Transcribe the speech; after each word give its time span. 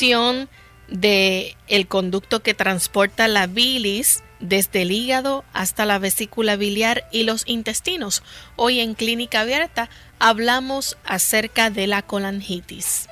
Del 0.00 1.56
el 1.66 1.86
conducto 1.88 2.40
que 2.40 2.54
transporta 2.54 3.28
la 3.28 3.46
bilis 3.46 4.22
desde 4.40 4.82
el 4.82 4.92
hígado 4.92 5.44
hasta 5.52 5.84
la 5.86 5.98
vesícula 5.98 6.56
biliar 6.56 7.04
y 7.10 7.24
los 7.24 7.42
intestinos. 7.46 8.22
Hoy 8.56 8.80
en 8.80 8.94
Clínica 8.94 9.40
Abierta 9.40 9.90
hablamos 10.18 10.96
acerca 11.04 11.70
de 11.70 11.86
la 11.86 12.02
colangitis. 12.02 13.08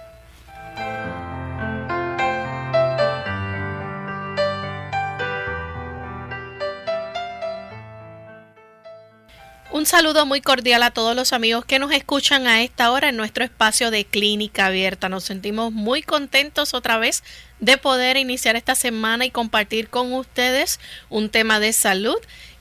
Un 9.77 9.84
saludo 9.84 10.24
muy 10.24 10.41
cordial 10.41 10.82
a 10.82 10.91
todos 10.91 11.14
los 11.14 11.34
amigos 11.34 11.66
que 11.66 11.78
nos 11.78 11.92
escuchan 11.92 12.46
a 12.46 12.62
esta 12.62 12.91
hora 12.92 13.10
en 13.10 13.16
nuestro 13.19 13.44
espacio 13.44 13.91
de 13.91 14.06
clínica 14.06 14.64
abierta. 14.64 15.10
Nos 15.10 15.24
sentimos 15.24 15.70
muy 15.70 16.00
contentos 16.00 16.72
otra 16.72 16.96
vez 16.96 17.22
de 17.60 17.77
poder 17.77 18.16
iniciar 18.16 18.56
esta 18.56 18.74
semana 18.74 19.27
y 19.27 19.30
compartir 19.30 19.91
con 19.91 20.14
ustedes 20.14 20.80
un 21.10 21.28
tema 21.28 21.60
de 21.60 21.74
salud 21.74 22.16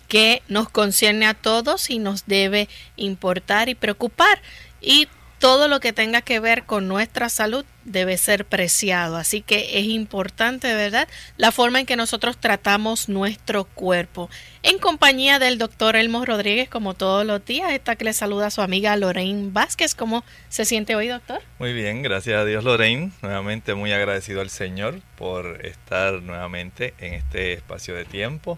que 0.09 0.41
nos 0.49 0.67
concierne 0.67 1.25
a 1.25 1.35
todos 1.35 1.89
y 1.89 1.99
nos 1.99 2.25
debe 2.25 2.67
importar 2.97 3.69
y 3.69 3.75
preocupar. 3.75 4.41
Y 4.81 5.07
todo 5.39 5.67
lo 5.67 5.79
que 5.79 5.93
tenga 5.93 6.21
que 6.21 6.39
ver 6.39 6.63
con 6.63 6.87
nuestra 6.87 7.29
salud 7.29 7.65
debe 7.83 8.17
ser 8.17 8.45
preciado. 8.45 9.17
Así 9.17 9.41
que 9.41 9.79
es 9.79 9.85
importante, 9.85 10.73
¿verdad? 10.73 11.07
La 11.37 11.51
forma 11.51 11.79
en 11.79 11.85
que 11.85 11.95
nosotros 11.95 12.37
tratamos 12.37 13.09
nuestro 13.09 13.65
cuerpo. 13.65 14.29
En 14.63 14.79
compañía 14.79 15.39
del 15.39 15.57
doctor 15.57 15.95
Elmo 15.95 16.25
Rodríguez, 16.25 16.69
como 16.69 16.93
todos 16.93 17.25
los 17.25 17.45
días, 17.45 17.71
esta 17.71 17.95
que 17.95 18.05
le 18.05 18.13
saluda 18.13 18.47
a 18.47 18.51
su 18.51 18.61
amiga 18.61 18.95
Lorraine 18.95 19.51
Vázquez. 19.51 19.93
¿Cómo 19.93 20.23
se 20.49 20.65
siente 20.65 20.95
hoy, 20.95 21.07
doctor? 21.07 21.41
Muy 21.59 21.73
bien, 21.73 22.01
gracias 22.01 22.39
a 22.39 22.45
Dios, 22.45 22.63
Lorraine. 22.63 23.11
Nuevamente 23.21 23.75
muy 23.75 23.91
agradecido 23.91 24.41
al 24.41 24.49
Señor 24.49 25.01
por 25.17 25.65
estar 25.65 26.21
nuevamente 26.21 26.93
en 26.97 27.13
este 27.13 27.53
espacio 27.53 27.93
de 27.93 28.05
tiempo 28.05 28.57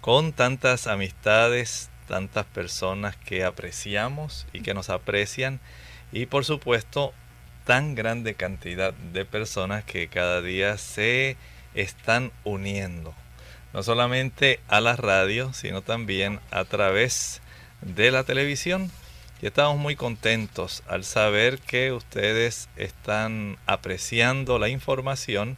con 0.00 0.32
tantas 0.32 0.88
amistades, 0.88 1.88
tantas 2.08 2.44
personas 2.44 3.16
que 3.16 3.44
apreciamos 3.44 4.46
y 4.52 4.60
que 4.60 4.74
nos 4.74 4.90
aprecian 4.90 5.60
y 6.12 6.26
por 6.26 6.44
supuesto 6.44 7.12
tan 7.64 7.94
grande 7.94 8.34
cantidad 8.34 8.92
de 8.92 9.24
personas 9.24 9.84
que 9.84 10.08
cada 10.08 10.42
día 10.42 10.78
se 10.78 11.36
están 11.74 12.32
uniendo, 12.44 13.14
no 13.72 13.82
solamente 13.82 14.60
a 14.68 14.80
la 14.80 14.96
radio, 14.96 15.52
sino 15.52 15.82
también 15.82 16.40
a 16.50 16.64
través 16.64 17.40
de 17.80 18.10
la 18.10 18.24
televisión. 18.24 18.90
Y 19.40 19.46
estamos 19.46 19.76
muy 19.76 19.96
contentos 19.96 20.84
al 20.86 21.02
saber 21.02 21.58
que 21.58 21.90
ustedes 21.92 22.68
están 22.76 23.56
apreciando 23.66 24.58
la 24.60 24.68
información 24.68 25.56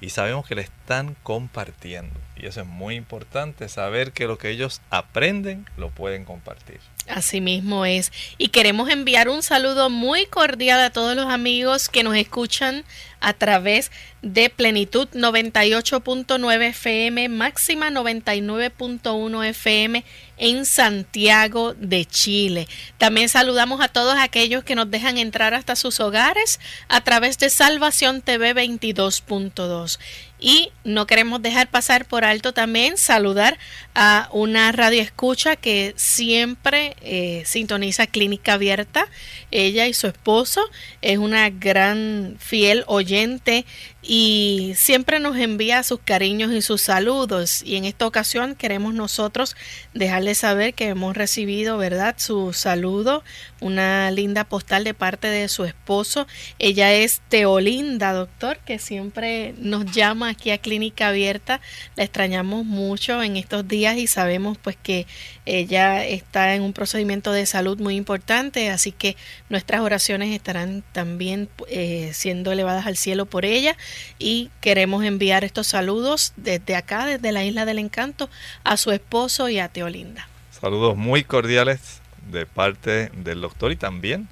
y 0.00 0.10
sabemos 0.10 0.46
que 0.46 0.54
la 0.54 0.62
están 0.62 1.16
compartiendo. 1.22 2.18
Y 2.36 2.46
eso 2.46 2.62
es 2.62 2.66
muy 2.66 2.94
importante, 2.94 3.68
saber 3.68 4.12
que 4.12 4.26
lo 4.26 4.38
que 4.38 4.48
ellos 4.50 4.80
aprenden 4.90 5.66
lo 5.76 5.90
pueden 5.90 6.24
compartir. 6.24 6.80
Así 7.06 7.40
mismo 7.40 7.84
es. 7.84 8.12
Y 8.38 8.48
queremos 8.48 8.88
enviar 8.88 9.28
un 9.28 9.42
saludo 9.42 9.90
muy 9.90 10.26
cordial 10.26 10.80
a 10.80 10.90
todos 10.90 11.14
los 11.16 11.26
amigos 11.26 11.88
que 11.88 12.02
nos 12.02 12.16
escuchan 12.16 12.84
a 13.20 13.34
través 13.34 13.90
de 14.22 14.50
Plenitud 14.50 15.08
98.9 15.12 16.62
FM, 16.68 17.28
máxima 17.28 17.90
99.1 17.90 19.46
FM 19.46 20.04
en 20.36 20.64
Santiago 20.64 21.74
de 21.74 22.04
Chile. 22.04 22.66
También 22.98 23.28
saludamos 23.28 23.80
a 23.80 23.88
todos 23.88 24.16
aquellos 24.18 24.64
que 24.64 24.74
nos 24.74 24.90
dejan 24.90 25.18
entrar 25.18 25.54
hasta 25.54 25.76
sus 25.76 26.00
hogares 26.00 26.60
a 26.88 27.02
través 27.02 27.38
de 27.38 27.50
Salvación 27.50 28.22
TV 28.22 28.54
22.2. 28.54 29.98
Y 30.40 30.72
no 30.84 31.06
queremos 31.06 31.42
dejar 31.42 31.68
pasar 31.68 32.06
por 32.06 32.24
alto 32.24 32.54
también 32.54 32.96
saludar 32.96 33.58
a 33.94 34.28
una 34.32 34.72
radio 34.72 35.02
escucha 35.02 35.54
que 35.56 35.92
siempre 35.96 36.96
eh, 37.02 37.42
sintoniza 37.44 38.06
Clínica 38.06 38.54
Abierta. 38.54 39.06
Ella 39.50 39.86
y 39.86 39.92
su 39.92 40.06
esposo 40.06 40.62
es 41.02 41.18
una 41.18 41.50
gran 41.50 42.36
fiel 42.38 42.84
oyente 42.86 43.66
y 44.02 44.72
siempre 44.76 45.20
nos 45.20 45.36
envía 45.36 45.82
sus 45.82 46.00
cariños 46.00 46.52
y 46.52 46.62
sus 46.62 46.80
saludos. 46.80 47.62
Y 47.62 47.76
en 47.76 47.84
esta 47.84 48.06
ocasión 48.06 48.54
queremos 48.54 48.94
nosotros 48.94 49.56
dejarles 49.92 50.38
saber 50.38 50.74
que 50.74 50.88
hemos 50.88 51.16
recibido 51.16 51.76
verdad 51.76 52.14
su 52.18 52.52
saludo 52.52 53.22
una 53.60 54.10
linda 54.10 54.44
postal 54.44 54.84
de 54.84 54.94
parte 54.94 55.28
de 55.28 55.48
su 55.48 55.64
esposo. 55.64 56.26
Ella 56.58 56.94
es 56.94 57.20
Teolinda 57.28 58.12
doctor 58.12 58.58
que 58.64 58.78
siempre 58.78 59.54
nos 59.58 59.84
llama 59.92 60.30
aquí 60.30 60.50
a 60.50 60.58
clínica 60.58 61.08
abierta. 61.08 61.60
La 61.96 62.04
extrañamos 62.04 62.64
mucho 62.64 63.22
en 63.22 63.36
estos 63.36 63.68
días 63.68 63.98
y 63.98 64.06
sabemos 64.06 64.56
pues 64.58 64.76
que 64.82 65.06
ella 65.44 66.04
está 66.06 66.54
en 66.54 66.62
un 66.62 66.72
procedimiento 66.72 67.32
de 67.32 67.44
salud 67.44 67.78
muy 67.78 67.96
importante 67.96 68.70
así 68.70 68.92
que 68.92 69.16
nuestras 69.48 69.80
oraciones 69.80 70.34
estarán 70.34 70.82
también 70.92 71.48
eh, 71.68 72.10
siendo 72.14 72.52
elevadas 72.52 72.86
al 72.86 72.96
cielo 72.96 73.26
por 73.26 73.44
ella 73.44 73.76
y 74.18 74.50
queremos 74.60 75.04
enviar 75.04 75.44
estos 75.44 75.66
saludos 75.66 76.32
desde 76.36 76.76
acá, 76.76 77.06
desde 77.06 77.32
la 77.32 77.44
Isla 77.44 77.64
del 77.64 77.78
Encanto, 77.78 78.28
a 78.64 78.76
su 78.76 78.92
esposo 78.92 79.48
y 79.48 79.58
a 79.58 79.68
Teolinda. 79.68 80.28
Saludos 80.50 80.96
muy 80.96 81.24
cordiales 81.24 82.00
de 82.30 82.46
parte 82.46 83.10
del 83.14 83.40
doctor 83.40 83.72
y 83.72 83.76
también 83.76 84.28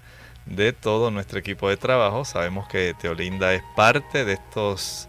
de 0.46 0.72
todo 0.72 1.10
nuestro 1.10 1.38
equipo 1.38 1.68
de 1.68 1.76
trabajo. 1.76 2.24
Sabemos 2.24 2.68
que 2.68 2.94
Teolinda 3.00 3.54
es 3.54 3.62
parte 3.76 4.24
de 4.24 4.34
estos 4.34 5.08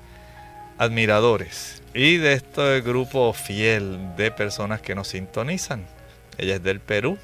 admiradores 0.77 1.81
y 1.93 2.17
de 2.17 2.33
este 2.33 2.81
grupo 2.81 3.33
fiel 3.33 4.15
de 4.15 4.31
personas 4.31 4.81
que 4.81 4.95
nos 4.95 5.09
sintonizan. 5.09 5.85
Ella 6.37 6.55
es 6.55 6.63
del 6.63 6.79
Perú, 6.79 7.17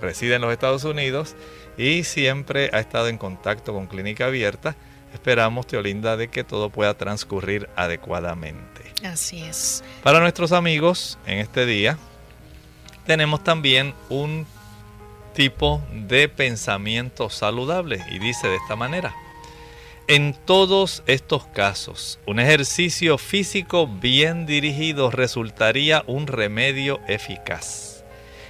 reside 0.00 0.36
en 0.36 0.42
los 0.42 0.52
Estados 0.52 0.84
Unidos 0.84 1.34
y 1.76 2.04
siempre 2.04 2.70
ha 2.72 2.80
estado 2.80 3.08
en 3.08 3.18
contacto 3.18 3.72
con 3.72 3.86
Clínica 3.86 4.26
Abierta 4.26 4.76
Esperamos, 5.14 5.66
Teolinda, 5.66 6.16
de 6.16 6.28
que 6.28 6.44
todo 6.44 6.68
pueda 6.68 6.92
transcurrir 6.94 7.70
adecuadamente. 7.76 8.82
Así 9.04 9.42
es. 9.42 9.82
Para 10.02 10.20
nuestros 10.20 10.52
amigos, 10.52 11.18
en 11.24 11.38
este 11.38 11.64
día, 11.64 11.96
tenemos 13.06 13.42
también 13.42 13.94
un 14.08 14.46
tipo 15.32 15.82
de 15.92 16.28
pensamiento 16.28 17.30
saludable 17.30 18.04
y 18.10 18.18
dice 18.18 18.48
de 18.48 18.56
esta 18.56 18.76
manera. 18.76 19.14
En 20.06 20.34
todos 20.34 21.02
estos 21.06 21.46
casos, 21.46 22.18
un 22.26 22.38
ejercicio 22.38 23.16
físico 23.16 23.86
bien 23.86 24.46
dirigido 24.46 25.10
resultaría 25.10 26.04
un 26.06 26.26
remedio 26.26 27.00
eficaz. 27.08 28.04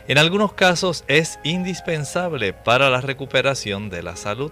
En 0.08 0.18
algunos 0.18 0.52
casos 0.54 1.04
es 1.08 1.38
indispensable 1.44 2.52
para 2.52 2.90
la 2.90 3.00
recuperación 3.00 3.88
de 3.88 4.02
la 4.02 4.16
salud. 4.16 4.50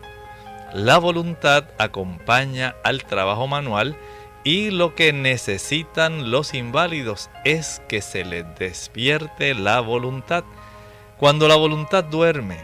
La 0.73 0.97
voluntad 0.97 1.65
acompaña 1.79 2.75
al 2.83 3.05
trabajo 3.05 3.47
manual 3.47 3.95
y 4.43 4.71
lo 4.71 4.95
que 4.95 5.13
necesitan 5.13 6.31
los 6.31 6.55
inválidos 6.55 7.29
es 7.45 7.83
que 7.89 8.01
se 8.01 8.25
les 8.25 8.47
despierte 8.59 9.55
la 9.55 9.81
voluntad. 9.81 10.45
Cuando 11.19 11.47
la 11.47 11.57
voluntad 11.57 12.05
duerme, 12.05 12.59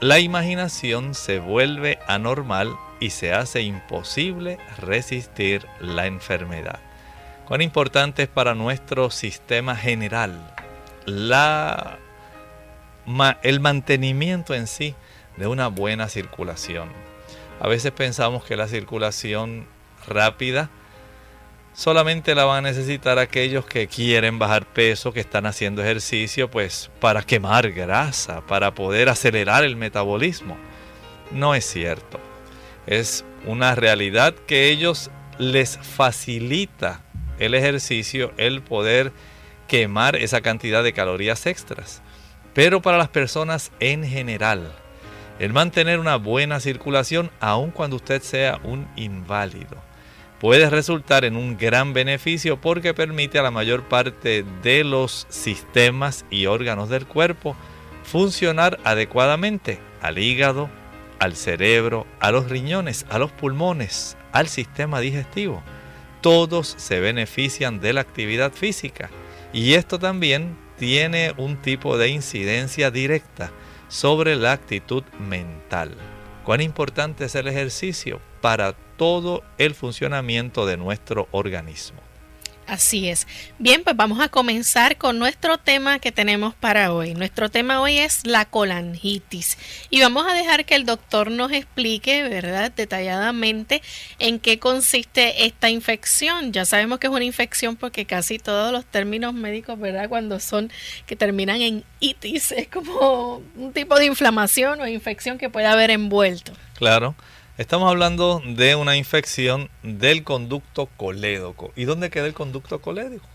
la 0.00 0.18
imaginación 0.18 1.14
se 1.14 1.38
vuelve 1.38 1.98
anormal 2.06 2.76
y 3.00 3.10
se 3.10 3.32
hace 3.32 3.62
imposible 3.62 4.58
resistir 4.78 5.66
la 5.80 6.06
enfermedad. 6.06 6.80
Cuán 7.46 7.62
importante 7.62 8.24
es 8.24 8.28
para 8.28 8.54
nuestro 8.54 9.10
sistema 9.10 9.74
general 9.74 10.54
el 13.42 13.60
mantenimiento 13.60 14.54
en 14.54 14.66
sí 14.66 14.94
de 15.36 15.46
una 15.46 15.68
buena 15.68 16.08
circulación. 16.08 17.03
A 17.60 17.68
veces 17.68 17.92
pensamos 17.92 18.44
que 18.44 18.56
la 18.56 18.68
circulación 18.68 19.66
rápida 20.06 20.70
solamente 21.74 22.34
la 22.34 22.44
van 22.44 22.64
a 22.64 22.68
necesitar 22.68 23.18
aquellos 23.18 23.66
que 23.66 23.88
quieren 23.88 24.38
bajar 24.38 24.66
peso, 24.66 25.12
que 25.12 25.20
están 25.20 25.46
haciendo 25.46 25.82
ejercicio, 25.82 26.50
pues 26.50 26.90
para 27.00 27.22
quemar 27.22 27.72
grasa, 27.72 28.40
para 28.46 28.74
poder 28.74 29.08
acelerar 29.08 29.64
el 29.64 29.76
metabolismo. 29.76 30.56
No 31.30 31.54
es 31.54 31.64
cierto. 31.64 32.20
Es 32.86 33.24
una 33.46 33.74
realidad 33.74 34.34
que 34.46 34.68
ellos 34.68 35.10
les 35.38 35.78
facilita 35.78 37.02
el 37.38 37.54
ejercicio 37.54 38.32
el 38.36 38.62
poder 38.62 39.12
quemar 39.66 40.16
esa 40.16 40.40
cantidad 40.40 40.84
de 40.84 40.92
calorías 40.92 41.46
extras. 41.46 42.02
Pero 42.52 42.82
para 42.82 42.98
las 42.98 43.08
personas 43.08 43.72
en 43.80 44.04
general, 44.04 44.72
el 45.38 45.52
mantener 45.52 45.98
una 45.98 46.16
buena 46.16 46.60
circulación, 46.60 47.30
aun 47.40 47.70
cuando 47.70 47.96
usted 47.96 48.22
sea 48.22 48.60
un 48.62 48.86
inválido, 48.96 49.76
puede 50.38 50.70
resultar 50.70 51.24
en 51.24 51.36
un 51.36 51.56
gran 51.56 51.92
beneficio 51.92 52.60
porque 52.60 52.94
permite 52.94 53.38
a 53.38 53.42
la 53.42 53.50
mayor 53.50 53.88
parte 53.88 54.44
de 54.62 54.84
los 54.84 55.26
sistemas 55.28 56.24
y 56.30 56.46
órganos 56.46 56.88
del 56.88 57.06
cuerpo 57.06 57.56
funcionar 58.04 58.78
adecuadamente 58.84 59.80
al 60.00 60.18
hígado, 60.18 60.68
al 61.18 61.34
cerebro, 61.34 62.06
a 62.20 62.30
los 62.30 62.48
riñones, 62.48 63.06
a 63.08 63.18
los 63.18 63.32
pulmones, 63.32 64.16
al 64.32 64.48
sistema 64.48 65.00
digestivo. 65.00 65.62
Todos 66.20 66.74
se 66.76 67.00
benefician 67.00 67.80
de 67.80 67.92
la 67.92 68.02
actividad 68.02 68.52
física 68.52 69.10
y 69.52 69.74
esto 69.74 69.98
también 69.98 70.56
tiene 70.78 71.32
un 71.36 71.56
tipo 71.56 71.96
de 71.96 72.08
incidencia 72.08 72.90
directa 72.90 73.50
sobre 73.94 74.34
la 74.34 74.50
actitud 74.50 75.04
mental. 75.20 75.94
Cuán 76.44 76.60
importante 76.60 77.26
es 77.26 77.36
el 77.36 77.46
ejercicio 77.46 78.20
para 78.40 78.72
todo 78.72 79.44
el 79.56 79.76
funcionamiento 79.76 80.66
de 80.66 80.76
nuestro 80.76 81.28
organismo. 81.30 82.03
Así 82.66 83.08
es. 83.08 83.26
Bien, 83.58 83.82
pues 83.84 83.94
vamos 83.94 84.20
a 84.20 84.28
comenzar 84.28 84.96
con 84.96 85.18
nuestro 85.18 85.58
tema 85.58 85.98
que 85.98 86.12
tenemos 86.12 86.54
para 86.54 86.92
hoy. 86.94 87.14
Nuestro 87.14 87.50
tema 87.50 87.82
hoy 87.82 87.98
es 87.98 88.26
la 88.26 88.46
colangitis 88.46 89.58
y 89.90 90.00
vamos 90.00 90.26
a 90.26 90.32
dejar 90.32 90.64
que 90.64 90.74
el 90.74 90.86
doctor 90.86 91.30
nos 91.30 91.52
explique, 91.52 92.22
¿verdad?, 92.22 92.72
detalladamente 92.74 93.82
en 94.18 94.38
qué 94.38 94.58
consiste 94.58 95.44
esta 95.44 95.68
infección. 95.68 96.52
Ya 96.52 96.64
sabemos 96.64 96.98
que 97.00 97.08
es 97.08 97.12
una 97.12 97.24
infección 97.24 97.76
porque 97.76 98.06
casi 98.06 98.38
todos 98.38 98.72
los 98.72 98.86
términos 98.86 99.34
médicos, 99.34 99.78
¿verdad?, 99.78 100.08
cuando 100.08 100.40
son 100.40 100.72
que 101.06 101.16
terminan 101.16 101.60
en 101.60 101.84
itis, 102.00 102.52
es 102.52 102.68
como 102.68 103.42
un 103.56 103.72
tipo 103.74 103.98
de 103.98 104.06
inflamación 104.06 104.80
o 104.80 104.86
infección 104.86 105.36
que 105.36 105.50
puede 105.50 105.66
haber 105.66 105.90
envuelto. 105.90 106.52
Claro. 106.78 107.14
Estamos 107.56 107.88
hablando 107.88 108.42
de 108.44 108.74
una 108.74 108.96
infección 108.96 109.70
del 109.84 110.24
conducto 110.24 110.86
colédoco. 110.96 111.72
¿Y 111.76 111.84
dónde 111.84 112.10
queda 112.10 112.26
el 112.26 112.34
conducto 112.34 112.80
colédoco? 112.80 113.28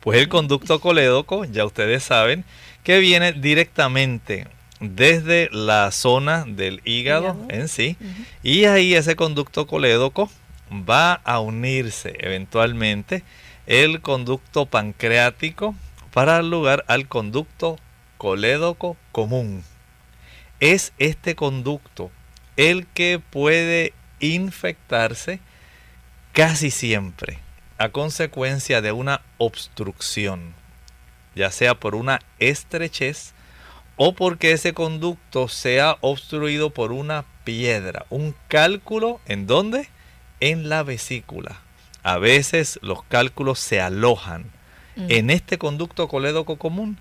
Pues 0.00 0.18
el 0.18 0.28
conducto 0.28 0.80
colédoco, 0.80 1.44
ya 1.44 1.64
ustedes 1.64 2.02
saben, 2.02 2.44
que 2.82 2.98
viene 2.98 3.32
directamente 3.32 4.48
desde 4.80 5.48
la 5.52 5.92
zona 5.92 6.44
del 6.48 6.80
hígado, 6.84 7.36
en 7.48 7.68
sí. 7.68 7.96
Y 8.42 8.64
ahí 8.64 8.92
ese 8.94 9.14
conducto 9.14 9.68
colédoco 9.68 10.28
va 10.72 11.12
a 11.12 11.38
unirse 11.38 12.16
eventualmente 12.18 13.22
el 13.68 14.00
conducto 14.00 14.66
pancreático 14.66 15.76
para 16.12 16.32
dar 16.32 16.44
lugar 16.44 16.84
al 16.88 17.06
conducto 17.06 17.78
colédoco 18.18 18.96
común. 19.12 19.62
Es 20.58 20.92
este 20.98 21.36
conducto 21.36 22.10
el 22.56 22.86
que 22.86 23.18
puede 23.18 23.92
infectarse 24.20 25.40
casi 26.32 26.70
siempre 26.70 27.38
a 27.78 27.90
consecuencia 27.90 28.80
de 28.80 28.92
una 28.92 29.22
obstrucción, 29.38 30.54
ya 31.34 31.50
sea 31.50 31.74
por 31.74 31.94
una 31.94 32.20
estrechez 32.38 33.34
o 33.96 34.14
porque 34.14 34.52
ese 34.52 34.72
conducto 34.72 35.48
sea 35.48 35.98
obstruido 36.00 36.70
por 36.70 36.92
una 36.92 37.24
piedra, 37.44 38.06
un 38.10 38.34
cálculo 38.48 39.20
en 39.26 39.46
dónde? 39.46 39.88
En 40.40 40.68
la 40.68 40.82
vesícula. 40.82 41.60
A 42.02 42.18
veces 42.18 42.78
los 42.82 43.02
cálculos 43.04 43.58
se 43.60 43.80
alojan 43.80 44.44
mm. 44.96 45.06
en 45.08 45.30
este 45.30 45.58
conducto 45.58 46.08
colédoco 46.08 46.56
común 46.56 46.98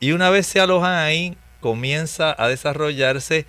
y 0.00 0.12
una 0.12 0.30
vez 0.30 0.46
se 0.46 0.60
alojan 0.60 0.94
ahí 0.94 1.36
comienza 1.60 2.34
a 2.38 2.48
desarrollarse 2.48 3.46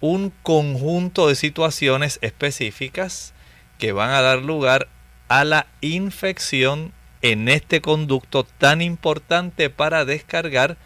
un 0.00 0.32
conjunto 0.42 1.28
de 1.28 1.34
situaciones 1.34 2.18
específicas 2.22 3.32
que 3.78 3.92
van 3.92 4.10
a 4.10 4.20
dar 4.20 4.42
lugar 4.42 4.88
a 5.28 5.44
la 5.44 5.66
infección 5.80 6.92
en 7.22 7.48
este 7.48 7.80
conducto 7.80 8.44
tan 8.44 8.82
importante 8.82 9.70
para 9.70 10.04
descargar 10.04 10.76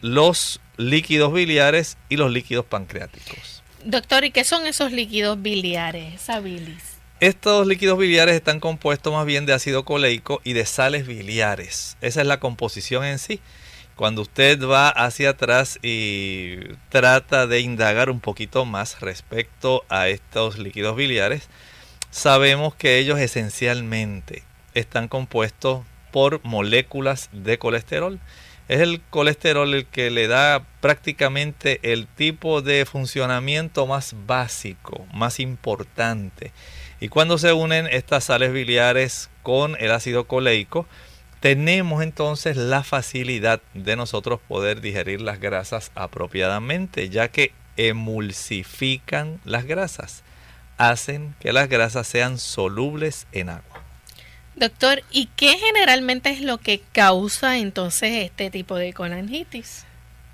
los 0.00 0.60
líquidos 0.76 1.32
biliares 1.32 1.96
y 2.08 2.16
los 2.16 2.30
líquidos 2.30 2.64
pancreáticos. 2.64 3.62
Doctor, 3.84 4.24
¿y 4.24 4.30
qué 4.30 4.44
son 4.44 4.66
esos 4.66 4.92
líquidos 4.92 5.40
biliares, 5.40 6.14
esa 6.14 6.40
bilis? 6.40 6.96
Estos 7.20 7.66
líquidos 7.66 7.98
biliares 7.98 8.34
están 8.34 8.60
compuestos 8.60 9.12
más 9.12 9.24
bien 9.24 9.46
de 9.46 9.54
ácido 9.54 9.84
coleico 9.84 10.40
y 10.44 10.52
de 10.52 10.66
sales 10.66 11.06
biliares. 11.06 11.96
Esa 12.00 12.20
es 12.20 12.26
la 12.26 12.40
composición 12.40 13.04
en 13.04 13.18
sí. 13.18 13.40
Cuando 13.96 14.20
usted 14.20 14.62
va 14.62 14.90
hacia 14.90 15.30
atrás 15.30 15.78
y 15.80 16.58
trata 16.90 17.46
de 17.46 17.60
indagar 17.60 18.10
un 18.10 18.20
poquito 18.20 18.66
más 18.66 19.00
respecto 19.00 19.84
a 19.88 20.08
estos 20.08 20.58
líquidos 20.58 20.96
biliares, 20.96 21.48
sabemos 22.10 22.74
que 22.74 22.98
ellos 22.98 23.18
esencialmente 23.18 24.42
están 24.74 25.08
compuestos 25.08 25.86
por 26.12 26.44
moléculas 26.44 27.30
de 27.32 27.58
colesterol. 27.58 28.20
Es 28.68 28.80
el 28.80 29.00
colesterol 29.00 29.72
el 29.72 29.86
que 29.86 30.10
le 30.10 30.28
da 30.28 30.66
prácticamente 30.82 31.80
el 31.82 32.06
tipo 32.06 32.60
de 32.60 32.84
funcionamiento 32.84 33.86
más 33.86 34.14
básico, 34.26 35.06
más 35.14 35.40
importante. 35.40 36.52
Y 37.00 37.08
cuando 37.08 37.38
se 37.38 37.54
unen 37.54 37.86
estas 37.86 38.24
sales 38.24 38.52
biliares 38.52 39.30
con 39.42 39.74
el 39.80 39.90
ácido 39.90 40.26
coleico, 40.26 40.86
tenemos 41.40 42.02
entonces 42.02 42.56
la 42.56 42.82
facilidad 42.82 43.60
de 43.74 43.96
nosotros 43.96 44.40
poder 44.46 44.80
digerir 44.80 45.20
las 45.20 45.40
grasas 45.40 45.90
apropiadamente, 45.94 47.08
ya 47.08 47.28
que 47.28 47.52
emulsifican 47.76 49.40
las 49.44 49.64
grasas, 49.64 50.22
hacen 50.78 51.34
que 51.40 51.52
las 51.52 51.68
grasas 51.68 52.06
sean 52.06 52.38
solubles 52.38 53.26
en 53.32 53.50
agua. 53.50 53.82
Doctor, 54.56 55.02
¿y 55.10 55.26
qué 55.36 55.58
generalmente 55.58 56.30
es 56.30 56.40
lo 56.40 56.58
que 56.58 56.80
causa 56.92 57.58
entonces 57.58 58.24
este 58.24 58.50
tipo 58.50 58.76
de 58.76 58.94
colangitis? 58.94 59.84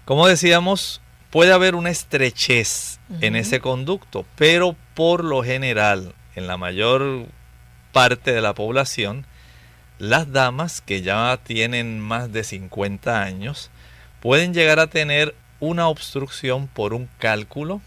Como 0.04 0.28
decíamos, 0.28 1.00
puede 1.30 1.52
haber 1.52 1.74
una 1.74 1.90
estrechez 1.90 3.00
en 3.20 3.34
ese 3.34 3.60
conducto, 3.60 4.24
pero 4.36 4.76
por 4.94 5.24
lo 5.24 5.42
general, 5.42 6.14
en 6.36 6.46
la 6.46 6.56
mayor 6.56 7.26
parte 7.90 8.32
de 8.32 8.40
la 8.40 8.54
población, 8.54 9.26
las 10.02 10.32
damas 10.32 10.80
que 10.80 11.00
ya 11.00 11.38
tienen 11.44 12.00
más 12.00 12.32
de 12.32 12.42
50 12.42 13.22
años 13.22 13.70
pueden 14.18 14.52
llegar 14.52 14.80
a 14.80 14.88
tener 14.88 15.32
una 15.60 15.86
obstrucción 15.86 16.66
por 16.66 16.92
un 16.92 17.08
cálculo 17.20 17.80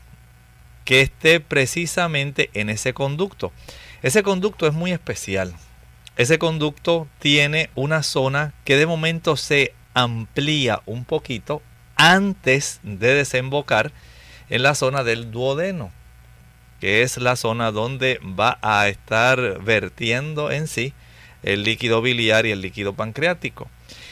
que 0.85 1.01
esté 1.01 1.41
precisamente 1.41 2.49
en 2.53 2.69
ese 2.69 2.93
conducto. 2.93 3.51
Ese 4.01 4.23
conducto 4.23 4.65
es 4.65 4.71
muy 4.71 4.93
especial. 4.93 5.53
Ese 6.15 6.39
conducto 6.39 7.05
tiene 7.19 7.69
una 7.75 8.01
zona 8.01 8.53
que 8.63 8.77
de 8.77 8.85
momento 8.85 9.35
se 9.35 9.73
amplía 9.93 10.81
un 10.85 11.03
poquito 11.03 11.61
antes 11.97 12.79
de 12.83 13.13
desembocar 13.13 13.91
en 14.49 14.63
la 14.63 14.73
zona 14.73 15.03
del 15.03 15.31
duodeno, 15.31 15.91
que 16.79 17.01
es 17.01 17.17
la 17.17 17.35
zona 17.35 17.73
donde 17.73 18.21
va 18.23 18.57
a 18.61 18.87
estar 18.87 19.61
vertiendo 19.61 20.49
en 20.49 20.69
sí 20.69 20.93
el 21.45 21.63
líquido 21.63 22.01
biliar 22.01 22.45
y 22.45 22.51
el 22.51 22.59
líquido 22.59 22.93
pancreático. 22.93 23.69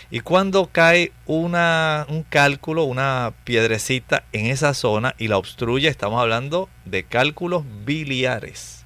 Y 0.10 0.22
cuando 0.22 0.68
cae 0.68 1.12
una, 1.25 2.06
un 2.08 2.24
cálculo, 2.24 2.84
una 2.84 3.34
piedrecita 3.44 4.24
en 4.32 4.46
esa 4.46 4.74
zona 4.74 5.16
y 5.18 5.28
la 5.28 5.38
obstruye, 5.38 5.90
estamos 5.90 6.22
hablando 6.22 6.70
de 6.86 7.04
cálculos 7.04 7.63
biliares, 7.84 8.86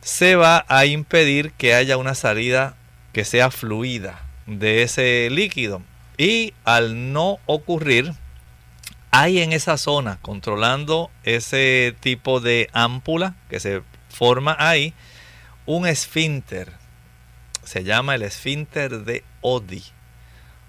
se 0.00 0.36
va 0.36 0.64
a 0.68 0.86
impedir 0.86 1.52
que 1.52 1.74
haya 1.74 1.96
una 1.96 2.14
salida 2.14 2.76
que 3.12 3.24
sea 3.24 3.50
fluida 3.50 4.20
de 4.46 4.82
ese 4.82 5.28
líquido. 5.30 5.82
Y 6.18 6.54
al 6.64 7.12
no 7.12 7.38
ocurrir, 7.46 8.12
hay 9.10 9.40
en 9.40 9.52
esa 9.52 9.76
zona, 9.76 10.18
controlando 10.20 11.10
ese 11.24 11.94
tipo 12.00 12.40
de 12.40 12.68
ámpula 12.72 13.34
que 13.48 13.60
se 13.60 13.82
forma 14.08 14.56
ahí, 14.58 14.94
un 15.64 15.86
esfínter. 15.86 16.72
Se 17.66 17.84
llama 17.84 18.14
el 18.14 18.22
esfínter 18.22 19.00
de 19.04 19.24
Odi. 19.40 19.82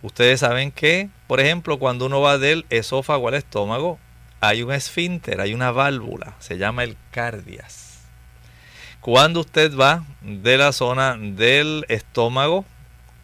Ustedes 0.02 0.40
saben 0.40 0.72
que, 0.72 1.10
por 1.28 1.40
ejemplo, 1.40 1.80
cuando 1.80 2.08
uno 2.08 2.22
va 2.22 2.38
del 2.38 2.66
esófago 2.70 3.28
al 3.28 3.36
estómago, 3.36 4.00
hay 4.42 4.64
un 4.64 4.72
esfínter, 4.72 5.42
hay 5.42 5.54
una 5.54 5.72
válvula, 5.72 6.34
se 6.40 6.58
llama 6.58 6.84
el 6.84 6.98
cardias. 7.12 8.02
Cuando 9.00 9.42
usted 9.42 9.76
va 9.76 10.06
de 10.22 10.58
la 10.58 10.72
zona 10.72 11.16
del 11.18 11.86
estómago 11.88 12.66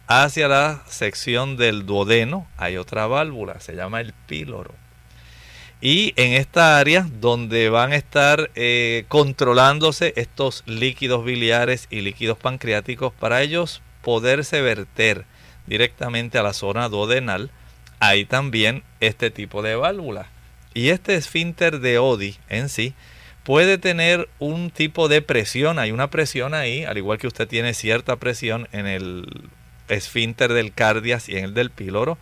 hacia 0.06 0.48
la 0.48 0.82
sección 0.88 1.56
del 1.56 1.84
duodeno, 1.84 2.46
hay 2.56 2.76
otra 2.76 3.06
válvula, 3.06 3.60
se 3.60 3.74
llama 3.74 4.00
el 4.00 4.12
píloro. 4.12 4.74
Y 5.84 6.14
en 6.16 6.32
esta 6.32 6.78
área 6.78 7.06
donde 7.20 7.68
van 7.68 7.92
a 7.92 7.96
estar 7.96 8.50
eh, 8.54 9.04
controlándose 9.08 10.14
estos 10.16 10.62
líquidos 10.64 11.26
biliares 11.26 11.88
y 11.90 12.00
líquidos 12.00 12.38
pancreáticos 12.38 13.12
para 13.12 13.42
ellos 13.42 13.82
poderse 14.00 14.62
verter 14.62 15.26
directamente 15.66 16.38
a 16.38 16.42
la 16.42 16.54
zona 16.54 16.88
duodenal, 16.88 17.50
hay 18.00 18.24
también 18.24 18.82
este 19.00 19.30
tipo 19.30 19.60
de 19.60 19.76
válvula. 19.76 20.30
Y 20.72 20.88
este 20.88 21.16
esfínter 21.16 21.80
de 21.80 21.98
Odi 21.98 22.36
en 22.48 22.70
sí 22.70 22.94
puede 23.42 23.76
tener 23.76 24.30
un 24.38 24.70
tipo 24.70 25.08
de 25.08 25.20
presión, 25.20 25.78
hay 25.78 25.92
una 25.92 26.08
presión 26.08 26.54
ahí, 26.54 26.84
al 26.84 26.96
igual 26.96 27.18
que 27.18 27.26
usted 27.26 27.46
tiene 27.46 27.74
cierta 27.74 28.16
presión 28.16 28.68
en 28.72 28.86
el 28.86 29.50
esfínter 29.88 30.54
del 30.54 30.72
cardias 30.72 31.28
y 31.28 31.36
en 31.36 31.44
el 31.44 31.52
del 31.52 31.68
píloro, 31.68 32.16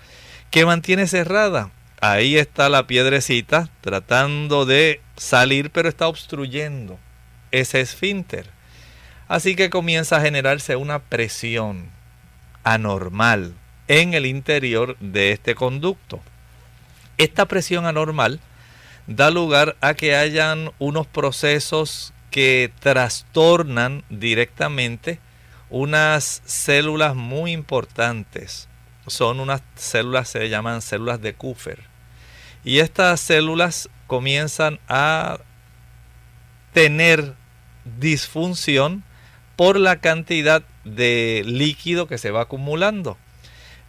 que 0.51 0.67
mantiene 0.67 1.07
cerrada 1.07 1.71
ahí 2.03 2.37
está 2.37 2.69
la 2.69 2.89
piedrecita 2.89 3.69
tratando 3.81 4.67
de 4.67 5.01
salir, 5.17 5.71
pero 5.71 5.89
está 5.89 6.09
obstruyendo 6.09 6.99
ese 7.53 7.81
esfínter. 7.81 8.51
Así 9.29 9.55
que 9.55 9.71
comienza 9.71 10.17
a 10.17 10.21
generarse 10.21 10.75
una 10.75 10.99
presión 10.99 11.91
anormal 12.65 13.55
en 13.87 14.15
el 14.15 14.27
interior 14.27 14.99
de 14.99 15.31
este 15.31 15.55
conducto. 15.55 16.21
Esta 17.19 17.47
presión 17.47 17.87
anormal 17.87 18.41
da 19.07 19.31
lugar 19.31 19.77
a 19.81 19.95
que 19.95 20.17
hayan 20.17 20.73
unos 20.81 21.07
procesos 21.07 22.13
que 22.33 22.73
trastornan 22.81 24.03
directamente 24.11 25.21
unas 25.71 26.43
células 26.47 27.15
muy 27.15 27.53
importantes. 27.53 28.69
Son 29.07 29.39
unas 29.39 29.63
células, 29.77 30.29
se 30.31 30.49
llaman 30.49 30.83
células 30.83 31.23
de 31.23 31.35
Kupfer 31.35 31.92
y 32.65 32.79
estas 32.79 33.21
células 33.21 33.89
comienzan 34.07 34.79
a 34.89 35.39
tener 36.73 37.35
disfunción 37.99 39.05
por 39.57 39.79
la 39.79 39.97
cantidad 39.97 40.63
de 40.85 41.43
líquido 41.45 42.07
que 42.07 42.19
se 42.19 42.31
va 42.31 42.43
acumulando. 42.43 43.17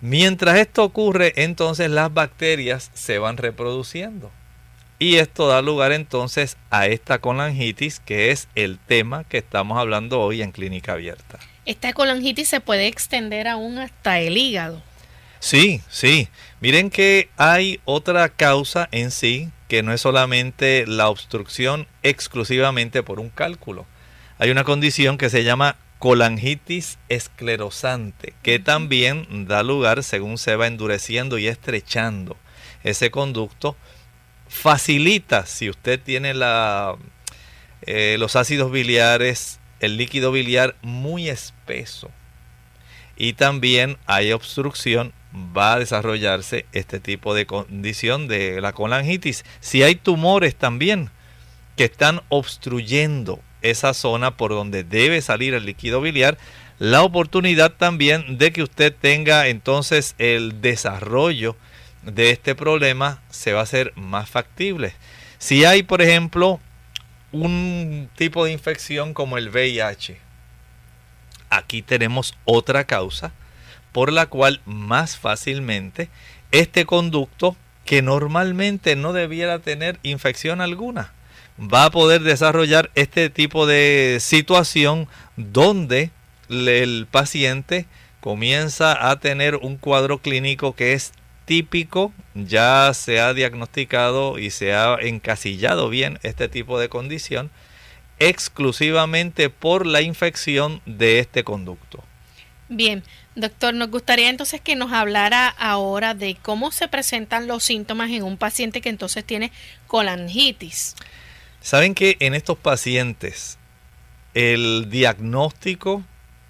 Mientras 0.01 0.58
esto 0.58 0.84
ocurre, 0.84 1.34
entonces 1.38 1.89
las 1.89 2.13
bacterias 2.13 2.92
se 2.94 3.20
van 3.20 3.38
reproduciendo. 3.38 4.32
Y 5.00 5.15
esto 5.15 5.48
da 5.48 5.62
lugar 5.62 5.92
entonces 5.92 6.58
a 6.70 6.88
esta 6.88 7.20
colangitis, 7.20 8.00
que 8.00 8.32
es 8.32 8.48
el 8.56 8.80
tema 8.80 9.24
que 9.24 9.38
estamos 9.38 9.77
hablando 9.77 10.22
hoy 10.22 10.42
en 10.42 10.51
clínica 10.51 10.94
abierta. 10.94 11.39
Esta 11.65 11.94
colangitis 11.94 12.50
se 12.50 12.60
puede 12.60 12.88
extender 12.88 13.48
aún 13.48 13.77
hasta 13.77 14.20
el 14.20 14.38
hígado. 14.38 14.82
Sí, 15.44 15.82
sí. 15.90 16.30
Miren 16.62 16.90
que 16.90 17.28
hay 17.36 17.82
otra 17.84 18.30
causa 18.30 18.88
en 18.94 19.12
sí 19.12 19.50
que 19.68 19.84
no 19.84 19.92
es 19.92 20.00
solamente 20.00 20.86
la 20.88 21.10
obstrucción 21.10 21.86
exclusivamente 22.02 23.04
por 23.04 23.20
un 23.20 23.28
cálculo. 23.28 23.86
Hay 24.40 24.52
una 24.52 24.64
condición 24.64 25.18
que 25.18 25.30
se 25.30 25.44
llama 25.44 25.76
colangitis 26.00 26.98
esclerosante, 27.10 28.36
que 28.42 28.60
también 28.60 29.46
da 29.46 29.64
lugar, 29.64 30.04
según 30.04 30.38
se 30.38 30.56
va 30.56 30.68
endureciendo 30.68 31.38
y 31.38 31.48
estrechando 31.48 32.38
ese 32.86 33.12
conducto, 33.12 33.76
facilita, 34.48 35.46
si 35.46 35.70
usted 35.70 36.00
tiene 36.00 36.34
la, 36.34 36.96
eh, 37.82 38.16
los 38.18 38.38
ácidos 38.38 38.72
biliares, 38.72 39.60
el 39.82 39.98
líquido 39.98 40.32
biliar 40.32 40.78
muy 40.82 41.28
espeso, 41.28 42.12
y 43.18 43.34
también 43.34 43.98
hay 44.06 44.32
obstrucción 44.32 45.12
va 45.36 45.74
a 45.74 45.80
desarrollarse 45.80 46.66
este 46.74 47.00
tipo 47.00 47.34
de 47.34 47.46
condición 47.46 48.28
de 48.28 48.62
la 48.62 48.74
colangitis. 48.74 49.44
Si 49.60 49.84
hay 49.84 49.96
tumores 49.96 50.56
también 50.56 51.10
que 51.75 51.86
están 51.86 52.22
obstruyendo 52.30 53.40
esa 53.62 53.94
zona 53.94 54.38
por 54.38 54.52
donde 54.52 54.84
debe 54.84 55.22
salir 55.22 55.54
el 55.54 55.66
líquido 55.66 56.02
biliar, 56.02 56.38
la 56.80 57.02
oportunidad 57.04 57.72
también 57.72 58.38
de 58.38 58.52
que 58.52 58.63
usted 58.63 58.94
tenga 58.94 59.48
entonces 59.48 60.16
el 60.18 60.62
desarrollo 60.62 61.56
de 62.04 62.32
este 62.32 62.56
problema 62.56 63.22
se 63.30 63.54
va 63.54 63.62
a 63.62 63.63
hacer 63.63 63.94
más 63.96 64.30
factible. 64.30 64.94
Si 65.38 65.66
hay, 65.66 65.84
por 65.84 66.02
ejemplo, 66.02 66.60
un 67.32 68.10
tipo 68.16 68.46
de 68.46 68.52
infección 68.52 69.13
como 69.13 69.38
el 69.38 69.50
VIH, 69.50 70.18
aquí 71.50 71.82
tenemos 71.82 72.36
otra 72.46 72.84
causa 72.84 73.34
por 73.94 74.12
la 74.12 74.26
cual 74.26 74.60
más 74.66 75.16
fácilmente 75.18 76.10
este 76.52 76.86
conducto 76.86 77.56
que 77.86 78.02
normalmente 78.02 78.98
no 78.98 79.14
debiera 79.14 79.60
tener 79.60 80.00
infección 80.04 80.60
alguna 80.60 81.14
va 81.60 81.86
a 81.86 81.92
poder 81.92 82.22
desarrollar 82.22 82.92
este 82.96 83.30
tipo 83.30 83.66
de 83.66 84.18
situación 84.20 85.08
donde 85.38 86.12
el 86.50 87.08
paciente 87.10 87.86
comienza 88.20 89.10
a 89.10 89.20
tener 89.20 89.58
un 89.58 89.78
cuadro 89.78 90.20
clínico 90.20 90.76
que 90.76 90.94
es 90.94 91.14
típico, 91.46 92.14
ya 92.36 92.92
se 92.94 93.20
ha 93.20 93.34
diagnosticado 93.34 94.40
y 94.40 94.50
se 94.50 94.74
ha 94.74 94.96
encasillado 95.02 95.90
bien 95.90 96.20
este 96.24 96.48
tipo 96.48 96.80
de 96.80 96.90
condición 96.90 97.52
exclusivamente 98.20 99.50
por 99.50 99.86
la 99.86 100.02
infección 100.02 100.82
de 100.86 101.20
este 101.20 101.44
conducto. 101.44 102.04
Bien, 102.70 103.04
doctor, 103.36 103.74
nos 103.74 103.90
gustaría 103.90 104.30
entonces 104.30 104.62
que 104.62 104.75
nos 104.75 104.92
hablara 104.92 105.48
ahora 105.48 106.13
de 106.13 106.36
cómo 106.42 106.72
se 106.72 106.88
presentan 106.88 107.48
los 107.48 107.63
síntomas 107.63 108.10
en 108.12 108.24
un 108.24 108.38
paciente 108.38 108.82
que 108.82 108.90
entonces 108.90 109.24
tiene 109.25 109.52
colangitis. 109.88 110.96
Saben 111.62 111.96
que 111.96 112.18
en 112.20 112.34
estos 112.34 112.58
pacientes 112.58 113.58
el 114.34 114.90
diagnóstico 114.90 116.04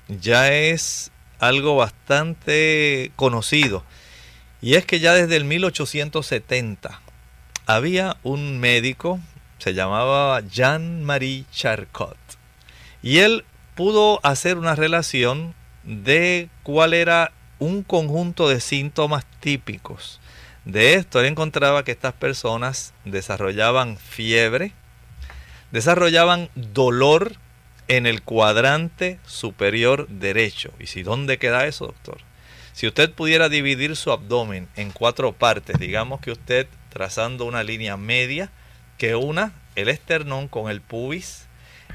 ya 0.08 0.52
es 0.52 1.12
algo 1.40 1.75
bastante 1.75 3.12
conocido. 3.16 3.84
Y 4.62 4.75
es 4.75 4.86
que 4.86 5.00
ya 5.00 5.13
desde 5.13 5.36
el 5.36 5.44
1870 5.44 7.02
había 7.66 8.18
un 8.24 8.60
médico, 8.60 9.20
se 9.58 9.74
llamaba 9.74 10.42
Jean-Marie 10.42 11.46
Charcot, 11.52 12.18
y 13.02 13.20
él 13.20 13.44
pudo 13.75 14.20
hacer 14.24 14.58
una 14.58 14.75
relación 14.75 15.54
de 15.84 16.50
cuál 16.63 16.94
era 16.94 17.32
un 17.60 17.84
conjunto 17.84 18.50
de 18.50 18.60
síntomas 18.60 19.25
típicos. 19.40 20.20
De 20.66 20.96
esto 20.96 21.20
él 21.20 21.28
encontraba 21.28 21.84
que 21.84 21.92
estas 21.92 22.13
personas 22.13 22.94
desarrollaban 23.06 23.98
fiebre, 23.98 24.72
desarrollaban 25.72 26.50
dolor 26.56 27.34
en 27.88 28.06
el 28.06 28.22
cuadrante 28.22 29.20
superior 29.25 30.08
derecho. 30.08 30.72
¿Y 30.80 30.88
si 30.88 31.04
dónde 31.04 31.38
queda 31.38 31.68
eso, 31.68 31.88
doctor? 31.88 32.20
Si 32.72 32.88
usted 32.88 33.12
pudiera 33.12 33.50
dividir 33.50 33.96
su 33.96 34.12
abdomen 34.12 34.68
en 34.75 34.92
cuatro 34.92 35.34
partes, 35.34 35.78
digamos 35.78 36.22
que 36.22 36.32
usted 36.32 36.68
trazando 36.90 37.46
una 37.46 37.63
línea 37.63 37.98
media 37.98 38.50
que 38.98 39.16
una 39.16 39.52
el 39.75 39.90
esternón 39.90 40.48
con 40.48 40.72
el 40.72 40.82
pubis 40.82 41.48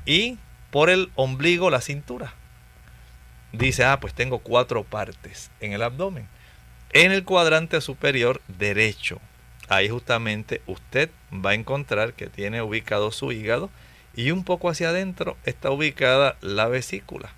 y 0.04 0.36
por 0.70 0.90
el 0.90 1.10
ombligo 1.14 1.70
la 1.70 1.80
cintura 1.80 2.34
dice, 3.52 3.84
ah, 3.84 4.00
pues 4.00 4.14
tengo 4.14 4.38
cuatro 4.38 4.84
partes 4.84 5.50
en 5.60 5.72
el 5.72 5.82
abdomen. 5.82 6.28
En 6.92 7.12
el 7.12 7.24
cuadrante 7.24 7.80
superior 7.80 8.40
derecho, 8.48 9.20
ahí 9.68 9.88
justamente 9.88 10.62
usted 10.66 11.10
va 11.32 11.50
a 11.50 11.54
encontrar 11.54 12.14
que 12.14 12.28
tiene 12.28 12.62
ubicado 12.62 13.12
su 13.12 13.32
hígado 13.32 13.70
y 14.14 14.30
un 14.30 14.42
poco 14.42 14.68
hacia 14.70 14.88
adentro 14.88 15.36
está 15.44 15.70
ubicada 15.70 16.36
la 16.40 16.66
vesícula. 16.66 17.30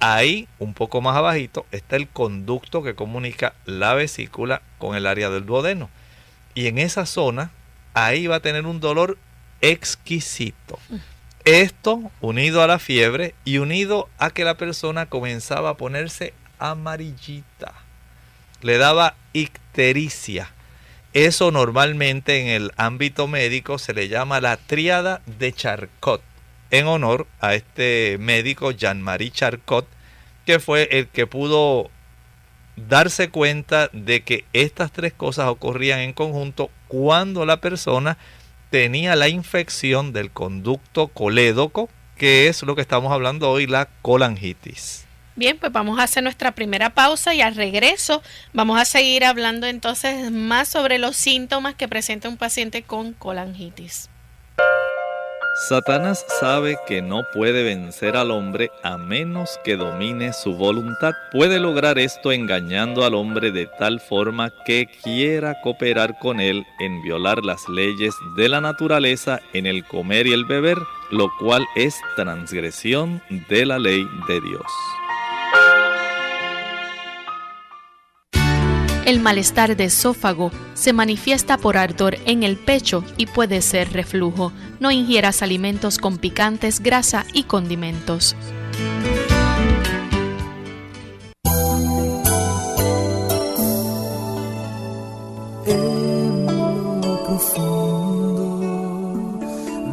Ahí, 0.00 0.48
un 0.58 0.74
poco 0.74 1.00
más 1.00 1.16
abajito, 1.16 1.66
está 1.72 1.96
el 1.96 2.08
conducto 2.08 2.82
que 2.82 2.94
comunica 2.94 3.54
la 3.66 3.94
vesícula 3.94 4.62
con 4.78 4.96
el 4.96 5.06
área 5.06 5.28
del 5.28 5.44
duodeno. 5.44 5.90
Y 6.54 6.66
en 6.66 6.78
esa 6.78 7.04
zona, 7.04 7.50
ahí 7.94 8.26
va 8.26 8.36
a 8.36 8.40
tener 8.40 8.64
un 8.66 8.80
dolor 8.80 9.18
exquisito. 9.60 10.78
Esto 11.48 12.02
unido 12.20 12.62
a 12.62 12.66
la 12.66 12.78
fiebre 12.78 13.34
y 13.46 13.56
unido 13.56 14.10
a 14.18 14.28
que 14.28 14.44
la 14.44 14.58
persona 14.58 15.06
comenzaba 15.06 15.70
a 15.70 15.76
ponerse 15.78 16.34
amarillita. 16.58 17.72
Le 18.60 18.76
daba 18.76 19.14
ictericia. 19.32 20.50
Eso 21.14 21.50
normalmente 21.50 22.42
en 22.42 22.48
el 22.48 22.72
ámbito 22.76 23.28
médico 23.28 23.78
se 23.78 23.94
le 23.94 24.08
llama 24.08 24.42
la 24.42 24.58
tríada 24.58 25.22
de 25.24 25.54
Charcot, 25.54 26.20
en 26.70 26.86
honor 26.86 27.26
a 27.40 27.54
este 27.54 28.18
médico 28.20 28.70
Jean-Marie 28.72 29.30
Charcot, 29.30 29.86
que 30.44 30.60
fue 30.60 30.86
el 30.90 31.08
que 31.08 31.26
pudo 31.26 31.90
darse 32.76 33.30
cuenta 33.30 33.88
de 33.94 34.22
que 34.22 34.44
estas 34.52 34.92
tres 34.92 35.14
cosas 35.14 35.48
ocurrían 35.48 36.00
en 36.00 36.12
conjunto 36.12 36.70
cuando 36.88 37.46
la 37.46 37.62
persona 37.62 38.18
tenía 38.70 39.16
la 39.16 39.28
infección 39.28 40.12
del 40.12 40.30
conducto 40.30 41.08
colédoco, 41.08 41.88
que 42.16 42.48
es 42.48 42.62
lo 42.62 42.74
que 42.74 42.82
estamos 42.82 43.12
hablando 43.12 43.50
hoy, 43.50 43.66
la 43.66 43.88
colangitis. 44.02 45.04
Bien, 45.36 45.56
pues 45.56 45.70
vamos 45.70 46.00
a 46.00 46.02
hacer 46.02 46.24
nuestra 46.24 46.52
primera 46.52 46.90
pausa 46.90 47.32
y 47.32 47.40
al 47.40 47.54
regreso 47.54 48.22
vamos 48.52 48.80
a 48.80 48.84
seguir 48.84 49.24
hablando 49.24 49.68
entonces 49.68 50.32
más 50.32 50.68
sobre 50.68 50.98
los 50.98 51.16
síntomas 51.16 51.76
que 51.76 51.86
presenta 51.86 52.28
un 52.28 52.36
paciente 52.36 52.82
con 52.82 53.12
colangitis. 53.12 54.10
Satanás 55.60 56.24
sabe 56.40 56.78
que 56.86 57.02
no 57.02 57.24
puede 57.34 57.64
vencer 57.64 58.16
al 58.16 58.30
hombre 58.30 58.70
a 58.84 58.96
menos 58.96 59.58
que 59.64 59.76
domine 59.76 60.32
su 60.32 60.54
voluntad. 60.54 61.14
Puede 61.32 61.58
lograr 61.58 61.98
esto 61.98 62.30
engañando 62.30 63.04
al 63.04 63.14
hombre 63.14 63.50
de 63.50 63.66
tal 63.66 63.98
forma 63.98 64.52
que 64.64 64.86
quiera 65.02 65.60
cooperar 65.60 66.16
con 66.20 66.38
él 66.38 66.64
en 66.78 67.02
violar 67.02 67.44
las 67.44 67.68
leyes 67.68 68.14
de 68.36 68.48
la 68.48 68.60
naturaleza 68.60 69.40
en 69.52 69.66
el 69.66 69.84
comer 69.84 70.28
y 70.28 70.32
el 70.32 70.44
beber, 70.44 70.78
lo 71.10 71.28
cual 71.40 71.66
es 71.74 71.96
transgresión 72.14 73.20
de 73.48 73.66
la 73.66 73.80
ley 73.80 74.06
de 74.28 74.40
Dios. 74.40 74.62
El 79.08 79.20
malestar 79.20 79.74
de 79.74 79.84
esófago 79.84 80.50
se 80.74 80.92
manifiesta 80.92 81.56
por 81.56 81.78
ardor 81.78 82.18
en 82.26 82.42
el 82.42 82.58
pecho 82.58 83.02
y 83.16 83.24
puede 83.24 83.62
ser 83.62 83.90
reflujo. 83.94 84.52
No 84.80 84.90
ingieras 84.90 85.40
alimentos 85.40 85.96
con 85.96 86.18
picantes, 86.18 86.80
grasa 86.80 87.24
y 87.32 87.44
condimentos. 87.44 88.36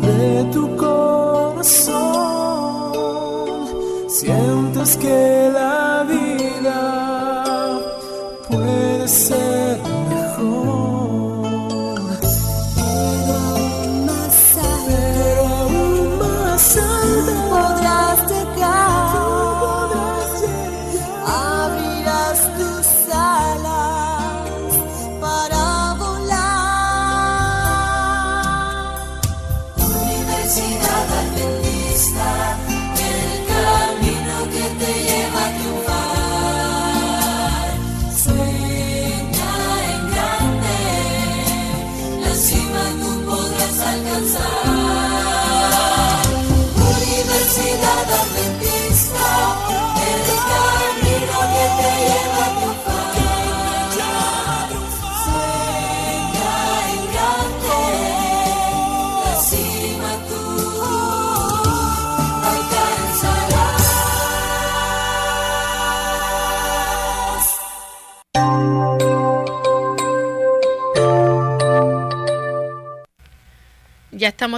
de 0.01 0.43
tu 0.51 0.75
corazón 0.75 1.95
que 4.99 5.51
la 5.53 6.03
vida 6.03 6.14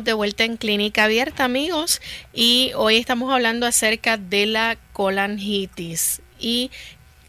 de 0.03 0.13
vuelta 0.13 0.43
en 0.43 0.57
Clínica 0.57 1.05
Abierta, 1.05 1.43
amigos, 1.43 2.01
y 2.33 2.71
hoy 2.75 2.97
estamos 2.97 3.31
hablando 3.33 3.65
acerca 3.65 4.17
de 4.17 4.45
la 4.45 4.77
colangitis. 4.93 6.21
Y 6.39 6.71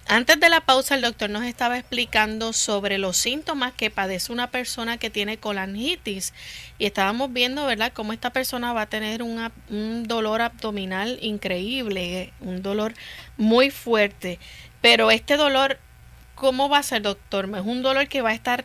antes 0.06 0.40
de 0.40 0.48
la 0.48 0.60
pausa, 0.60 0.94
el 0.94 1.02
doctor 1.02 1.28
nos 1.30 1.44
estaba 1.44 1.78
explicando 1.78 2.52
sobre 2.52 2.98
los 2.98 3.16
síntomas 3.16 3.72
que 3.74 3.90
padece 3.90 4.32
una 4.32 4.50
persona 4.50 4.96
que 4.96 5.10
tiene 5.10 5.36
colangitis. 5.36 6.32
Y 6.78 6.86
estábamos 6.86 7.32
viendo, 7.32 7.66
¿verdad?, 7.66 7.92
cómo 7.94 8.12
esta 8.12 8.30
persona 8.30 8.72
va 8.72 8.82
a 8.82 8.88
tener 8.88 9.22
un 9.22 10.04
dolor 10.06 10.40
abdominal 10.40 11.18
increíble, 11.20 12.32
un 12.40 12.62
dolor 12.62 12.94
muy 13.36 13.70
fuerte. 13.70 14.38
Pero 14.80 15.10
este 15.10 15.36
dolor, 15.36 15.78
¿cómo 16.34 16.68
va 16.68 16.78
a 16.78 16.82
ser, 16.82 17.02
doctor? 17.02 17.50
¿Es 17.54 17.64
un 17.64 17.82
dolor 17.82 18.08
que 18.08 18.22
va 18.22 18.30
a 18.30 18.34
estar 18.34 18.64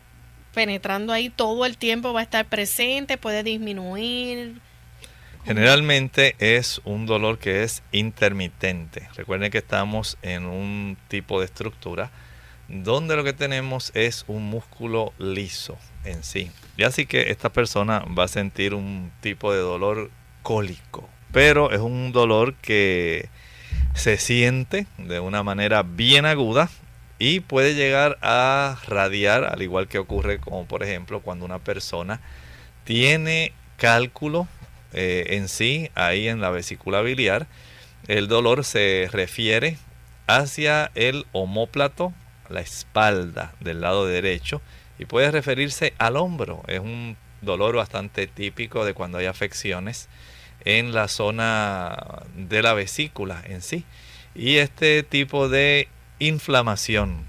penetrando 0.53 1.13
ahí 1.13 1.29
todo 1.29 1.65
el 1.65 1.77
tiempo, 1.77 2.13
va 2.13 2.21
a 2.21 2.23
estar 2.23 2.45
presente, 2.45 3.17
puede 3.17 3.43
disminuir? 3.43 4.61
Generalmente 5.45 6.35
es 6.39 6.79
un 6.85 7.05
dolor 7.05 7.37
que 7.37 7.63
es 7.63 7.83
intermitente. 7.91 9.09
Recuerden 9.15 9.51
que 9.51 9.57
estamos 9.57 10.17
en 10.21 10.45
un 10.45 10.97
tipo 11.09 11.39
de 11.39 11.45
estructura 11.45 12.11
donde 12.69 13.17
lo 13.17 13.25
que 13.25 13.33
tenemos 13.33 13.91
es 13.93 14.23
un 14.27 14.43
músculo 14.43 15.11
liso 15.17 15.77
en 16.05 16.23
sí. 16.23 16.49
Y 16.77 16.83
así 16.83 17.05
que 17.05 17.29
esta 17.29 17.51
persona 17.51 18.05
va 18.17 18.23
a 18.23 18.29
sentir 18.29 18.73
un 18.73 19.11
tipo 19.19 19.51
de 19.51 19.59
dolor 19.59 20.11
cólico. 20.43 21.09
Pero 21.33 21.71
es 21.71 21.79
un 21.79 22.13
dolor 22.13 22.55
que 22.55 23.27
se 23.95 24.17
siente 24.17 24.87
de 24.97 25.19
una 25.19 25.43
manera 25.43 25.83
bien 25.83 26.25
aguda 26.25 26.69
y 27.19 27.39
puede 27.41 27.76
llegar 27.76 28.17
a 28.21 28.78
radiar, 28.88 29.45
al 29.45 29.62
igual 29.62 29.88
que 29.88 29.99
ocurre 29.99 30.39
como 30.39 30.65
por 30.65 30.84
ejemplo 30.84 31.21
cuando 31.21 31.45
una 31.45 31.60
persona 31.60 32.19
tiene 32.84 33.54
cálculo 33.78 34.47
eh, 34.93 35.26
en 35.38 35.47
sí, 35.47 35.89
ahí 35.95 36.28
en 36.28 36.41
la 36.41 36.49
vesícula 36.49 37.02
biliar, 37.02 37.47
el 38.08 38.28
dolor 38.28 38.63
se 38.63 39.10
refiere 39.12 39.78
hacia 40.28 40.91
el 40.95 41.26
omóplato, 41.32 42.13
la 42.49 42.62
espalda 42.62 43.54
del 43.60 43.82
lado 43.82 44.06
derecho, 44.06 44.62
y 44.99 45.06
puede 45.06 45.32
referirse 45.32 45.93
al 45.97 46.17
hombro. 46.17 46.63
Es 46.67 46.80
un 46.80 47.17
dolor 47.41 47.76
bastante 47.76 48.28
típico 48.28 48.86
de 48.86 48.93
cuando 48.93 49.17
hay 49.17 49.26
afecciones 49.26 50.10
en 50.65 50.93
la 50.93 51.08
zona 51.08 52.23
de 52.36 52.62
la 52.62 52.73
vesícula 52.73 53.41
en 53.45 53.62
sí. 53.62 53.86
Y 54.36 54.58
este 54.58 55.04
tipo 55.04 55.49
de 55.49 55.88
inflamación 56.19 57.26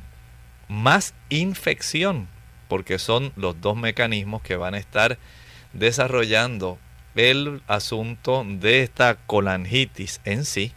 más 0.69 1.15
infección, 1.29 2.29
porque 2.69 2.99
son 2.99 3.33
los 3.37 3.61
dos 3.61 3.77
mecanismos 3.77 4.43
que 4.43 4.57
van 4.57 4.75
a 4.75 4.79
estar 4.79 5.19
desarrollando 5.73 6.79
el 7.15 7.63
asunto 7.67 8.45
de 8.47 8.83
esta 8.83 9.17
colangitis 9.27 10.21
en 10.25 10.45
sí, 10.45 10.73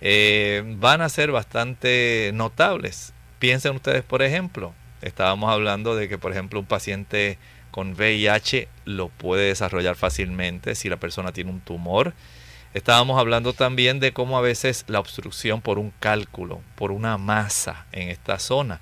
eh, 0.00 0.62
van 0.78 1.00
a 1.00 1.08
ser 1.08 1.30
bastante 1.30 2.30
notables. 2.34 3.12
Piensen 3.38 3.76
ustedes, 3.76 4.02
por 4.02 4.22
ejemplo, 4.22 4.74
estábamos 5.02 5.50
hablando 5.52 5.94
de 5.94 6.08
que, 6.08 6.18
por 6.18 6.32
ejemplo, 6.32 6.60
un 6.60 6.66
paciente 6.66 7.38
con 7.70 7.92
VIH 7.92 8.68
lo 8.84 9.08
puede 9.08 9.48
desarrollar 9.48 9.96
fácilmente 9.96 10.74
si 10.74 10.88
la 10.88 10.96
persona 10.96 11.32
tiene 11.32 11.50
un 11.50 11.60
tumor. 11.60 12.14
Estábamos 12.76 13.18
hablando 13.18 13.54
también 13.54 14.00
de 14.00 14.12
cómo 14.12 14.36
a 14.36 14.42
veces 14.42 14.84
la 14.86 15.00
obstrucción 15.00 15.62
por 15.62 15.78
un 15.78 15.94
cálculo, 15.98 16.60
por 16.74 16.92
una 16.92 17.16
masa 17.16 17.86
en 17.90 18.10
esta 18.10 18.38
zona. 18.38 18.80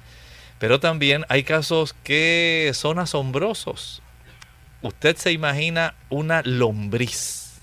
Pero 0.58 0.80
también 0.80 1.24
hay 1.28 1.44
casos 1.44 1.94
que 2.02 2.72
son 2.74 2.98
asombrosos. 2.98 4.02
Usted 4.82 5.16
se 5.16 5.30
imagina 5.30 5.94
una 6.10 6.42
lombriz 6.42 7.60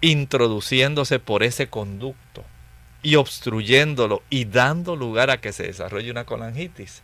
introduciéndose 0.00 1.18
por 1.18 1.42
ese 1.42 1.68
conducto 1.68 2.42
y 3.02 3.16
obstruyéndolo 3.16 4.22
y 4.30 4.46
dando 4.46 4.96
lugar 4.96 5.28
a 5.28 5.42
que 5.42 5.52
se 5.52 5.64
desarrolle 5.64 6.10
una 6.10 6.24
colangitis. 6.24 7.02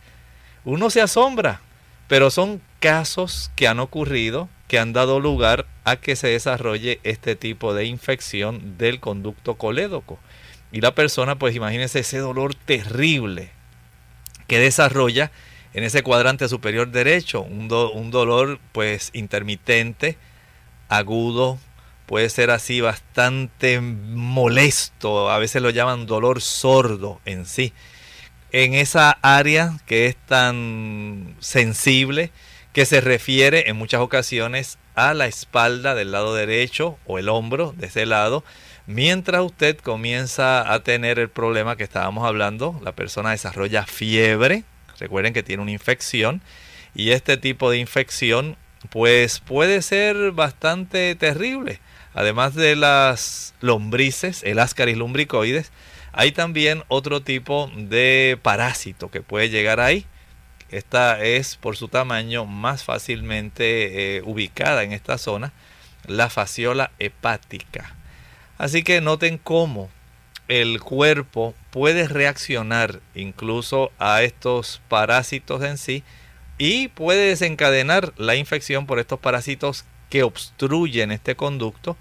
Uno 0.65 0.89
se 0.89 1.01
asombra, 1.01 1.61
pero 2.07 2.31
son 2.31 2.63
casos 2.79 3.51
que 3.55 3.67
han 3.67 3.79
ocurrido 3.79 4.49
que 4.67 4.79
han 4.79 4.93
dado 4.93 5.19
lugar 5.19 5.65
a 5.83 5.95
que 5.95 6.15
se 6.15 6.27
desarrolle 6.27 6.99
este 7.03 7.35
tipo 7.35 7.73
de 7.73 7.85
infección 7.85 8.77
del 8.77 8.99
conducto 8.99 9.55
colédoco. 9.55 10.19
Y 10.71 10.81
la 10.81 10.93
persona, 10.93 11.39
pues 11.39 11.55
imagínese 11.55 11.99
ese 11.99 12.17
dolor 12.17 12.53
terrible 12.53 13.51
que 14.47 14.59
desarrolla 14.59 15.31
en 15.73 15.83
ese 15.83 16.03
cuadrante 16.03 16.49
superior 16.49 16.89
derecho, 16.89 17.41
un, 17.41 17.71
un 17.71 18.11
dolor 18.11 18.59
pues 18.71 19.11
intermitente, 19.13 20.17
agudo, 20.89 21.59
puede 22.05 22.29
ser 22.29 22.51
así 22.51 22.81
bastante 22.81 23.79
molesto, 23.79 25.29
a 25.29 25.37
veces 25.37 25.61
lo 25.61 25.69
llaman 25.69 26.05
dolor 26.05 26.41
sordo 26.41 27.21
en 27.25 27.45
sí. 27.45 27.73
En 28.51 28.73
esa 28.73 29.11
área 29.21 29.77
que 29.85 30.07
es 30.07 30.15
tan 30.15 31.35
sensible, 31.39 32.31
que 32.77 32.85
se 32.85 33.01
refiere 33.01 33.71
en 33.71 33.75
muchas 33.75 34.01
ocasiones 34.01 34.77
a 34.93 35.15
la 35.15 35.25
espalda 35.25 35.95
del 35.95 36.11
lado 36.11 36.35
derecho 36.35 36.99
o 37.07 37.17
el 37.17 37.27
hombro 37.27 37.73
de 37.75 37.87
ese 37.87 38.05
lado, 38.05 38.43
mientras 38.85 39.41
usted 39.41 39.79
comienza 39.79 40.71
a 40.71 40.83
tener 40.83 41.17
el 41.17 41.27
problema 41.27 41.75
que 41.75 41.83
estábamos 41.83 42.23
hablando, 42.27 42.79
la 42.83 42.91
persona 42.91 43.31
desarrolla 43.31 43.87
fiebre, 43.87 44.63
recuerden 44.99 45.33
que 45.33 45.41
tiene 45.41 45.63
una 45.63 45.71
infección, 45.71 46.43
y 46.93 47.13
este 47.13 47.37
tipo 47.37 47.71
de 47.71 47.79
infección 47.79 48.57
pues 48.91 49.39
puede 49.39 49.81
ser 49.81 50.33
bastante 50.33 51.15
terrible 51.15 51.79
además 52.13 52.53
de 52.53 52.75
las 52.75 53.55
lombrices, 53.59 54.43
el 54.43 54.59
ascaris 54.59 54.97
lumbricoides, 54.97 55.71
hay 56.13 56.31
también 56.31 56.83
otro 56.89 57.21
tipo 57.21 57.71
de 57.75 58.37
parásito 58.43 59.09
que 59.09 59.23
puede 59.23 59.49
llegar 59.49 59.79
ahí. 59.79 60.05
Esta 60.69 61.23
es 61.23 61.55
por 61.55 61.77
su 61.77 61.87
tamaño 61.87 62.45
más 62.45 62.83
fácilmente 62.83 64.17
eh, 64.17 64.21
ubicada 64.25 64.83
en 64.83 64.91
esta 64.91 65.17
zona, 65.17 65.53
la 66.05 66.29
fasciola 66.29 66.91
hepática. 66.99 67.95
Así 68.57 68.83
que 68.83 69.01
noten 69.01 69.37
cómo 69.37 69.89
el 70.47 70.79
cuerpo 70.81 71.53
puede 71.71 72.07
reaccionar 72.07 72.99
incluso 73.15 73.91
a 73.99 74.23
estos 74.23 74.81
parásitos 74.87 75.63
en 75.63 75.77
sí 75.77 76.03
y 76.57 76.87
puede 76.89 77.29
desencadenar 77.29 78.13
la 78.17 78.35
infección 78.35 78.85
por 78.85 78.99
estos 78.99 79.19
parásitos 79.19 79.85
que 80.09 80.23
obstruyen 80.23 81.11
este 81.11 81.35
conducto 81.35 81.97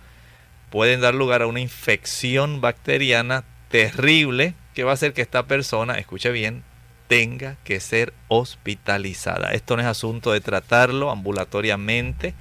pueden 0.70 1.00
dar 1.00 1.14
lugar 1.14 1.42
a 1.42 1.46
una 1.46 1.60
infección 1.60 2.60
bacteriana 2.60 3.44
terrible 3.70 4.54
que 4.74 4.84
va 4.84 4.90
a 4.90 4.94
hacer 4.94 5.12
que 5.12 5.22
esta 5.22 5.46
persona, 5.46 5.94
escuche 5.94 6.30
bien, 6.30 6.62
tenga 7.08 7.56
que 7.64 7.80
ser 7.80 8.12
hospitalizada. 8.28 9.52
Esto 9.52 9.76
no 9.76 9.82
es 9.82 9.88
asunto 9.88 10.32
de 10.32 10.40
tratarlo 10.40 11.10
ambulatoriamente, 11.10 12.34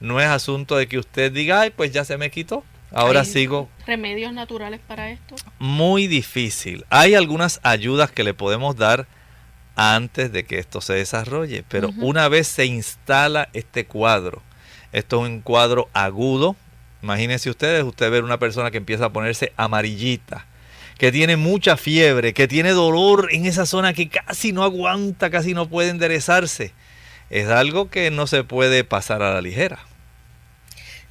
no 0.00 0.20
es 0.20 0.26
asunto 0.26 0.76
de 0.76 0.86
que 0.86 0.98
usted 0.98 1.32
diga, 1.32 1.60
ay, 1.60 1.70
pues 1.70 1.92
ya 1.92 2.04
se 2.04 2.18
me 2.18 2.30
quitó, 2.30 2.64
ahora 2.92 3.24
sigo. 3.24 3.68
¿Remedios 3.86 4.32
naturales 4.32 4.80
para 4.86 5.10
esto? 5.10 5.36
Muy 5.58 6.06
difícil. 6.06 6.84
Hay 6.90 7.14
algunas 7.14 7.60
ayudas 7.62 8.10
que 8.10 8.24
le 8.24 8.34
podemos 8.34 8.76
dar 8.76 9.06
antes 9.74 10.32
de 10.32 10.44
que 10.44 10.58
esto 10.58 10.80
se 10.80 10.94
desarrolle, 10.94 11.64
pero 11.68 11.90
una 11.98 12.28
vez 12.28 12.46
se 12.46 12.64
instala 12.64 13.50
este 13.52 13.84
cuadro, 13.84 14.42
esto 14.92 15.22
es 15.22 15.30
un 15.30 15.40
cuadro 15.42 15.90
agudo, 15.92 16.56
Imagínense 17.06 17.50
ustedes, 17.50 17.84
usted 17.84 18.10
ver 18.10 18.24
una 18.24 18.38
persona 18.38 18.72
que 18.72 18.78
empieza 18.78 19.04
a 19.04 19.12
ponerse 19.12 19.52
amarillita, 19.56 20.44
que 20.98 21.12
tiene 21.12 21.36
mucha 21.36 21.76
fiebre, 21.76 22.32
que 22.32 22.48
tiene 22.48 22.70
dolor 22.70 23.28
en 23.32 23.46
esa 23.46 23.66
zona 23.66 23.92
que 23.92 24.08
casi 24.08 24.52
no 24.52 24.62
aguanta, 24.62 25.30
casi 25.30 25.54
no 25.54 25.68
puede 25.68 25.90
enderezarse. 25.90 26.72
Es 27.28 27.48
algo 27.48 27.90
que 27.90 28.10
no 28.10 28.26
se 28.26 28.44
puede 28.44 28.84
pasar 28.84 29.22
a 29.22 29.34
la 29.34 29.40
ligera. 29.40 29.78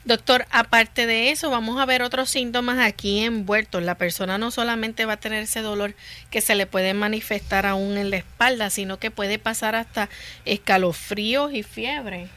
Doctor, 0.05 0.45
aparte 0.51 1.07
de 1.07 1.31
eso, 1.31 1.49
vamos 1.49 1.79
a 1.79 1.85
ver 1.87 2.03
otros 2.03 2.29
síntomas 2.29 2.77
aquí 2.77 3.23
envueltos. 3.23 3.81
La 3.81 3.95
persona 3.95 4.37
no 4.37 4.51
solamente 4.51 5.05
va 5.05 5.13
a 5.13 5.17
tener 5.17 5.43
ese 5.43 5.61
dolor 5.61 5.95
que 6.29 6.41
se 6.41 6.53
le 6.53 6.67
puede 6.67 6.93
manifestar 6.93 7.65
aún 7.65 7.97
en 7.97 8.11
la 8.11 8.17
espalda, 8.17 8.69
sino 8.69 8.99
que 8.99 9.09
puede 9.09 9.39
pasar 9.39 9.75
hasta 9.75 10.09
escalofríos 10.45 11.53
y 11.53 11.63
fiebre. 11.63 12.27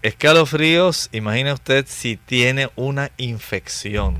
Escalofríos, 0.00 1.10
imagine 1.12 1.52
usted 1.52 1.84
si 1.86 2.16
tiene 2.16 2.70
una 2.74 3.10
infección. 3.18 4.18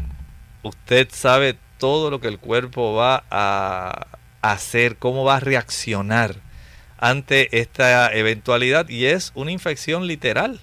Usted 0.63 1.09
sabe 1.11 1.57
todo 1.79 2.11
lo 2.11 2.21
que 2.21 2.29
el 2.29 2.39
cuerpo 2.39 2.95
va 2.95 3.25
a 3.31 4.07
hacer, 4.43 4.97
cómo 4.97 5.25
va 5.25 5.37
a 5.37 5.41
reaccionar 5.41 6.37
ante 6.99 7.61
esta 7.61 8.13
eventualidad 8.15 8.89
y 8.89 9.07
es 9.07 9.33
una 9.35 9.51
infección 9.51 10.07
literal. 10.07 10.61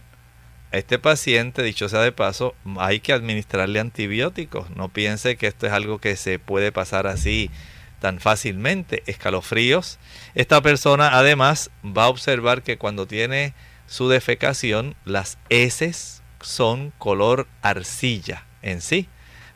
Este 0.71 0.99
paciente, 0.99 1.63
dicho 1.63 1.89
sea 1.89 1.99
de 1.99 2.13
paso, 2.13 2.55
hay 2.77 3.01
que 3.01 3.11
administrarle 3.11 3.79
antibióticos. 3.79 4.69
No 4.71 4.89
piense 4.89 5.35
que 5.35 5.47
esto 5.47 5.67
es 5.67 5.73
algo 5.73 5.99
que 5.99 6.15
se 6.15 6.39
puede 6.39 6.71
pasar 6.71 7.07
así 7.07 7.51
tan 7.99 8.19
fácilmente. 8.19 9.03
Escalofríos. 9.05 9.99
Esta 10.33 10.61
persona 10.61 11.17
además 11.17 11.71
va 11.85 12.05
a 12.05 12.09
observar 12.09 12.63
que 12.63 12.77
cuando 12.77 13.05
tiene 13.05 13.53
su 13.85 14.07
defecación, 14.07 14.95
las 15.03 15.37
heces 15.49 16.23
son 16.41 16.93
color 16.97 17.47
arcilla 17.61 18.45
en 18.61 18.81
sí. 18.81 19.09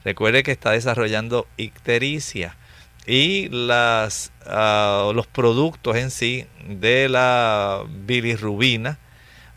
Recuerde 0.06 0.44
que 0.44 0.52
está 0.52 0.72
desarrollando 0.72 1.48
ictericia 1.58 2.56
y 3.08 3.50
ah, 3.72 4.08
los 5.14 5.28
productos 5.28 5.96
en 5.96 6.12
sí 6.12 6.46
de 6.68 7.10
la 7.10 7.84
bilirrubina 7.90 9.00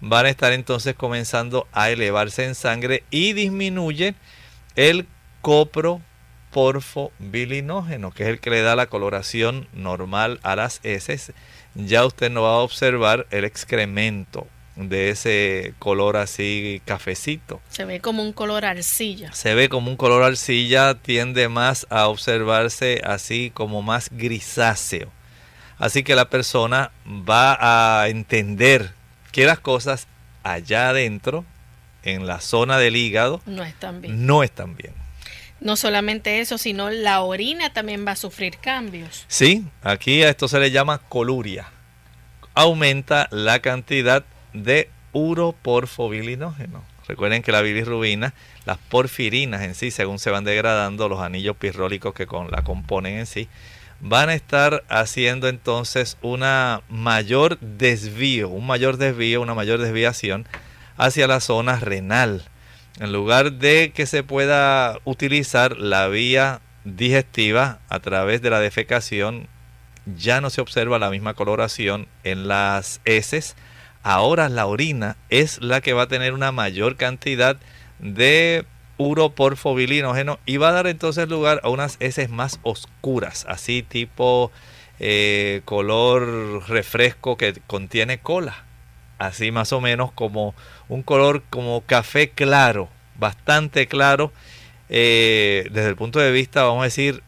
van 0.01 0.25
a 0.25 0.31
estar 0.31 0.53
entonces 0.53 0.95
comenzando 0.95 1.69
a 1.73 1.91
elevarse 1.91 2.47
en 2.47 2.55
sangre 2.55 3.05
y 3.11 3.35
disminuye 3.35 4.15
el 4.75 5.07
coproporfobilinógeno, 5.43 8.11
que 8.11 8.23
es 8.23 8.31
el 8.31 8.41
que 8.41 8.51
le 8.51 8.63
da 8.63 8.75
la 8.75 8.87
coloración 8.87 9.69
normal 9.75 10.41
a 10.43 10.57
las 10.57 10.81
heces. 10.83 11.35
Ya 11.75 12.07
usted 12.07 12.31
no 12.31 12.41
va 12.43 12.55
a 12.55 12.61
observar 12.61 13.27
el 13.31 13.45
excremento 13.45 14.47
de 14.79 15.11
ese 15.11 15.75
color 15.81 16.17
así 16.17 16.81
cafecito. 16.85 17.61
Se 17.69 17.85
ve 17.85 18.01
como 18.01 18.23
un 18.23 18.33
color 18.33 18.65
arcilla. 18.65 19.33
Se 19.33 19.55
ve 19.55 19.69
como 19.69 19.91
un 19.91 19.97
color 19.97 20.23
arcilla, 20.23 20.95
tiende 20.95 21.49
más 21.49 21.87
a 21.91 22.07
observarse 22.07 23.03
así 23.05 23.51
como 23.53 23.83
más 23.83 24.09
grisáceo. 24.13 25.11
Así 25.79 26.05
que 26.05 26.15
la 26.15 26.31
persona 26.31 26.93
va 27.07 28.03
a 28.03 28.09
entender 28.09 28.93
que 29.33 29.47
las 29.47 29.59
cosas 29.59 30.07
allá 30.45 30.91
adentro, 30.91 31.45
en 32.05 32.27
la 32.27 32.41
zona 32.41 32.79
del 32.79 32.97
hígado, 32.97 33.43
no 33.47 33.65
están 33.65 34.01
bien. 34.01 34.27
No 34.27 34.43
están 34.45 34.77
bien. 34.77 34.95
No 35.61 35.75
solamente 35.75 36.41
eso, 36.41 36.57
sino 36.57 36.89
la 36.91 37.21
orina 37.21 37.73
también 37.73 38.07
va 38.07 38.13
a 38.13 38.17
sufrir 38.17 38.59
cambios. 38.59 39.25
Sí, 39.27 39.65
aquí 39.83 40.23
a 40.23 40.31
esto 40.31 40.47
se 40.47 40.61
le 40.61 40.71
llama 40.71 40.99
coluria. 40.99 41.69
Aumenta 42.55 43.29
la 43.33 43.59
cantidad 43.61 44.23
de 44.23 44.38
uroporfobilinógeno. 45.13 46.83
Recuerden 47.07 47.43
que 47.43 47.53
la 47.53 47.63
bilirrubina, 47.63 48.35
las 48.67 48.77
porfirinas 48.77 49.63
en 49.63 49.75
sí, 49.75 49.91
según 49.91 50.19
se 50.19 50.31
van 50.31 50.45
degradando, 50.45 51.09
los 51.09 51.21
anillos 51.21 51.57
pirrólicos 51.57 52.13
que 52.13 52.27
con, 52.27 52.51
la 52.51 52.63
componen 52.63 53.19
en 53.19 53.27
sí, 53.27 53.49
van 54.01 54.29
a 54.29 54.35
estar 54.35 54.85
haciendo 54.89 55.49
entonces 55.49 56.19
una 56.21 56.83
mayor 56.89 57.59
desvío, 57.61 58.49
un 58.49 58.67
mayor 58.67 58.99
desvío, 58.99 59.41
una 59.41 59.55
mayor 59.55 59.81
desviación 59.81 60.47
hacia 60.97 61.27
la 61.27 61.41
zona 61.41 61.77
renal. 61.77 62.45
En 63.01 63.13
lugar 63.13 63.53
de 63.53 63.93
que 63.95 64.07
se 64.07 64.23
pueda 64.23 64.99
utilizar 65.05 65.79
la 65.79 66.09
vía 66.09 66.61
digestiva 66.85 67.81
a 67.89 68.01
través 68.01 68.43
de 68.43 68.51
la 68.51 68.61
defecación, 68.61 69.49
ya 70.17 70.41
no 70.41 70.51
se 70.51 70.61
observa 70.61 70.99
la 70.99 71.11
misma 71.11 71.35
coloración 71.35 72.07
en 72.25 72.49
las 72.49 73.01
heces, 73.05 73.57
ahora 74.03 74.49
la 74.49 74.67
orina 74.67 75.17
es 75.29 75.61
la 75.61 75.81
que 75.81 75.93
va 75.93 76.03
a 76.03 76.09
tener 76.09 76.33
una 76.33 76.53
mayor 76.53 76.97
cantidad 76.97 77.57
de 77.99 78.65
uroporfobilinógeno 78.99 80.39
y 80.45 80.57
va 80.57 80.71
a 80.71 80.73
dar 80.73 80.87
entonces 80.87 81.29
lugar 81.29 81.61
a 81.63 81.69
unas 81.69 81.97
heces 82.01 82.31
más 82.31 82.59
oscuras, 82.63 83.47
así 83.49 83.83
tipo 83.83 84.51
eh, 84.99 85.63
color 85.65 86.69
refresco 86.69 87.37
que 87.37 87.55
contiene 87.67 88.19
cola, 88.19 88.65
así 89.19 89.53
más 89.53 89.73
o 89.73 89.81
menos 89.81 90.13
como 90.13 90.55
un 90.89 91.03
color 91.03 91.43
como 91.49 91.83
café 91.83 92.31
claro, 92.31 92.89
bastante 93.19 93.87
claro, 93.87 94.33
eh, 94.89 95.69
desde 95.71 95.89
el 95.89 95.97
punto 95.97 96.19
de 96.19 96.33
vista, 96.33 96.65
vamos 96.65 96.83
a 96.83 96.85
decir, 96.85 97.23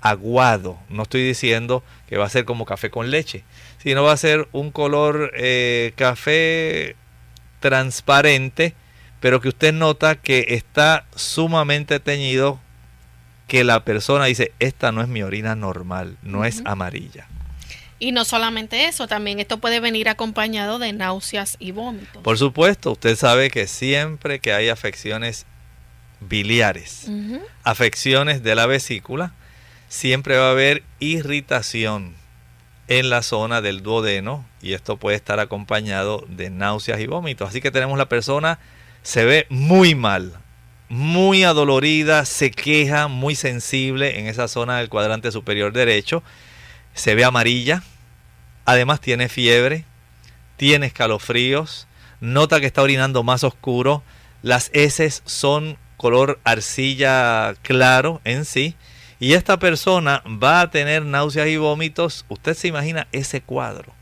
aguado. 0.00 0.78
No 0.88 1.04
estoy 1.04 1.22
diciendo 1.22 1.82
que 2.08 2.16
va 2.16 2.26
a 2.26 2.30
ser 2.30 2.44
como 2.44 2.64
café 2.64 2.90
con 2.90 3.10
leche, 3.10 3.44
sino 3.86 4.02
va 4.02 4.10
a 4.10 4.16
ser 4.16 4.48
un 4.50 4.72
color 4.72 5.30
eh, 5.36 5.92
café 5.94 6.96
transparente, 7.60 8.74
pero 9.20 9.40
que 9.40 9.50
usted 9.50 9.72
nota 9.72 10.16
que 10.16 10.44
está 10.48 11.06
sumamente 11.14 12.00
teñido, 12.00 12.58
que 13.46 13.62
la 13.62 13.84
persona 13.84 14.24
dice, 14.24 14.50
esta 14.58 14.90
no 14.90 15.02
es 15.02 15.06
mi 15.06 15.22
orina 15.22 15.54
normal, 15.54 16.16
no 16.22 16.44
es 16.44 16.62
amarilla. 16.64 17.28
Y 18.00 18.10
no 18.10 18.24
solamente 18.24 18.88
eso, 18.88 19.06
también 19.06 19.38
esto 19.38 19.58
puede 19.58 19.78
venir 19.78 20.08
acompañado 20.08 20.80
de 20.80 20.92
náuseas 20.92 21.54
y 21.60 21.70
vómitos. 21.70 22.24
Por 22.24 22.38
supuesto, 22.38 22.90
usted 22.90 23.14
sabe 23.14 23.52
que 23.52 23.68
siempre 23.68 24.40
que 24.40 24.52
hay 24.52 24.68
afecciones 24.68 25.46
biliares, 26.18 27.08
afecciones 27.62 28.42
de 28.42 28.56
la 28.56 28.66
vesícula, 28.66 29.32
siempre 29.86 30.36
va 30.38 30.48
a 30.48 30.50
haber 30.50 30.82
irritación 30.98 32.25
en 32.88 33.10
la 33.10 33.22
zona 33.22 33.60
del 33.60 33.82
duodeno 33.82 34.44
y 34.62 34.74
esto 34.74 34.96
puede 34.96 35.16
estar 35.16 35.40
acompañado 35.40 36.24
de 36.28 36.50
náuseas 36.50 37.00
y 37.00 37.06
vómitos. 37.06 37.48
Así 37.48 37.60
que 37.60 37.70
tenemos 37.70 37.98
la 37.98 38.08
persona 38.08 38.58
se 39.02 39.24
ve 39.24 39.46
muy 39.50 39.94
mal, 39.94 40.32
muy 40.88 41.44
adolorida, 41.44 42.24
se 42.24 42.50
queja, 42.50 43.08
muy 43.08 43.34
sensible 43.34 44.18
en 44.18 44.26
esa 44.26 44.48
zona 44.48 44.78
del 44.78 44.88
cuadrante 44.88 45.30
superior 45.30 45.72
derecho, 45.72 46.22
se 46.94 47.14
ve 47.14 47.24
amarilla, 47.24 47.82
además 48.64 49.00
tiene 49.00 49.28
fiebre, 49.28 49.84
tiene 50.56 50.86
escalofríos, 50.86 51.86
nota 52.20 52.60
que 52.60 52.66
está 52.66 52.82
orinando 52.82 53.22
más 53.22 53.44
oscuro, 53.44 54.02
las 54.42 54.70
heces 54.74 55.22
son 55.24 55.78
color 55.96 56.40
arcilla 56.44 57.54
claro 57.62 58.20
en 58.24 58.44
sí, 58.44 58.74
y 59.18 59.32
esta 59.32 59.58
persona 59.58 60.22
va 60.26 60.60
a 60.60 60.70
tener 60.70 61.04
náuseas 61.04 61.48
y 61.48 61.56
vómitos, 61.56 62.24
usted 62.28 62.54
se 62.54 62.68
imagina 62.68 63.06
ese 63.12 63.40
cuadro. 63.40 63.94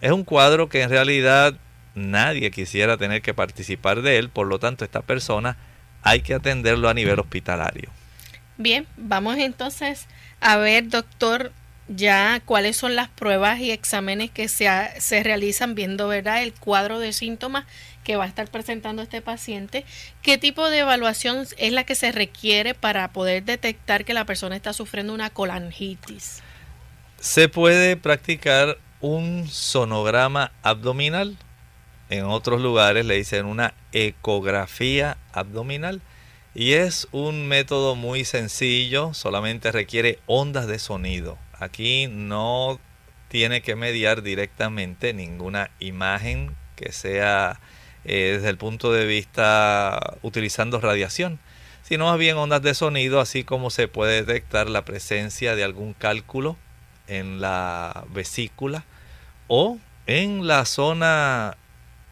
Es 0.00 0.12
un 0.12 0.24
cuadro 0.24 0.68
que 0.68 0.82
en 0.82 0.90
realidad 0.90 1.54
nadie 1.94 2.50
quisiera 2.50 2.96
tener 2.96 3.22
que 3.22 3.34
participar 3.34 4.02
de 4.02 4.18
él, 4.18 4.28
por 4.28 4.46
lo 4.46 4.58
tanto 4.58 4.84
esta 4.84 5.02
persona 5.02 5.56
hay 6.02 6.20
que 6.20 6.34
atenderlo 6.34 6.88
a 6.88 6.94
nivel 6.94 7.18
hospitalario. 7.18 7.90
Bien, 8.56 8.86
vamos 8.96 9.36
entonces 9.38 10.06
a 10.40 10.56
ver, 10.56 10.88
doctor, 10.88 11.52
ya 11.90 12.40
cuáles 12.44 12.76
son 12.76 12.94
las 12.94 13.08
pruebas 13.08 13.58
y 13.58 13.72
exámenes 13.72 14.30
que 14.30 14.48
se, 14.48 14.68
se 15.00 15.22
realizan 15.22 15.74
viendo 15.74 16.06
¿verdad? 16.06 16.42
el 16.42 16.52
cuadro 16.54 17.00
de 17.00 17.12
síntomas 17.12 17.64
que 18.04 18.16
va 18.16 18.24
a 18.24 18.28
estar 18.28 18.48
presentando 18.48 19.02
este 19.02 19.20
paciente. 19.20 19.84
¿Qué 20.22 20.38
tipo 20.38 20.70
de 20.70 20.78
evaluación 20.78 21.46
es 21.58 21.72
la 21.72 21.84
que 21.84 21.96
se 21.96 22.12
requiere 22.12 22.74
para 22.74 23.12
poder 23.12 23.44
detectar 23.44 24.04
que 24.04 24.14
la 24.14 24.24
persona 24.24 24.54
está 24.56 24.72
sufriendo 24.72 25.12
una 25.12 25.30
colangitis? 25.30 26.42
Se 27.18 27.48
puede 27.48 27.96
practicar 27.96 28.78
un 29.00 29.48
sonograma 29.48 30.52
abdominal. 30.62 31.36
En 32.08 32.24
otros 32.24 32.60
lugares 32.60 33.04
le 33.04 33.16
dicen 33.16 33.46
una 33.46 33.74
ecografía 33.92 35.18
abdominal. 35.32 36.00
Y 36.54 36.72
es 36.72 37.08
un 37.12 37.46
método 37.46 37.94
muy 37.94 38.24
sencillo, 38.24 39.12
solamente 39.14 39.70
requiere 39.70 40.18
ondas 40.26 40.66
de 40.66 40.78
sonido. 40.78 41.38
Aquí 41.60 42.08
no 42.08 42.80
tiene 43.28 43.60
que 43.60 43.76
mediar 43.76 44.22
directamente 44.22 45.12
ninguna 45.12 45.70
imagen 45.78 46.56
que 46.74 46.90
sea 46.90 47.60
eh, 48.04 48.32
desde 48.36 48.48
el 48.48 48.56
punto 48.56 48.92
de 48.92 49.04
vista 49.04 50.16
utilizando 50.22 50.80
radiación, 50.80 51.38
sino 51.82 52.06
más 52.06 52.18
bien 52.18 52.38
ondas 52.38 52.62
de 52.62 52.74
sonido, 52.74 53.20
así 53.20 53.44
como 53.44 53.68
se 53.68 53.88
puede 53.88 54.24
detectar 54.24 54.70
la 54.70 54.86
presencia 54.86 55.54
de 55.54 55.62
algún 55.62 55.92
cálculo 55.92 56.56
en 57.08 57.42
la 57.42 58.04
vesícula 58.08 58.84
o 59.46 59.78
en 60.06 60.46
la 60.46 60.64
zona 60.64 61.58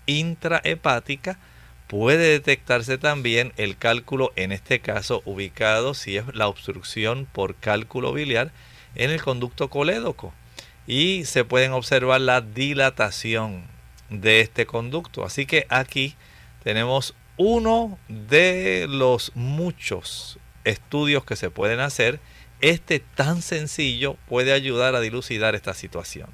intrahepática 0.04 1.38
puede 1.86 2.32
detectarse 2.32 2.98
también 2.98 3.54
el 3.56 3.78
cálculo, 3.78 4.30
en 4.36 4.52
este 4.52 4.80
caso 4.80 5.22
ubicado 5.24 5.94
si 5.94 6.18
es 6.18 6.24
la 6.34 6.48
obstrucción 6.48 7.26
por 7.32 7.54
cálculo 7.54 8.12
biliar 8.12 8.52
en 8.98 9.10
el 9.10 9.22
conducto 9.22 9.70
colédoco 9.70 10.34
y 10.86 11.24
se 11.24 11.44
pueden 11.44 11.72
observar 11.72 12.20
la 12.20 12.40
dilatación 12.40 13.64
de 14.10 14.40
este 14.40 14.66
conducto. 14.66 15.24
Así 15.24 15.46
que 15.46 15.66
aquí 15.68 16.16
tenemos 16.62 17.14
uno 17.36 17.98
de 18.08 18.86
los 18.88 19.32
muchos 19.34 20.38
estudios 20.64 21.24
que 21.24 21.36
se 21.36 21.50
pueden 21.50 21.80
hacer. 21.80 22.20
Este 22.60 23.00
tan 23.00 23.42
sencillo 23.42 24.16
puede 24.28 24.52
ayudar 24.52 24.94
a 24.94 25.00
dilucidar 25.00 25.54
esta 25.54 25.74
situación. 25.74 26.28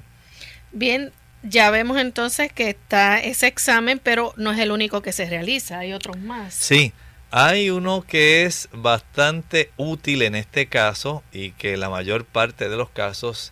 Bien, 0.71 1.11
ya 1.43 1.69
vemos 1.69 1.97
entonces 1.97 2.51
que 2.51 2.69
está 2.69 3.19
ese 3.19 3.47
examen, 3.47 3.99
pero 4.01 4.33
no 4.35 4.51
es 4.51 4.59
el 4.59 4.71
único 4.71 5.01
que 5.01 5.11
se 5.11 5.29
realiza, 5.29 5.79
hay 5.79 5.93
otros 5.93 6.17
más. 6.17 6.53
Sí, 6.53 6.91
hay 7.37 7.69
uno 7.69 8.01
que 8.01 8.45
es 8.45 8.69
bastante 8.71 9.69
útil 9.75 10.21
en 10.21 10.35
este 10.35 10.67
caso 10.67 11.21
y 11.33 11.51
que 11.51 11.75
la 11.75 11.89
mayor 11.89 12.23
parte 12.23 12.69
de 12.69 12.77
los 12.77 12.89
casos 12.89 13.51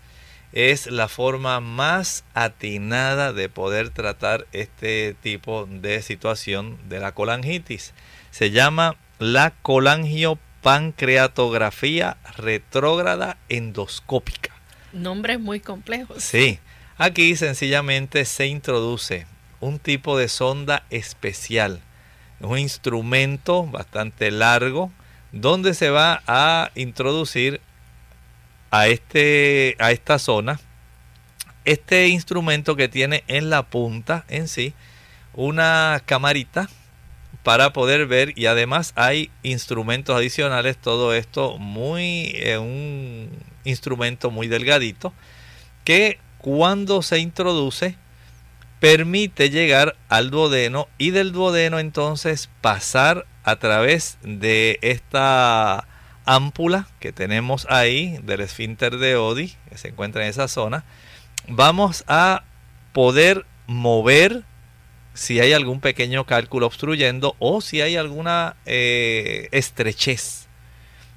es 0.54 0.88
la 0.88 1.10
forma 1.10 1.60
más 1.60 2.24
atinada 2.34 3.34
de 3.34 3.50
poder 3.50 3.90
tratar 3.90 4.48
este 4.54 5.18
tipo 5.22 5.68
de 5.70 6.02
situación 6.02 6.78
de 6.88 7.00
la 7.00 7.14
colangitis. 7.14 7.94
Se 8.32 8.52
llama 8.52 8.96
la 9.20 9.52
colangiopancreatografía 9.62 12.16
retrógrada 12.38 13.38
endoscópica. 13.50 14.54
Nombres 14.94 15.40
muy 15.40 15.60
complejos. 15.60 16.24
Sí, 16.24 16.60
Aquí 16.98 17.36
sencillamente 17.36 18.24
se 18.24 18.46
introduce 18.46 19.26
un 19.60 19.80
tipo 19.80 20.16
de 20.16 20.30
sonda 20.30 20.86
especial, 20.92 21.82
un 22.44 22.60
instrumento 22.60 23.66
bastante 23.66 24.32
largo 24.32 24.92
donde 25.32 25.74
se 25.74 25.90
va 25.90 26.22
a 26.28 26.72
introducir 26.76 27.62
a, 28.72 28.88
este, 28.88 29.76
a 29.80 29.92
esta 29.92 30.20
zona 30.20 30.60
este 31.66 32.08
instrumento 32.10 32.76
que 32.76 32.90
tiene 32.90 33.24
en 33.28 33.50
la 33.50 33.64
punta 33.64 34.26
en 34.28 34.48
sí 34.48 34.74
una 35.34 36.02
camarita 36.06 36.70
para 37.42 37.74
poder 37.74 38.06
ver 38.06 38.38
y 38.38 38.46
además 38.46 38.94
hay 38.96 39.32
instrumentos 39.44 40.16
adicionales 40.16 40.78
todo 40.78 41.14
esto 41.14 41.58
muy 41.58 42.32
eh, 42.36 42.58
un 42.58 43.30
instrumento 43.64 44.30
muy 44.30 44.48
delgadito 44.48 45.14
que 45.84 46.20
cuando 46.38 47.02
se 47.02 47.20
introduce 47.20 47.98
permite 48.84 49.50
llegar 49.50 49.96
al 50.10 50.30
duodeno 50.30 50.90
y 50.98 51.12
del 51.12 51.32
duodeno 51.32 51.80
entonces 51.80 52.50
pasar 52.60 53.26
a 53.46 53.56
través 53.56 54.18
de 54.24 54.78
esta 54.82 55.88
ámpula 56.26 56.90
que 57.00 57.14
tenemos 57.14 57.66
ahí 57.70 58.20
del 58.24 58.42
esfínter 58.42 58.98
de 58.98 59.16
Odi 59.16 59.54
que 59.70 59.78
se 59.78 59.88
encuentra 59.88 60.24
en 60.24 60.30
esa 60.30 60.50
zona. 60.50 60.84
Vamos 61.48 62.04
a 62.08 62.44
poder 62.92 63.46
mover 63.68 64.44
si 65.14 65.40
hay 65.40 65.54
algún 65.54 65.80
pequeño 65.80 66.26
cálculo 66.26 66.68
obstruyendo 66.68 67.38
o 67.40 67.62
si 67.62 67.80
hay 67.80 67.96
alguna 67.96 68.58
eh, 68.66 69.48
estrechez. 69.54 70.48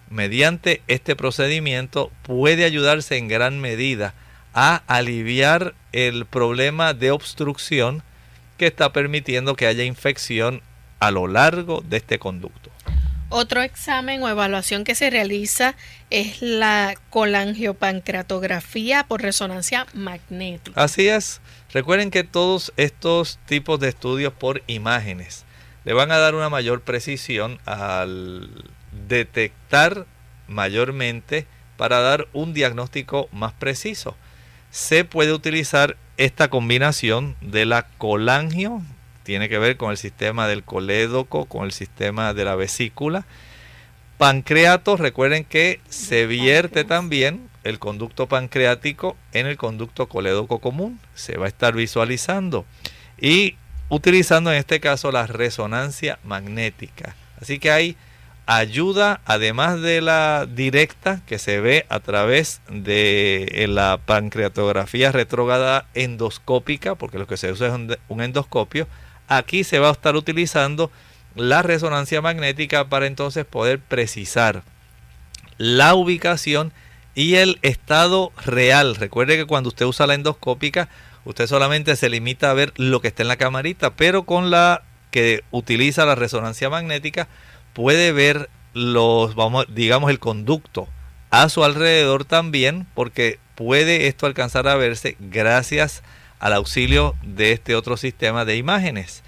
Mediante 0.09 0.83
este 0.87 1.17
procedimiento 1.17 2.13
puede 2.23 2.65
ayudarse 2.65 3.17
en 3.17 3.27
gran 3.27 3.61
medida 3.61 4.15
a 4.57 4.83
aliviar 4.87 5.75
el 5.93 6.25
problema 6.25 6.95
de 6.95 7.11
obstrucción 7.11 8.03
que 8.57 8.67
está 8.67 8.91
permitiendo 8.91 9.55
que 9.55 9.67
haya 9.67 9.85
infección 9.85 10.63
a 10.99 11.11
lo 11.11 11.27
largo 11.29 11.85
de 11.87 11.99
este 11.99 12.19
conducto. 12.19 12.71
Otro 13.29 13.61
examen 13.61 14.23
o 14.23 14.31
evaluación 14.31 14.85
que 14.85 14.95
se 14.95 15.11
realiza 15.11 15.75
es 16.09 16.41
la 16.41 16.95
colangiopancreatografía 17.11 19.05
por 19.07 19.21
resonancia 19.21 19.87
magnética. 19.93 20.83
Así 20.83 21.07
es. 21.07 21.43
Recuerden 21.75 22.11
que 22.11 22.25
todos 22.25 22.73
estos 22.79 23.39
tipos 23.45 23.79
de 23.79 23.89
estudios 23.89 24.33
por 24.33 24.63
imágenes 24.69 25.45
le 25.85 25.93
van 25.93 26.11
a 26.11 26.17
dar 26.17 26.35
una 26.35 26.49
mayor 26.49 26.81
precisión 26.81 27.59
al 27.67 28.65
detectar 29.07 30.07
mayormente 30.49 31.47
para 31.77 32.01
dar 32.01 32.27
un 32.33 32.55
diagnóstico 32.55 33.29
más 33.33 33.53
preciso 33.53 34.17
se 34.77 35.07
puede 35.07 35.33
utilizar 35.33 35.97
esta 36.19 36.49
combinación 36.49 37.35
de 37.41 37.65
la 37.65 37.87
colangio, 37.97 38.83
tiene 39.23 39.49
que 39.49 39.59
ver 39.59 39.79
con 39.79 39.91
el 39.91 39.97
sistema 39.97 40.47
del 40.49 40.65
colédoco, 40.65 41.47
con 41.47 41.65
el 41.65 41.73
sistema 41.73 42.35
de 42.35 42.45
la 42.45 42.57
vesícula. 42.57 43.25
Pancreato, 44.19 44.99
recuerden 44.99 45.45
que 45.45 45.81
se 45.89 46.27
vierte 46.27 46.85
también 46.85 47.49
el 47.65 47.79
conducto 47.79 48.27
pancreático 48.27 49.17
en 49.33 49.47
el 49.47 49.57
conducto 49.57 50.11
colédoco 50.11 50.59
común, 50.59 51.01
se 51.15 51.39
va 51.39 51.47
a 51.47 51.49
estar 51.49 51.75
visualizando 51.75 52.67
y 53.19 53.57
utilizando 53.89 54.53
en 54.53 54.59
este 54.59 54.79
caso 54.79 55.11
la 55.11 55.27
resonancia 55.27 56.19
magnética. 56.23 57.17
Así 57.41 57.59
que 57.59 57.71
hay 57.71 57.97
ayuda, 58.47 59.21
además 59.25 59.81
de 59.83 60.01
la 60.01 60.47
directa 60.49 61.21
que 61.27 61.39
se 61.39 61.61
ve 61.61 61.85
a 61.89 62.01
través 62.01 62.61
de 62.69 63.67
la 63.69 63.99
pancreatografía 64.05 65.13
retrógrada 65.13 65.87
endoscópica, 65.95 66.95
porque 66.95 67.19
lo 67.19 67.27
que 67.27 67.37
se 67.37 67.51
usa 67.51 67.69
es 67.69 67.99
un 68.09 68.23
endoscopio, 68.23 68.87
aquí 69.29 69.65
se 69.65 69.81
va 69.81 69.89
a 69.89 69.93
estar 69.93 70.15
utilizando 70.17 70.91
la 71.35 71.63
resonancia 71.63 72.23
magnética 72.23 72.89
para 72.89 73.07
entonces 73.07 73.45
poder 73.45 73.81
precisar 73.81 74.63
la 75.59 75.95
ubicación 75.95 76.73
y 77.15 77.35
el 77.35 77.59
estado 77.63 78.33
real. 78.45 78.95
Recuerde 78.95 79.37
que 79.37 79.47
cuando 79.47 79.69
usted 79.69 79.87
usa 79.87 80.07
la 80.07 80.15
endoscópica, 80.15 80.89
usted 81.25 81.47
solamente 81.47 81.97
se 81.97 82.09
limita 82.09 82.51
a 82.51 82.55
ver 82.55 82.73
lo 82.77 83.01
que 83.01 83.09
está 83.09 83.23
en 83.23 83.29
la 83.29 83.37
camarita, 83.37 83.95
pero 83.95 84.25
con 84.25 84.51
la 84.51 84.83
que 85.11 85.43
utiliza 85.51 86.07
la 86.07 86.15
resonancia 86.15 86.71
magnética, 86.71 87.27
puede 87.77 88.11
ver 88.11 88.49
los, 88.73 89.35
vamos, 89.35 89.67
digamos, 89.69 90.09
el 90.09 90.19
conducto 90.19 90.89
a 91.29 91.51
su 91.51 91.63
alrededor 91.63 92.25
también, 92.25 92.87
porque 92.95 93.39
puede 93.55 94.07
esto 94.07 94.25
alcanzar 94.25 94.67
a 94.67 94.77
verse 94.77 95.19
gracias 95.21 96.03
al 96.39 96.55
auxilio 96.55 97.15
de 97.23 97.53
este 97.53 97.75
otro 97.75 97.99
sistema 97.99 98.47
de 98.47 98.57
imágenes. 98.57 99.23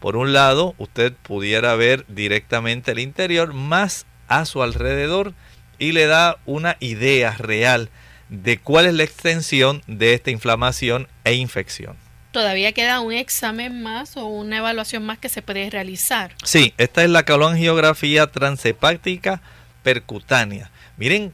Por 0.00 0.16
un 0.16 0.34
lado, 0.34 0.74
usted 0.76 1.14
pudiera 1.14 1.74
ver 1.76 2.04
directamente 2.08 2.92
el 2.92 2.98
interior 2.98 3.54
más 3.54 4.04
a 4.28 4.44
su 4.44 4.62
alrededor 4.62 5.32
y 5.78 5.92
le 5.92 6.04
da 6.04 6.36
una 6.44 6.76
idea 6.80 7.30
real 7.38 7.88
de 8.28 8.58
cuál 8.58 8.84
es 8.84 8.92
la 8.92 9.04
extensión 9.04 9.80
de 9.86 10.12
esta 10.12 10.30
inflamación 10.30 11.08
e 11.24 11.32
infección. 11.32 12.03
Todavía 12.34 12.72
queda 12.72 12.98
un 12.98 13.12
examen 13.12 13.84
más 13.84 14.16
o 14.16 14.26
una 14.26 14.58
evaluación 14.58 15.06
más 15.06 15.18
que 15.18 15.28
se 15.28 15.40
puede 15.40 15.70
realizar. 15.70 16.34
Sí, 16.42 16.74
esta 16.78 17.04
es 17.04 17.10
la 17.10 17.24
colongiografía 17.24 18.26
transepáctica 18.26 19.40
percutánea. 19.84 20.72
Miren 20.96 21.32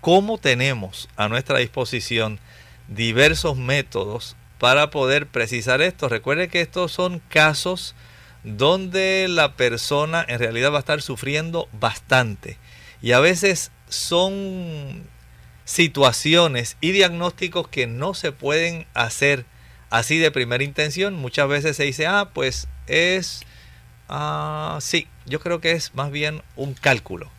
cómo 0.00 0.38
tenemos 0.38 1.10
a 1.16 1.28
nuestra 1.28 1.58
disposición 1.58 2.40
diversos 2.88 3.58
métodos 3.58 4.36
para 4.58 4.88
poder 4.88 5.26
precisar 5.26 5.82
esto. 5.82 6.08
Recuerde 6.08 6.48
que 6.48 6.62
estos 6.62 6.92
son 6.92 7.20
casos 7.28 7.94
donde 8.42 9.26
la 9.28 9.54
persona 9.54 10.24
en 10.26 10.38
realidad 10.38 10.72
va 10.72 10.78
a 10.78 10.80
estar 10.80 11.02
sufriendo 11.02 11.68
bastante 11.78 12.56
y 13.02 13.12
a 13.12 13.20
veces 13.20 13.70
son 13.90 15.06
situaciones 15.66 16.78
y 16.80 16.92
diagnósticos 16.92 17.68
que 17.68 17.86
no 17.86 18.14
se 18.14 18.32
pueden 18.32 18.86
hacer 18.94 19.44
así 19.90 20.18
de 20.18 20.30
primera 20.30 20.64
intención. 20.64 21.14
Muchas 21.14 21.48
veces 21.48 21.76
se 21.76 21.84
dice, 21.84 22.06
ah, 22.06 22.30
pues 22.32 22.68
es, 22.86 23.42
ah, 24.08 24.78
sí, 24.80 25.06
yo 25.26 25.40
creo 25.40 25.60
que 25.60 25.72
es 25.72 25.94
más 25.94 26.10
bien 26.10 26.42
un 26.56 26.74
cálculo. 26.74 27.30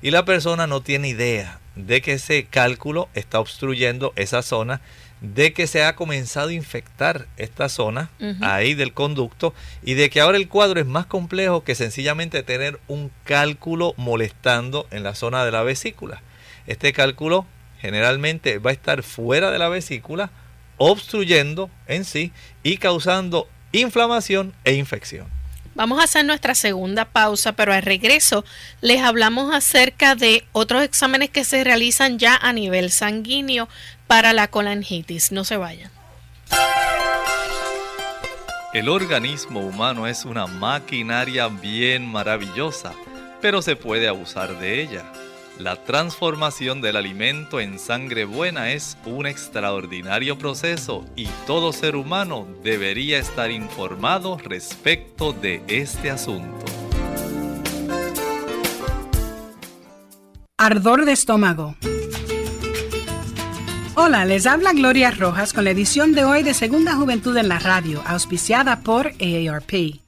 Y 0.00 0.10
la 0.10 0.24
persona 0.24 0.66
no 0.66 0.80
tiene 0.80 1.08
idea 1.08 1.58
de 1.74 2.02
que 2.02 2.14
ese 2.14 2.44
cálculo 2.44 3.08
está 3.14 3.40
obstruyendo 3.40 4.12
esa 4.16 4.42
zona, 4.42 4.80
de 5.20 5.52
que 5.52 5.66
se 5.66 5.82
ha 5.82 5.96
comenzado 5.96 6.48
a 6.48 6.52
infectar 6.52 7.26
esta 7.36 7.68
zona 7.68 8.10
ahí 8.40 8.74
del 8.74 8.92
conducto 8.92 9.52
y 9.82 9.94
de 9.94 10.10
que 10.10 10.20
ahora 10.20 10.38
el 10.38 10.48
cuadro 10.48 10.78
es 10.78 10.86
más 10.86 11.06
complejo 11.06 11.64
que 11.64 11.74
sencillamente 11.74 12.44
tener 12.44 12.78
un 12.86 13.10
cálculo 13.24 13.94
molestando 13.96 14.86
en 14.92 15.02
la 15.02 15.16
zona 15.16 15.44
de 15.44 15.50
la 15.50 15.64
vesícula. 15.64 16.22
Este 16.68 16.92
cálculo 16.92 17.46
generalmente 17.80 18.58
va 18.58 18.70
a 18.70 18.74
estar 18.74 19.02
fuera 19.02 19.50
de 19.50 19.58
la 19.58 19.68
vesícula, 19.68 20.30
obstruyendo 20.78 21.70
en 21.86 22.04
sí 22.04 22.32
y 22.62 22.78
causando 22.78 23.48
inflamación 23.72 24.54
e 24.64 24.72
infección. 24.74 25.26
Vamos 25.74 26.00
a 26.00 26.04
hacer 26.04 26.24
nuestra 26.24 26.56
segunda 26.56 27.04
pausa, 27.04 27.52
pero 27.52 27.72
al 27.72 27.82
regreso 27.82 28.44
les 28.80 29.00
hablamos 29.00 29.54
acerca 29.54 30.16
de 30.16 30.44
otros 30.50 30.82
exámenes 30.82 31.30
que 31.30 31.44
se 31.44 31.62
realizan 31.62 32.18
ya 32.18 32.36
a 32.36 32.52
nivel 32.52 32.90
sanguíneo 32.90 33.68
para 34.08 34.32
la 34.32 34.48
colangitis. 34.48 35.30
No 35.30 35.44
se 35.44 35.56
vayan. 35.56 35.92
El 38.74 38.88
organismo 38.88 39.60
humano 39.60 40.06
es 40.06 40.24
una 40.24 40.46
maquinaria 40.46 41.48
bien 41.48 42.06
maravillosa, 42.06 42.92
pero 43.40 43.62
se 43.62 43.76
puede 43.76 44.08
abusar 44.08 44.58
de 44.58 44.82
ella. 44.82 45.04
La 45.58 45.74
transformación 45.74 46.80
del 46.80 46.94
alimento 46.94 47.58
en 47.58 47.80
sangre 47.80 48.24
buena 48.24 48.70
es 48.70 48.96
un 49.04 49.26
extraordinario 49.26 50.38
proceso 50.38 51.04
y 51.16 51.26
todo 51.48 51.72
ser 51.72 51.96
humano 51.96 52.46
debería 52.62 53.18
estar 53.18 53.50
informado 53.50 54.38
respecto 54.38 55.32
de 55.32 55.64
este 55.66 56.12
asunto. 56.12 56.64
Ardor 60.56 61.04
de 61.04 61.12
estómago. 61.12 61.74
Hola, 63.96 64.24
les 64.26 64.46
habla 64.46 64.72
Gloria 64.72 65.10
Rojas 65.10 65.52
con 65.52 65.64
la 65.64 65.70
edición 65.70 66.12
de 66.12 66.24
hoy 66.24 66.44
de 66.44 66.54
Segunda 66.54 66.94
Juventud 66.94 67.36
en 67.36 67.48
la 67.48 67.58
Radio, 67.58 68.00
auspiciada 68.06 68.78
por 68.82 69.08
AARP. 69.20 70.07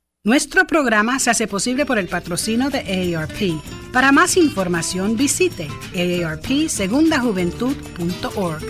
Nuestro 0.23 0.67
programa 0.67 1.17
se 1.17 1.31
hace 1.31 1.47
posible 1.47 1.87
por 1.87 1.97
el 1.97 2.07
patrocino 2.07 2.69
de 2.69 3.15
AARP. 3.15 3.59
Para 3.91 4.11
más 4.11 4.37
información 4.37 5.17
visite 5.17 5.67
aarpsegundajuventud.org. 5.95 8.61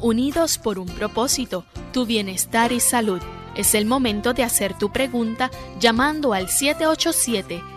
Unidos 0.00 0.56
por 0.56 0.78
un 0.78 0.86
propósito, 0.86 1.66
tu 1.92 2.06
bienestar 2.06 2.72
y 2.72 2.80
salud. 2.80 3.20
Es 3.56 3.74
el 3.74 3.84
momento 3.84 4.32
de 4.32 4.42
hacer 4.42 4.72
tu 4.78 4.90
pregunta 4.90 5.50
llamando 5.78 6.32
al 6.32 6.48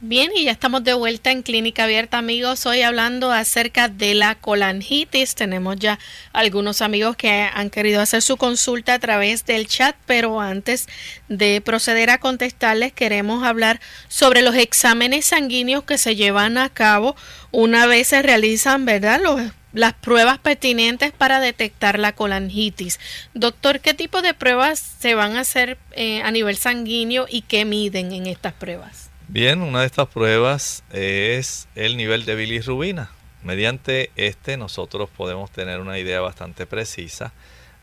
Bien, 0.03 0.31
y 0.35 0.45
ya 0.45 0.53
estamos 0.53 0.83
de 0.83 0.95
vuelta 0.95 1.31
en 1.31 1.43
Clínica 1.43 1.85
Abierta, 1.85 2.17
amigos. 2.17 2.65
Hoy 2.65 2.81
hablando 2.81 3.33
acerca 3.33 3.89
de 3.89 4.15
la 4.15 4.35
colangitis. 4.35 5.35
Tenemos 5.35 5.77
ya 5.77 5.99
algunos 6.33 6.81
amigos 6.81 7.17
que 7.17 7.31
han 7.53 7.69
querido 7.69 8.01
hacer 8.01 8.23
su 8.23 8.39
consulta 8.39 8.95
a 8.95 8.99
través 8.99 9.45
del 9.45 9.69
chat, 9.69 9.95
pero 10.07 10.41
antes 10.41 10.89
de 11.29 11.61
proceder 11.61 12.09
a 12.09 12.17
contestarles, 12.17 12.95
queremos 12.95 13.45
hablar 13.45 13.79
sobre 14.09 14.41
los 14.41 14.55
exámenes 14.55 15.27
sanguíneos 15.27 15.85
que 15.85 15.99
se 15.99 16.17
llevan 16.17 16.57
a 16.57 16.71
cabo 16.71 17.15
una 17.51 17.85
vez 17.85 18.09
se 18.09 18.23
realizan, 18.23 18.87
¿verdad? 18.87 19.21
Los 19.23 19.53
las 19.75 19.93
pruebas 19.93 20.39
pertinentes 20.39 21.13
para 21.13 21.41
detectar 21.41 21.99
la 21.99 22.13
colangitis. 22.13 22.99
Doctor, 23.35 23.81
¿qué 23.81 23.93
tipo 23.93 24.23
de 24.23 24.33
pruebas 24.33 24.81
se 24.99 25.15
van 25.15 25.37
a 25.37 25.41
hacer 25.41 25.77
eh, 25.93 26.23
a 26.23 26.31
nivel 26.31 26.57
sanguíneo 26.57 27.27
y 27.29 27.43
qué 27.43 27.67
miden 27.67 28.13
en 28.13 28.27
estas 28.27 28.55
pruebas? 28.55 29.10
Bien, 29.33 29.63
una 29.63 29.83
de 29.83 29.87
estas 29.87 30.09
pruebas 30.09 30.83
es 30.91 31.69
el 31.77 31.97
nivel 31.97 32.25
de 32.25 32.35
bilirrubina. 32.35 33.13
Mediante 33.45 34.11
este 34.17 34.57
nosotros 34.57 35.09
podemos 35.09 35.53
tener 35.53 35.79
una 35.79 36.01
idea 36.01 36.21
bastante 36.21 36.67
precisa 36.67 37.33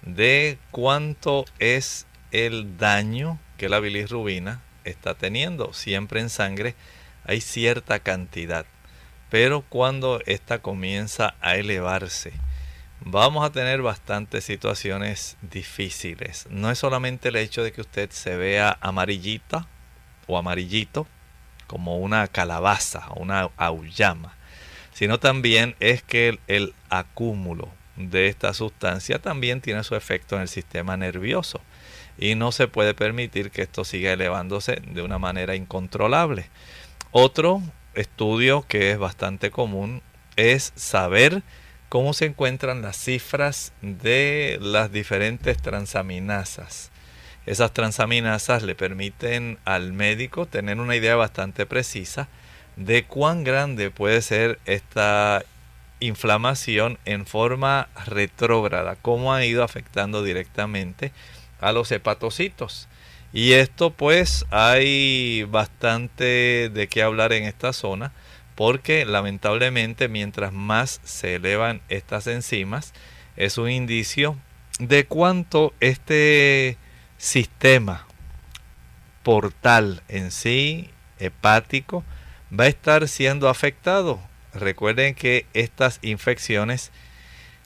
de 0.02 0.58
cuánto 0.72 1.46
es 1.60 2.06
el 2.32 2.78
daño 2.78 3.40
que 3.58 3.70
la 3.70 3.80
bilirrubina 3.80 4.62
está 4.84 5.14
teniendo. 5.14 5.72
Siempre 5.72 6.20
en 6.20 6.30
sangre 6.30 6.76
hay 7.24 7.40
cierta 7.40 8.00
cantidad. 8.00 8.66
pero 9.30 9.62
cuando 9.62 10.20
esta 10.26 10.60
comienza 10.60 11.36
a 11.40 11.56
elevarse, 11.56 12.34
vamos 13.00 13.46
a 13.46 13.54
tener 13.54 13.82
bastantes 13.82 14.44
situaciones 14.44 15.38
difíciles. 15.42 16.46
No 16.50 16.70
es 16.72 16.80
solamente 16.80 17.30
el 17.30 17.38
hecho 17.38 17.64
de 17.64 17.72
que 17.72 17.80
usted 17.80 18.12
se 18.12 18.36
vea 18.36 18.78
amarillita 18.82 19.66
o 20.28 20.38
amarillito, 20.38 21.08
como 21.68 21.98
una 21.98 22.28
calabaza 22.28 23.08
o 23.10 23.22
una 23.22 23.50
auyama, 23.58 24.34
sino 24.94 25.20
también 25.20 25.76
es 25.80 26.02
que 26.02 26.30
el, 26.30 26.40
el 26.48 26.74
acúmulo 26.90 27.70
de 27.96 28.28
esta 28.28 28.54
sustancia 28.54 29.20
también 29.20 29.62
tiene 29.62 29.84
su 29.84 29.96
efecto 29.96 30.36
en 30.36 30.44
el 30.44 30.48
sistema 30.48 30.98
nervioso 30.98 31.62
y 32.18 32.36
no 32.36 32.52
se 32.52 32.68
puede 32.68 32.94
permitir 32.94 33.52
que 33.52 33.64
esto 33.64 33.84
siga 33.84 34.14
elevándose 34.14 34.82
de 34.88 35.02
una 35.02 35.20
manera 35.20 35.56
incontrolable. 35.56 36.50
Otro 37.12 37.62
estudio 37.94 38.66
que 38.68 38.92
es 38.92 38.98
bastante 38.98 39.52
común 39.52 40.02
es 40.36 40.74
saber 40.76 41.44
cómo 41.90 42.14
se 42.14 42.26
encuentran 42.26 42.82
las 42.82 42.98
cifras 42.98 43.74
de 43.82 44.58
las 44.62 44.92
diferentes 44.92 45.58
transaminasas. 45.62 46.92
Esas 47.48 47.72
transaminasas 47.72 48.62
le 48.62 48.76
permiten 48.76 49.58
al 49.64 49.94
médico 49.94 50.46
tener 50.46 50.82
una 50.82 50.98
idea 50.98 51.16
bastante 51.16 51.66
precisa 51.66 52.28
de 52.76 53.06
cuán 53.06 53.46
grande 53.46 53.90
puede 53.90 54.22
ser 54.22 54.60
esta 54.66 55.46
inflamación 56.02 57.00
en 57.06 57.26
forma 57.26 57.88
retrógrada, 58.06 58.98
cómo 59.02 59.34
ha 59.34 59.46
ido 59.46 59.64
afectando 59.64 60.24
directamente 60.24 61.14
a 61.62 61.72
los 61.72 61.90
hepatocitos. 61.92 62.90
Y 63.32 63.54
esto 63.54 63.92
pues 63.92 64.46
hay 64.52 65.44
bastante 65.50 66.70
de 66.70 66.88
qué 66.90 67.02
hablar 67.02 67.32
en 67.32 67.46
esta 67.46 67.72
zona 67.72 68.12
porque 68.56 69.06
lamentablemente 69.06 70.10
mientras 70.10 70.52
más 70.52 71.00
se 71.06 71.36
elevan 71.36 71.80
estas 71.88 72.28
enzimas 72.28 72.94
es 73.38 73.58
un 73.58 73.70
indicio 73.70 74.36
de 74.80 75.06
cuánto 75.06 75.74
este 75.80 76.78
sistema 77.18 78.06
portal 79.24 80.02
en 80.08 80.32
sí 80.32 80.90
hepático 81.20 82.04
va 82.58 82.66
a 82.66 82.68
estar 82.68 83.08
siendo 83.08 83.50
afectado. 83.50 84.20
Recuerden 84.54 85.16
que 85.16 85.46
estas 85.54 86.00
infecciones 86.02 86.92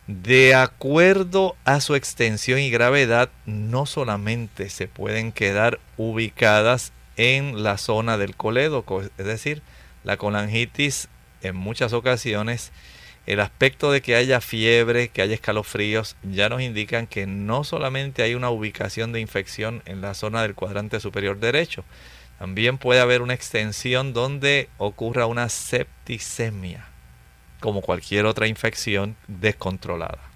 de 0.07 0.55
acuerdo 0.55 1.55
a 1.63 1.79
su 1.79 1.95
extensión 1.95 2.59
y 2.59 2.69
gravedad, 2.69 3.29
no 3.45 3.85
solamente 3.85 4.69
se 4.69 4.87
pueden 4.87 5.31
quedar 5.31 5.79
ubicadas 5.95 6.91
en 7.17 7.63
la 7.63 7.77
zona 7.77 8.17
del 8.17 8.35
colédoco, 8.35 9.01
es 9.01 9.25
decir, 9.25 9.61
la 10.03 10.17
colangitis 10.17 11.07
en 11.41 11.55
muchas 11.55 11.93
ocasiones, 11.93 12.71
el 13.25 13.39
aspecto 13.39 13.91
de 13.91 14.01
que 14.01 14.15
haya 14.15 14.41
fiebre, 14.41 15.09
que 15.09 15.21
haya 15.21 15.35
escalofríos, 15.35 16.15
ya 16.23 16.49
nos 16.49 16.61
indican 16.61 17.07
que 17.07 17.27
no 17.27 17.63
solamente 17.63 18.23
hay 18.23 18.35
una 18.35 18.49
ubicación 18.49 19.11
de 19.11 19.19
infección 19.19 19.83
en 19.85 20.01
la 20.01 20.13
zona 20.13 20.41
del 20.41 20.55
cuadrante 20.55 20.99
superior 20.99 21.39
derecho, 21.39 21.83
también 22.39 22.79
puede 22.79 22.99
haber 22.99 23.21
una 23.21 23.35
extensión 23.35 24.13
donde 24.13 24.69
ocurra 24.77 25.27
una 25.27 25.47
septicemia 25.49 26.87
como 27.59 27.81
cualquier 27.81 28.25
otra 28.25 28.47
infección 28.47 29.15
descontrolada. 29.27 30.30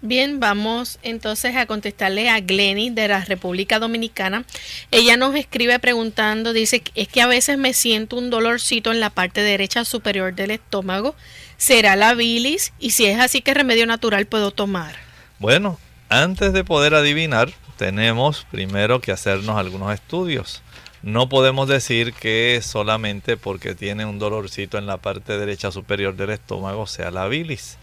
Bien, 0.00 0.38
vamos 0.38 1.00
entonces 1.02 1.56
a 1.56 1.66
contestarle 1.66 2.30
a 2.30 2.38
Glenny 2.38 2.90
de 2.90 3.08
la 3.08 3.24
República 3.24 3.80
Dominicana. 3.80 4.44
Ella 4.92 5.16
nos 5.16 5.34
escribe 5.34 5.76
preguntando, 5.80 6.52
dice, 6.52 6.84
es 6.94 7.08
que 7.08 7.20
a 7.20 7.26
veces 7.26 7.58
me 7.58 7.74
siento 7.74 8.16
un 8.16 8.30
dolorcito 8.30 8.92
en 8.92 9.00
la 9.00 9.10
parte 9.10 9.40
derecha 9.40 9.84
superior 9.84 10.36
del 10.36 10.52
estómago. 10.52 11.16
¿Será 11.56 11.96
la 11.96 12.14
bilis? 12.14 12.72
Y 12.78 12.90
si 12.90 13.06
es 13.06 13.18
así, 13.18 13.42
¿qué 13.42 13.54
remedio 13.54 13.86
natural 13.86 14.26
puedo 14.26 14.52
tomar? 14.52 14.94
Bueno, 15.40 15.80
antes 16.08 16.52
de 16.52 16.62
poder 16.62 16.94
adivinar, 16.94 17.52
tenemos 17.76 18.46
primero 18.52 19.00
que 19.00 19.10
hacernos 19.10 19.56
algunos 19.56 19.92
estudios. 19.92 20.62
No 21.02 21.28
podemos 21.28 21.66
decir 21.66 22.12
que 22.12 22.60
solamente 22.62 23.36
porque 23.36 23.74
tiene 23.74 24.04
un 24.04 24.20
dolorcito 24.20 24.78
en 24.78 24.86
la 24.86 24.98
parte 24.98 25.38
derecha 25.38 25.72
superior 25.72 26.14
del 26.14 26.30
estómago 26.30 26.86
sea 26.86 27.10
la 27.10 27.26
bilis. 27.26 27.78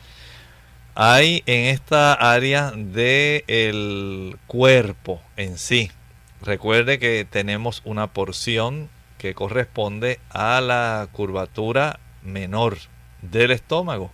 Hay 0.98 1.44
en 1.46 1.66
esta 1.66 2.14
área 2.14 2.72
del 2.72 4.38
cuerpo 4.48 5.22
en 5.36 5.58
sí. 5.58 5.92
Recuerde 6.42 7.00
que 7.00 7.28
tenemos 7.30 7.82
una 7.84 8.08
porción 8.08 8.90
que 9.18 9.34
corresponde 9.34 10.22
a 10.30 10.62
la 10.62 11.10
curvatura 11.12 12.00
menor 12.24 12.78
del 13.22 13.52
estómago. 13.52 14.14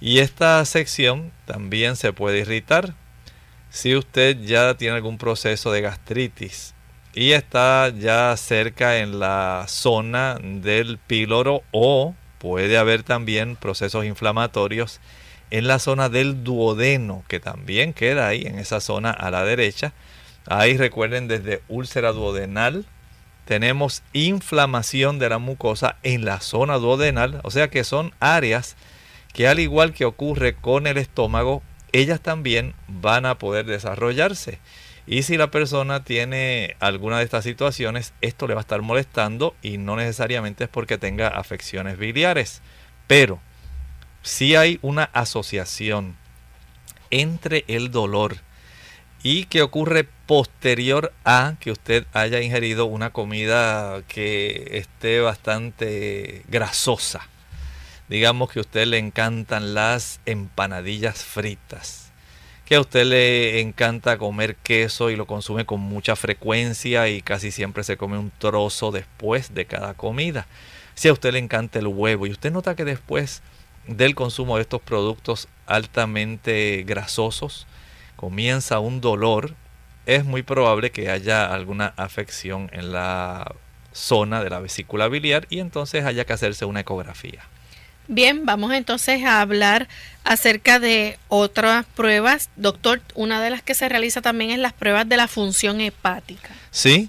Y 0.00 0.18
esta 0.18 0.64
sección 0.64 1.30
también 1.44 1.94
se 1.94 2.12
puede 2.12 2.40
irritar. 2.40 2.94
Si 3.70 3.94
usted 3.94 4.36
ya 4.42 4.74
tiene 4.74 4.96
algún 4.96 5.16
proceso 5.16 5.70
de 5.70 5.80
gastritis 5.80 6.74
y 7.14 7.32
está 7.32 7.90
ya 7.96 8.36
cerca 8.36 8.98
en 8.98 9.20
la 9.20 9.66
zona 9.68 10.38
del 10.42 10.98
píloro 10.98 11.62
o 11.70 12.16
puede 12.40 12.78
haber 12.78 13.04
también 13.04 13.54
procesos 13.54 14.04
inflamatorios 14.04 15.00
en 15.54 15.68
la 15.68 15.78
zona 15.78 16.08
del 16.08 16.42
duodeno 16.42 17.22
que 17.28 17.38
también 17.38 17.92
queda 17.92 18.26
ahí 18.26 18.42
en 18.42 18.58
esa 18.58 18.80
zona 18.80 19.12
a 19.12 19.30
la 19.30 19.44
derecha. 19.44 19.92
Ahí 20.46 20.76
recuerden 20.76 21.28
desde 21.28 21.62
úlcera 21.68 22.10
duodenal 22.10 22.86
tenemos 23.44 24.02
inflamación 24.12 25.20
de 25.20 25.28
la 25.28 25.38
mucosa 25.38 25.96
en 26.02 26.24
la 26.24 26.40
zona 26.40 26.78
duodenal, 26.78 27.40
o 27.44 27.52
sea 27.52 27.70
que 27.70 27.84
son 27.84 28.12
áreas 28.18 28.74
que 29.32 29.46
al 29.46 29.60
igual 29.60 29.92
que 29.92 30.06
ocurre 30.06 30.56
con 30.56 30.88
el 30.88 30.96
estómago, 30.96 31.62
ellas 31.92 32.20
también 32.20 32.74
van 32.88 33.24
a 33.24 33.38
poder 33.38 33.64
desarrollarse. 33.64 34.58
Y 35.06 35.22
si 35.22 35.36
la 35.36 35.52
persona 35.52 36.02
tiene 36.02 36.74
alguna 36.80 37.18
de 37.18 37.24
estas 37.24 37.44
situaciones, 37.44 38.12
esto 38.22 38.48
le 38.48 38.54
va 38.54 38.60
a 38.60 38.66
estar 38.66 38.82
molestando 38.82 39.54
y 39.62 39.78
no 39.78 39.94
necesariamente 39.94 40.64
es 40.64 40.70
porque 40.70 40.98
tenga 40.98 41.28
afecciones 41.28 41.96
biliares. 41.96 42.60
Pero 43.06 43.38
si 44.24 44.56
hay 44.56 44.80
una 44.82 45.04
asociación 45.12 46.16
entre 47.10 47.64
el 47.68 47.92
dolor 47.92 48.38
y 49.22 49.44
que 49.44 49.62
ocurre 49.62 50.08
posterior 50.26 51.12
a 51.24 51.54
que 51.60 51.70
usted 51.70 52.06
haya 52.12 52.40
ingerido 52.40 52.86
una 52.86 53.10
comida 53.10 54.02
que 54.08 54.70
esté 54.72 55.20
bastante 55.20 56.42
grasosa. 56.48 57.28
Digamos 58.08 58.50
que 58.50 58.58
a 58.58 58.62
usted 58.62 58.86
le 58.86 58.98
encantan 58.98 59.74
las 59.74 60.20
empanadillas 60.26 61.22
fritas 61.22 62.04
que 62.64 62.76
a 62.76 62.80
usted 62.80 63.04
le 63.04 63.60
encanta 63.60 64.16
comer 64.16 64.56
queso 64.56 65.10
y 65.10 65.16
lo 65.16 65.26
consume 65.26 65.66
con 65.66 65.80
mucha 65.80 66.16
frecuencia 66.16 67.08
y 67.08 67.20
casi 67.20 67.50
siempre 67.50 67.84
se 67.84 67.98
come 67.98 68.16
un 68.16 68.32
trozo 68.38 68.90
después 68.90 69.52
de 69.52 69.66
cada 69.66 69.92
comida. 69.92 70.46
Si 70.94 71.08
a 71.08 71.12
usted 71.12 71.34
le 71.34 71.40
encanta 71.40 71.78
el 71.78 71.88
huevo 71.88 72.26
y 72.26 72.30
usted 72.30 72.50
nota 72.50 72.74
que 72.74 72.86
después 72.86 73.42
del 73.86 74.14
consumo 74.14 74.56
de 74.56 74.62
estos 74.62 74.80
productos 74.80 75.48
altamente 75.66 76.84
grasosos 76.86 77.66
comienza 78.16 78.78
un 78.78 79.00
dolor, 79.00 79.54
es 80.06 80.24
muy 80.24 80.42
probable 80.42 80.90
que 80.90 81.10
haya 81.10 81.52
alguna 81.52 81.92
afección 81.96 82.70
en 82.72 82.92
la 82.92 83.54
zona 83.92 84.42
de 84.42 84.50
la 84.50 84.60
vesícula 84.60 85.08
biliar 85.08 85.46
y 85.50 85.60
entonces 85.60 86.04
haya 86.04 86.24
que 86.24 86.32
hacerse 86.32 86.64
una 86.64 86.80
ecografía. 86.80 87.42
Bien, 88.06 88.44
vamos 88.44 88.72
entonces 88.74 89.24
a 89.24 89.40
hablar 89.40 89.88
acerca 90.24 90.78
de 90.78 91.18
otras 91.28 91.86
pruebas. 91.86 92.50
Doctor, 92.56 93.00
una 93.14 93.42
de 93.42 93.50
las 93.50 93.62
que 93.62 93.74
se 93.74 93.88
realiza 93.88 94.20
también 94.20 94.50
es 94.50 94.58
las 94.58 94.74
pruebas 94.74 95.08
de 95.08 95.16
la 95.16 95.26
función 95.26 95.80
hepática. 95.80 96.50
Sí, 96.70 97.08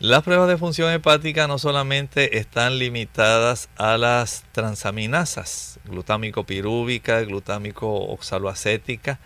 las 0.00 0.22
pruebas 0.22 0.48
de 0.48 0.56
función 0.56 0.90
hepática 0.90 1.46
no 1.46 1.58
solamente 1.58 2.38
están 2.38 2.78
limitadas 2.78 3.68
a 3.76 3.98
las 3.98 4.44
transaminasas, 4.52 5.78
glutámico 5.84 6.44
pirúvica, 6.44 7.20
glutámico 7.20 7.86
oxaloacética. 8.06 9.18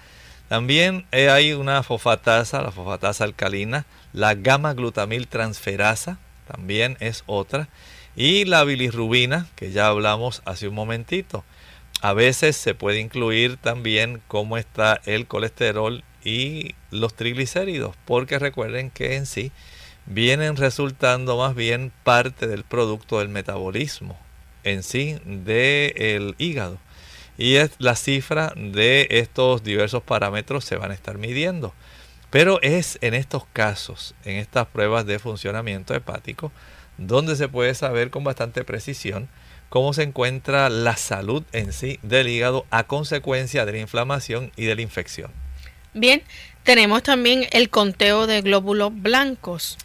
También 0.48 1.06
eh, 1.12 1.30
hay 1.30 1.52
una 1.52 1.84
fosfatasa, 1.84 2.60
la 2.60 2.72
fosfatasa 2.72 3.22
alcalina, 3.22 3.86
la 4.12 4.34
gamma 4.34 4.74
glutamil 4.74 5.28
transferasa, 5.28 6.18
también 6.48 6.96
es 6.98 7.22
otra 7.26 7.68
y 8.16 8.44
la 8.44 8.64
bilirrubina, 8.64 9.46
que 9.54 9.70
ya 9.70 9.86
hablamos 9.86 10.42
hace 10.44 10.66
un 10.66 10.74
momentito. 10.74 11.44
A 12.00 12.14
veces 12.14 12.56
se 12.56 12.74
puede 12.74 12.98
incluir 12.98 13.58
también 13.58 14.20
cómo 14.26 14.58
está 14.58 15.00
el 15.04 15.28
colesterol 15.28 16.02
y 16.24 16.74
los 16.90 17.14
triglicéridos, 17.14 17.94
porque 18.06 18.40
recuerden 18.40 18.90
que 18.90 19.14
en 19.14 19.26
sí 19.26 19.52
vienen 20.06 20.56
resultando 20.56 21.36
más 21.36 21.54
bien 21.54 21.92
parte 22.02 22.46
del 22.46 22.64
producto 22.64 23.18
del 23.18 23.28
metabolismo 23.28 24.18
en 24.64 24.82
sí 24.82 25.18
del 25.24 26.34
hígado. 26.38 26.78
Y 27.36 27.56
es 27.56 27.72
la 27.78 27.96
cifra 27.96 28.52
de 28.56 29.08
estos 29.10 29.62
diversos 29.62 30.02
parámetros 30.02 30.64
se 30.64 30.76
van 30.76 30.90
a 30.90 30.94
estar 30.94 31.18
midiendo. 31.18 31.74
Pero 32.30 32.60
es 32.62 32.98
en 33.00 33.14
estos 33.14 33.44
casos, 33.52 34.14
en 34.24 34.36
estas 34.36 34.66
pruebas 34.66 35.06
de 35.06 35.18
funcionamiento 35.18 35.94
hepático, 35.94 36.52
donde 36.98 37.36
se 37.36 37.48
puede 37.48 37.74
saber 37.74 38.10
con 38.10 38.24
bastante 38.24 38.64
precisión 38.64 39.28
cómo 39.68 39.92
se 39.92 40.04
encuentra 40.04 40.68
la 40.68 40.96
salud 40.96 41.42
en 41.52 41.72
sí 41.72 41.98
del 42.02 42.28
hígado 42.28 42.66
a 42.70 42.84
consecuencia 42.84 43.64
de 43.66 43.72
la 43.72 43.78
inflamación 43.78 44.52
y 44.56 44.64
de 44.64 44.76
la 44.76 44.82
infección. 44.82 45.32
Bien, 45.94 46.22
tenemos 46.64 47.02
también 47.02 47.46
el 47.52 47.70
conteo 47.70 48.26
de 48.26 48.42
glóbulos 48.42 48.90
blancos. 48.94 49.78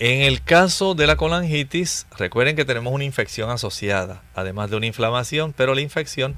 En 0.00 0.22
el 0.22 0.44
caso 0.44 0.94
de 0.94 1.08
la 1.08 1.16
colangitis, 1.16 2.06
recuerden 2.16 2.54
que 2.54 2.64
tenemos 2.64 2.92
una 2.92 3.02
infección 3.02 3.50
asociada, 3.50 4.22
además 4.36 4.70
de 4.70 4.76
una 4.76 4.86
inflamación, 4.86 5.52
pero 5.52 5.74
la 5.74 5.80
infección 5.80 6.36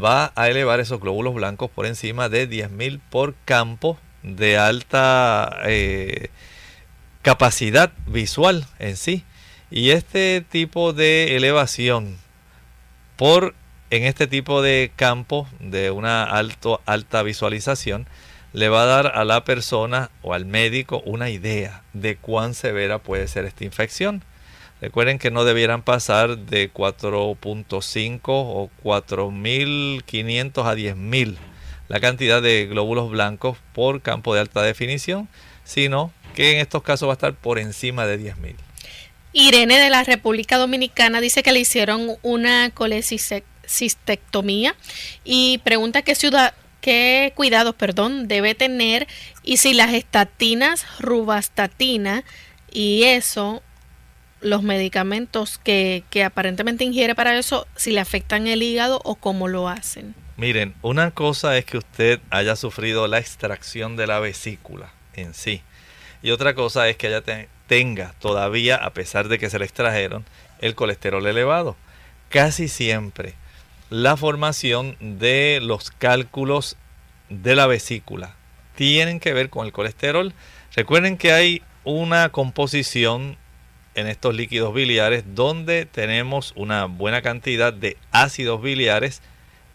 va 0.00 0.32
a 0.36 0.48
elevar 0.48 0.78
esos 0.78 1.00
glóbulos 1.00 1.34
blancos 1.34 1.70
por 1.70 1.86
encima 1.86 2.28
de 2.28 2.48
10.000 2.48 3.00
por 3.10 3.34
campo 3.44 3.98
de 4.22 4.58
alta 4.58 5.58
eh, 5.64 6.28
capacidad 7.22 7.90
visual 8.06 8.64
en 8.78 8.96
sí. 8.96 9.24
Y 9.72 9.90
este 9.90 10.44
tipo 10.48 10.92
de 10.92 11.36
elevación 11.36 12.16
por 13.16 13.56
en 13.90 14.04
este 14.04 14.28
tipo 14.28 14.62
de 14.62 14.92
campo 14.94 15.48
de 15.58 15.90
una 15.90 16.22
alto, 16.22 16.80
alta 16.86 17.24
visualización 17.24 18.06
le 18.52 18.68
va 18.68 18.82
a 18.82 18.86
dar 18.86 19.06
a 19.14 19.24
la 19.24 19.44
persona 19.44 20.10
o 20.22 20.34
al 20.34 20.44
médico 20.44 21.02
una 21.04 21.30
idea 21.30 21.82
de 21.92 22.16
cuán 22.16 22.54
severa 22.54 22.98
puede 22.98 23.28
ser 23.28 23.44
esta 23.44 23.64
infección. 23.64 24.24
Recuerden 24.80 25.18
que 25.18 25.30
no 25.30 25.44
debieran 25.44 25.82
pasar 25.82 26.38
de 26.38 26.72
4.5 26.72 28.20
o 28.26 28.70
4.500 28.82 30.64
a 30.64 30.74
10.000 30.74 31.36
la 31.90 32.00
cantidad 32.00 32.40
de 32.40 32.64
glóbulos 32.66 33.10
blancos 33.10 33.58
por 33.74 34.00
campo 34.00 34.32
de 34.32 34.40
alta 34.40 34.62
definición, 34.62 35.28
sino 35.64 36.12
que 36.36 36.52
en 36.52 36.58
estos 36.58 36.84
casos 36.84 37.08
va 37.08 37.12
a 37.12 37.14
estar 37.14 37.34
por 37.34 37.58
encima 37.58 38.06
de 38.06 38.32
10.000. 38.32 38.54
Irene 39.32 39.78
de 39.78 39.90
la 39.90 40.04
República 40.04 40.56
Dominicana 40.56 41.20
dice 41.20 41.42
que 41.42 41.50
le 41.50 41.58
hicieron 41.58 42.16
una 42.22 42.70
colecistectomía 42.70 44.76
y 45.24 45.58
pregunta 45.58 46.02
qué 46.02 46.14
ciudad, 46.14 46.54
qué 46.80 47.32
cuidados, 47.34 47.74
perdón, 47.74 48.28
debe 48.28 48.54
tener 48.54 49.06
y 49.42 49.58
si 49.58 49.74
las 49.74 49.92
estatinas, 49.92 50.86
rubastatina 50.98 52.24
y 52.70 53.04
eso, 53.04 53.62
los 54.40 54.62
medicamentos 54.62 55.58
que, 55.58 56.04
que 56.10 56.24
aparentemente 56.24 56.84
ingiere 56.84 57.14
para 57.14 57.38
eso, 57.38 57.66
si 57.76 57.90
le 57.90 58.00
afectan 58.00 58.46
el 58.46 58.62
hígado 58.62 59.00
o 59.04 59.14
cómo 59.16 59.48
lo 59.48 59.68
hacen. 59.68 60.14
Miren, 60.36 60.74
una 60.80 61.10
cosa 61.10 61.58
es 61.58 61.66
que 61.66 61.78
usted 61.78 62.20
haya 62.30 62.56
sufrido 62.56 63.06
la 63.06 63.18
extracción 63.18 63.96
de 63.96 64.06
la 64.06 64.20
vesícula 64.20 64.90
en 65.14 65.34
sí. 65.34 65.62
Y 66.22 66.30
otra 66.30 66.54
cosa 66.54 66.88
es 66.88 66.96
que 66.96 67.08
haya 67.08 67.22
tenga 67.66 68.14
todavía, 68.18 68.76
a 68.76 68.90
pesar 68.90 69.28
de 69.28 69.38
que 69.38 69.50
se 69.50 69.58
le 69.58 69.64
extrajeron, 69.64 70.24
el 70.60 70.74
colesterol 70.74 71.26
elevado. 71.26 71.76
Casi 72.28 72.68
siempre 72.68 73.34
la 73.90 74.16
formación 74.16 74.96
de 75.00 75.58
los 75.60 75.90
cálculos 75.90 76.76
de 77.28 77.56
la 77.56 77.66
vesícula 77.66 78.36
tienen 78.76 79.20
que 79.20 79.34
ver 79.34 79.50
con 79.50 79.66
el 79.66 79.72
colesterol. 79.72 80.32
Recuerden 80.74 81.18
que 81.18 81.32
hay 81.32 81.62
una 81.84 82.30
composición 82.30 83.36
en 83.96 84.06
estos 84.06 84.34
líquidos 84.34 84.72
biliares 84.72 85.24
donde 85.34 85.86
tenemos 85.86 86.52
una 86.56 86.84
buena 86.86 87.20
cantidad 87.20 87.72
de 87.72 87.96
ácidos 88.12 88.62
biliares 88.62 89.22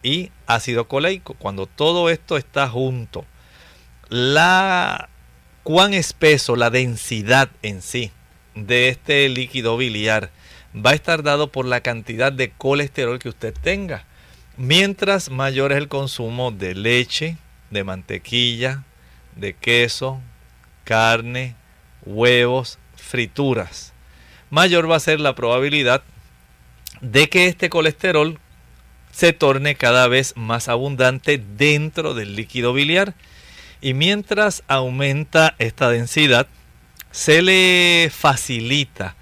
y 0.02 0.30
ácido 0.46 0.88
coleico. 0.88 1.34
Cuando 1.34 1.66
todo 1.66 2.08
esto 2.08 2.38
está 2.38 2.68
junto, 2.68 3.26
la 4.08 5.10
cuán 5.62 5.92
espeso, 5.92 6.56
la 6.56 6.70
densidad 6.70 7.50
en 7.62 7.82
sí 7.82 8.12
de 8.54 8.88
este 8.88 9.28
líquido 9.28 9.76
biliar 9.76 10.30
va 10.76 10.90
a 10.90 10.94
estar 10.94 11.22
dado 11.22 11.50
por 11.50 11.64
la 11.64 11.80
cantidad 11.80 12.32
de 12.32 12.50
colesterol 12.50 13.18
que 13.18 13.28
usted 13.28 13.54
tenga. 13.62 14.04
Mientras 14.56 15.30
mayor 15.30 15.72
es 15.72 15.78
el 15.78 15.88
consumo 15.88 16.50
de 16.50 16.74
leche, 16.74 17.36
de 17.70 17.84
mantequilla, 17.84 18.84
de 19.34 19.54
queso, 19.54 20.20
carne, 20.84 21.54
huevos, 22.04 22.78
frituras, 22.96 23.92
mayor 24.50 24.90
va 24.90 24.96
a 24.96 25.00
ser 25.00 25.20
la 25.20 25.34
probabilidad 25.34 26.02
de 27.00 27.28
que 27.28 27.46
este 27.46 27.68
colesterol 27.68 28.38
se 29.12 29.32
torne 29.32 29.76
cada 29.76 30.08
vez 30.08 30.34
más 30.36 30.68
abundante 30.68 31.42
dentro 31.56 32.14
del 32.14 32.36
líquido 32.36 32.72
biliar. 32.72 33.14
Y 33.80 33.94
mientras 33.94 34.62
aumenta 34.68 35.54
esta 35.58 35.90
densidad, 35.90 36.46
se 37.10 37.42
le 37.42 38.10
facilita 38.12 39.15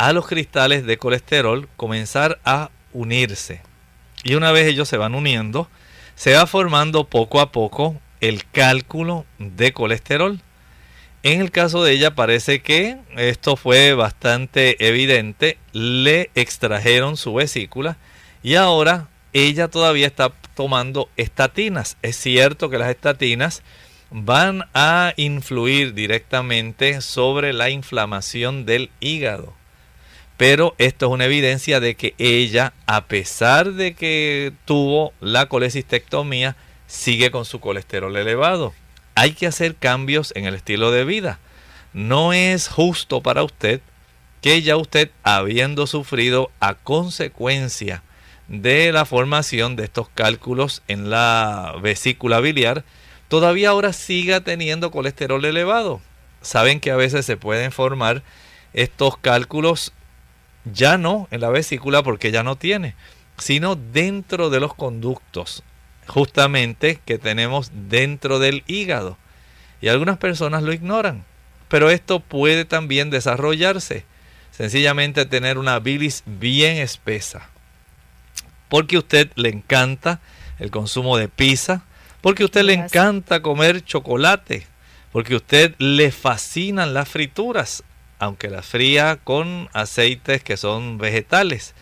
a 0.00 0.14
los 0.14 0.26
cristales 0.26 0.86
de 0.86 0.96
colesterol 0.96 1.68
comenzar 1.76 2.40
a 2.46 2.70
unirse. 2.94 3.60
Y 4.24 4.34
una 4.34 4.50
vez 4.50 4.66
ellos 4.66 4.88
se 4.88 4.96
van 4.96 5.14
uniendo, 5.14 5.68
se 6.14 6.32
va 6.32 6.46
formando 6.46 7.04
poco 7.04 7.38
a 7.38 7.52
poco 7.52 8.00
el 8.22 8.46
cálculo 8.50 9.26
de 9.38 9.74
colesterol. 9.74 10.40
En 11.22 11.42
el 11.42 11.50
caso 11.50 11.84
de 11.84 11.92
ella 11.92 12.14
parece 12.14 12.62
que 12.62 12.96
esto 13.14 13.56
fue 13.56 13.92
bastante 13.92 14.88
evidente. 14.88 15.58
Le 15.72 16.30
extrajeron 16.34 17.18
su 17.18 17.34
vesícula 17.34 17.98
y 18.42 18.54
ahora 18.54 19.08
ella 19.34 19.68
todavía 19.68 20.06
está 20.06 20.32
tomando 20.54 21.10
estatinas. 21.18 21.98
Es 22.00 22.16
cierto 22.16 22.70
que 22.70 22.78
las 22.78 22.88
estatinas 22.88 23.62
van 24.10 24.64
a 24.72 25.12
influir 25.18 25.92
directamente 25.92 27.02
sobre 27.02 27.52
la 27.52 27.68
inflamación 27.68 28.64
del 28.64 28.88
hígado. 29.00 29.59
Pero 30.40 30.74
esto 30.78 31.04
es 31.04 31.12
una 31.12 31.26
evidencia 31.26 31.80
de 31.80 31.96
que 31.96 32.14
ella, 32.16 32.72
a 32.86 33.04
pesar 33.04 33.74
de 33.74 33.92
que 33.92 34.54
tuvo 34.64 35.12
la 35.20 35.50
colecistectomía, 35.50 36.56
sigue 36.86 37.30
con 37.30 37.44
su 37.44 37.60
colesterol 37.60 38.16
elevado. 38.16 38.72
Hay 39.14 39.32
que 39.32 39.46
hacer 39.46 39.76
cambios 39.76 40.32
en 40.34 40.46
el 40.46 40.54
estilo 40.54 40.92
de 40.92 41.04
vida. 41.04 41.40
No 41.92 42.32
es 42.32 42.68
justo 42.68 43.20
para 43.20 43.42
usted 43.42 43.82
que 44.40 44.62
ya 44.62 44.78
usted, 44.78 45.10
habiendo 45.24 45.86
sufrido 45.86 46.50
a 46.58 46.72
consecuencia 46.72 48.02
de 48.48 48.92
la 48.92 49.04
formación 49.04 49.76
de 49.76 49.84
estos 49.84 50.08
cálculos 50.08 50.80
en 50.88 51.10
la 51.10 51.74
vesícula 51.82 52.40
biliar, 52.40 52.82
todavía 53.28 53.68
ahora 53.68 53.92
siga 53.92 54.40
teniendo 54.40 54.90
colesterol 54.90 55.44
elevado. 55.44 56.00
Saben 56.40 56.80
que 56.80 56.92
a 56.92 56.96
veces 56.96 57.26
se 57.26 57.36
pueden 57.36 57.72
formar 57.72 58.22
estos 58.72 59.18
cálculos 59.18 59.92
ya 60.64 60.98
no 60.98 61.28
en 61.30 61.40
la 61.40 61.50
vesícula 61.50 62.02
porque 62.02 62.30
ya 62.30 62.42
no 62.42 62.56
tiene, 62.56 62.94
sino 63.38 63.76
dentro 63.76 64.50
de 64.50 64.60
los 64.60 64.74
conductos, 64.74 65.62
justamente 66.06 67.00
que 67.04 67.18
tenemos 67.18 67.70
dentro 67.88 68.38
del 68.38 68.64
hígado. 68.66 69.16
Y 69.80 69.88
algunas 69.88 70.18
personas 70.18 70.62
lo 70.62 70.72
ignoran, 70.72 71.24
pero 71.68 71.90
esto 71.90 72.20
puede 72.20 72.64
también 72.64 73.10
desarrollarse. 73.10 74.04
Sencillamente 74.50 75.24
tener 75.24 75.56
una 75.56 75.78
bilis 75.78 76.22
bien 76.26 76.76
espesa. 76.76 77.48
Porque 78.68 78.96
a 78.96 78.98
usted 78.98 79.30
le 79.36 79.48
encanta 79.48 80.20
el 80.58 80.70
consumo 80.70 81.16
de 81.16 81.28
pizza, 81.28 81.82
porque 82.20 82.42
a 82.42 82.46
usted 82.46 82.62
le 82.62 82.74
encanta 82.74 83.40
comer 83.40 83.82
chocolate, 83.82 84.66
porque 85.12 85.34
a 85.34 85.38
usted 85.38 85.74
le 85.78 86.10
fascinan 86.10 86.92
las 86.92 87.08
frituras, 87.08 87.82
aunque 88.20 88.48
las 88.48 88.66
fría 88.66 89.18
con 89.24 89.68
aceites 89.72 90.44
que 90.44 90.56
son 90.56 90.98
vegetales. 90.98 91.74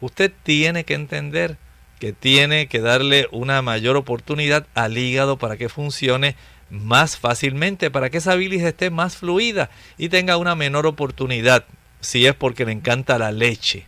Usted 0.00 0.32
tiene 0.42 0.84
que 0.84 0.94
entender 0.94 1.58
que 2.00 2.12
tiene 2.12 2.66
que 2.66 2.80
darle 2.80 3.28
una 3.30 3.62
mayor 3.62 3.96
oportunidad 3.96 4.66
al 4.74 4.98
hígado 4.98 5.36
para 5.36 5.56
que 5.56 5.68
funcione 5.68 6.34
más 6.70 7.18
fácilmente, 7.18 7.90
para 7.90 8.10
que 8.10 8.18
esa 8.18 8.34
bilis 8.34 8.62
esté 8.62 8.90
más 8.90 9.18
fluida 9.18 9.70
y 9.98 10.08
tenga 10.08 10.38
una 10.38 10.56
menor 10.56 10.86
oportunidad, 10.86 11.66
si 12.00 12.26
es 12.26 12.34
porque 12.34 12.64
le 12.64 12.72
encanta 12.72 13.18
la 13.18 13.30
leche, 13.30 13.86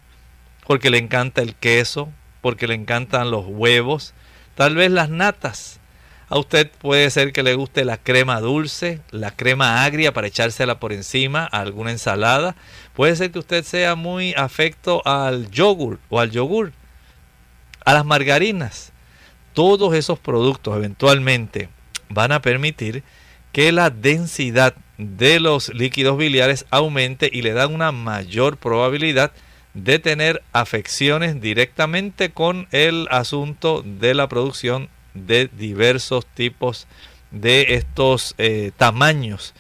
porque 0.67 0.91
le 0.91 0.99
encanta 0.99 1.43
el 1.43 1.57
queso, 1.57 2.13
porque 2.43 2.69
le 2.69 2.75
encantan 2.75 3.31
los 3.31 3.47
huevos, 3.49 4.13
tal 4.55 4.77
vez 4.77 4.91
las 4.91 5.09
natas. 5.09 5.81
A 6.29 6.39
usted 6.39 6.71
puede 6.71 7.11
ser 7.11 7.33
que 7.33 7.43
le 7.43 7.55
guste 7.55 7.85
la 7.85 7.99
crema 7.99 8.41
dulce, 8.41 9.01
la 9.11 9.31
crema 9.31 9.85
agria 9.85 10.15
para 10.15 10.27
echársela 10.27 10.81
por 10.81 10.93
encima 10.93 11.49
a 11.53 11.61
alguna 11.61 11.91
ensalada. 11.91 12.57
Puede 12.95 13.15
ser 13.17 13.31
que 13.31 13.39
usted 13.39 13.63
sea 13.65 13.95
muy 13.95 14.33
afecto 14.35 15.03
al 15.07 15.51
yogur 15.51 15.99
o 16.09 16.21
al 16.21 16.31
yogur, 16.31 16.73
a 17.85 17.93
las 17.93 18.07
margarinas. 18.07 18.93
Todos 19.53 19.95
esos 19.95 20.19
productos 20.19 20.77
eventualmente 20.77 21.69
van 22.09 22.33
a 22.33 22.41
permitir 22.41 23.03
que 23.53 23.71
la 23.71 23.91
densidad 23.91 24.75
de 24.99 25.41
los 25.41 25.73
líquidos 25.75 26.17
biliares 26.17 26.67
aumente 26.71 27.29
y 27.33 27.43
le 27.43 27.53
dan 27.53 27.75
una 27.75 27.93
mayor 27.93 28.57
probabilidad 28.57 29.33
de 29.75 29.99
tener 29.99 30.43
afecciones 30.53 31.41
directamente 31.41 32.31
con 32.31 32.69
el 32.71 33.09
asunto 33.11 33.83
de 33.85 34.15
la 34.15 34.29
producción 34.29 34.89
de 35.15 35.49
diversos 35.49 36.27
tipos 36.27 36.87
de 37.31 37.75
estos 37.75 38.35
eh, 38.39 38.73
tamaños 38.77 39.55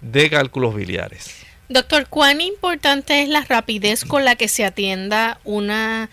de 0.00 0.28
cálculos 0.28 0.74
biliares. 0.74 1.44
Doctor, 1.68 2.06
¿cuán 2.08 2.40
importante 2.40 3.22
es 3.22 3.28
la 3.28 3.42
rapidez 3.42 4.04
con 4.04 4.24
la 4.24 4.36
que 4.36 4.48
se 4.48 4.64
atienda 4.64 5.40
una 5.44 6.10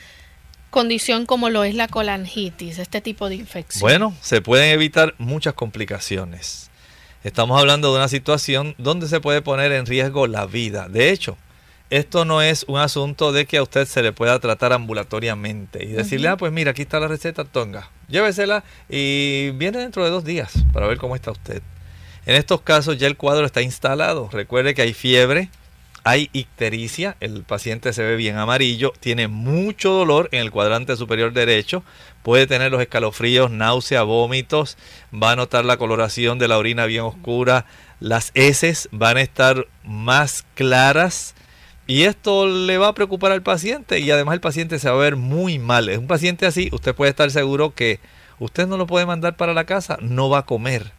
condición 0.69 1.25
como 1.25 1.49
lo 1.49 1.65
es 1.65 1.75
la 1.75 1.89
colangitis, 1.89 2.79
este 2.79 3.01
tipo 3.01 3.27
de 3.27 3.35
infección? 3.35 3.81
Bueno, 3.81 4.15
se 4.21 4.41
pueden 4.41 4.71
evitar 4.71 5.13
muchas 5.17 5.53
complicaciones. 5.53 6.69
Estamos 7.23 7.59
hablando 7.59 7.91
de 7.91 7.99
una 7.99 8.07
situación 8.07 8.73
donde 8.77 9.07
se 9.07 9.19
puede 9.19 9.41
poner 9.41 9.73
en 9.73 9.85
riesgo 9.85 10.25
la 10.25 10.45
vida. 10.45 10.87
De 10.87 11.11
hecho, 11.11 11.37
esto 11.91 12.23
no 12.23 12.41
es 12.41 12.63
un 12.69 12.79
asunto 12.79 13.33
de 13.33 13.45
que 13.45 13.57
a 13.57 13.63
usted 13.63 13.85
se 13.85 14.01
le 14.01 14.13
pueda 14.13 14.39
tratar 14.39 14.71
ambulatoriamente 14.71 15.83
y 15.83 15.87
decirle, 15.87 16.29
ah, 16.29 16.37
pues 16.37 16.51
mira, 16.53 16.71
aquí 16.71 16.83
está 16.83 17.01
la 17.01 17.09
receta, 17.09 17.43
tonga, 17.43 17.89
llévesela 18.07 18.63
y 18.89 19.51
viene 19.51 19.79
dentro 19.79 20.03
de 20.03 20.09
dos 20.09 20.23
días 20.23 20.53
para 20.71 20.87
ver 20.87 20.97
cómo 20.97 21.15
está 21.15 21.31
usted. 21.31 21.61
En 22.25 22.35
estos 22.35 22.61
casos 22.61 22.97
ya 22.97 23.07
el 23.07 23.17
cuadro 23.17 23.45
está 23.45 23.61
instalado. 23.61 24.29
Recuerde 24.31 24.73
que 24.73 24.83
hay 24.83 24.93
fiebre, 24.93 25.49
hay 26.05 26.29
ictericia, 26.31 27.17
el 27.19 27.43
paciente 27.43 27.91
se 27.91 28.03
ve 28.03 28.15
bien 28.15 28.37
amarillo, 28.37 28.93
tiene 29.01 29.27
mucho 29.27 29.91
dolor 29.91 30.29
en 30.31 30.39
el 30.39 30.51
cuadrante 30.51 30.95
superior 30.95 31.33
derecho, 31.33 31.83
puede 32.23 32.47
tener 32.47 32.71
los 32.71 32.81
escalofríos, 32.81 33.51
náusea, 33.51 34.03
vómitos, 34.03 34.77
va 35.13 35.31
a 35.31 35.35
notar 35.35 35.65
la 35.65 35.75
coloración 35.75 36.39
de 36.39 36.47
la 36.47 36.57
orina 36.57 36.85
bien 36.85 37.03
oscura, 37.03 37.65
las 37.99 38.31
heces 38.33 38.87
van 38.93 39.17
a 39.17 39.21
estar 39.21 39.67
más 39.83 40.45
claras 40.55 41.35
y 41.91 42.05
esto 42.05 42.47
le 42.47 42.77
va 42.77 42.87
a 42.87 42.93
preocupar 42.93 43.33
al 43.33 43.41
paciente 43.41 43.99
y 43.99 44.09
además 44.11 44.35
el 44.35 44.39
paciente 44.39 44.79
se 44.79 44.89
va 44.89 44.95
a 44.95 44.99
ver 44.99 45.17
muy 45.17 45.59
mal. 45.59 45.89
Es 45.89 45.97
un 45.97 46.07
paciente 46.07 46.45
así, 46.45 46.69
usted 46.71 46.95
puede 46.95 47.09
estar 47.09 47.29
seguro 47.31 47.75
que 47.75 47.99
usted 48.39 48.65
no 48.65 48.77
lo 48.77 48.87
puede 48.87 49.05
mandar 49.05 49.35
para 49.35 49.53
la 49.53 49.65
casa, 49.65 49.97
no 49.99 50.29
va 50.29 50.37
a 50.37 50.45
comer. 50.45 50.93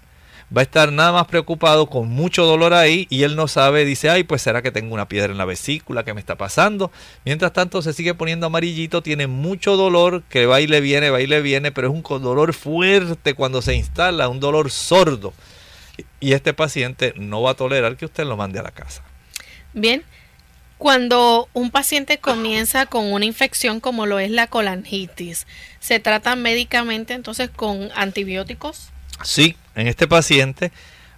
Va 0.54 0.60
a 0.60 0.64
estar 0.64 0.92
nada 0.92 1.12
más 1.12 1.28
preocupado 1.28 1.86
con 1.86 2.08
mucho 2.08 2.44
dolor 2.44 2.74
ahí 2.74 3.06
y 3.08 3.22
él 3.22 3.36
no 3.36 3.48
sabe, 3.48 3.86
dice, 3.86 4.10
ay, 4.10 4.24
pues 4.24 4.42
será 4.42 4.60
que 4.60 4.70
tengo 4.70 4.92
una 4.92 5.08
piedra 5.08 5.32
en 5.32 5.38
la 5.38 5.46
vesícula, 5.46 6.04
¿qué 6.04 6.12
me 6.12 6.20
está 6.20 6.36
pasando? 6.36 6.92
Mientras 7.24 7.54
tanto 7.54 7.80
se 7.80 7.94
sigue 7.94 8.12
poniendo 8.12 8.44
amarillito, 8.44 9.02
tiene 9.02 9.28
mucho 9.28 9.78
dolor, 9.78 10.22
que 10.28 10.44
va 10.44 10.60
y 10.60 10.66
le 10.66 10.82
viene, 10.82 11.08
va 11.08 11.22
y 11.22 11.26
le 11.26 11.40
viene, 11.40 11.72
pero 11.72 11.88
es 11.88 11.94
un 11.94 12.02
dolor 12.22 12.52
fuerte 12.52 13.32
cuando 13.32 13.62
se 13.62 13.74
instala, 13.76 14.28
un 14.28 14.40
dolor 14.40 14.70
sordo. 14.70 15.32
Y 16.20 16.34
este 16.34 16.52
paciente 16.52 17.14
no 17.16 17.40
va 17.40 17.52
a 17.52 17.54
tolerar 17.54 17.96
que 17.96 18.04
usted 18.04 18.26
lo 18.26 18.36
mande 18.36 18.58
a 18.58 18.62
la 18.62 18.72
casa. 18.72 19.02
Bien, 19.72 20.04
cuando 20.82 21.48
un 21.52 21.70
paciente 21.70 22.18
comienza 22.18 22.86
con 22.86 23.12
una 23.12 23.24
infección 23.24 23.78
como 23.78 24.04
lo 24.04 24.18
es 24.18 24.32
la 24.32 24.48
colangitis, 24.48 25.46
¿se 25.78 26.00
trata 26.00 26.34
médicamente 26.34 27.14
entonces 27.14 27.50
con 27.50 27.90
antibióticos? 27.94 28.88
Sí, 29.22 29.54
en 29.76 29.86
este 29.86 30.08
paciente 30.08 30.72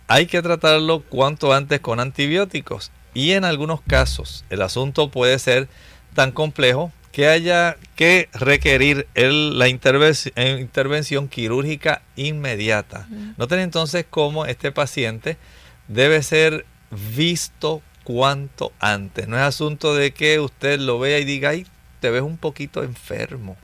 hay 0.07 0.27
que 0.27 0.43
tratarlo 0.43 1.01
cuanto 1.01 1.55
antes 1.55 1.81
con 1.81 1.99
antibióticos 1.99 2.93
y 3.15 3.31
en 3.31 3.47
algunos 3.47 3.81
casos 3.81 4.45
el 4.51 4.61
asunto 4.61 5.11
puede 5.11 5.39
ser 5.39 5.67
tan 6.13 6.31
complejo 6.31 6.93
que 7.11 7.29
haya 7.29 7.79
que 7.97 8.29
requerir 8.35 9.09
la 9.15 9.67
eh, 9.67 10.59
intervención 10.61 11.27
quirúrgica 11.27 12.03
inmediata. 12.17 13.09
Noten 13.39 13.61
entonces 13.61 14.05
cómo 14.11 14.45
este 14.45 14.73
paciente 14.73 15.39
debe 15.89 16.23
ser 16.23 16.67
visto 17.17 17.81
cuanto 18.05 18.73
antes. 18.79 19.27
No 19.27 19.37
es 19.37 19.43
asunto 19.43 19.95
de 19.95 20.13
que 20.13 20.39
usted 20.39 20.79
lo 20.79 20.99
vea 20.99 21.19
y 21.19 21.25
diga, 21.25 21.51
ay, 21.51 21.67
te 22.01 22.11
ves 22.11 22.23
un 22.23 22.37
poquito 22.37 22.83
enfermo. 22.83 23.57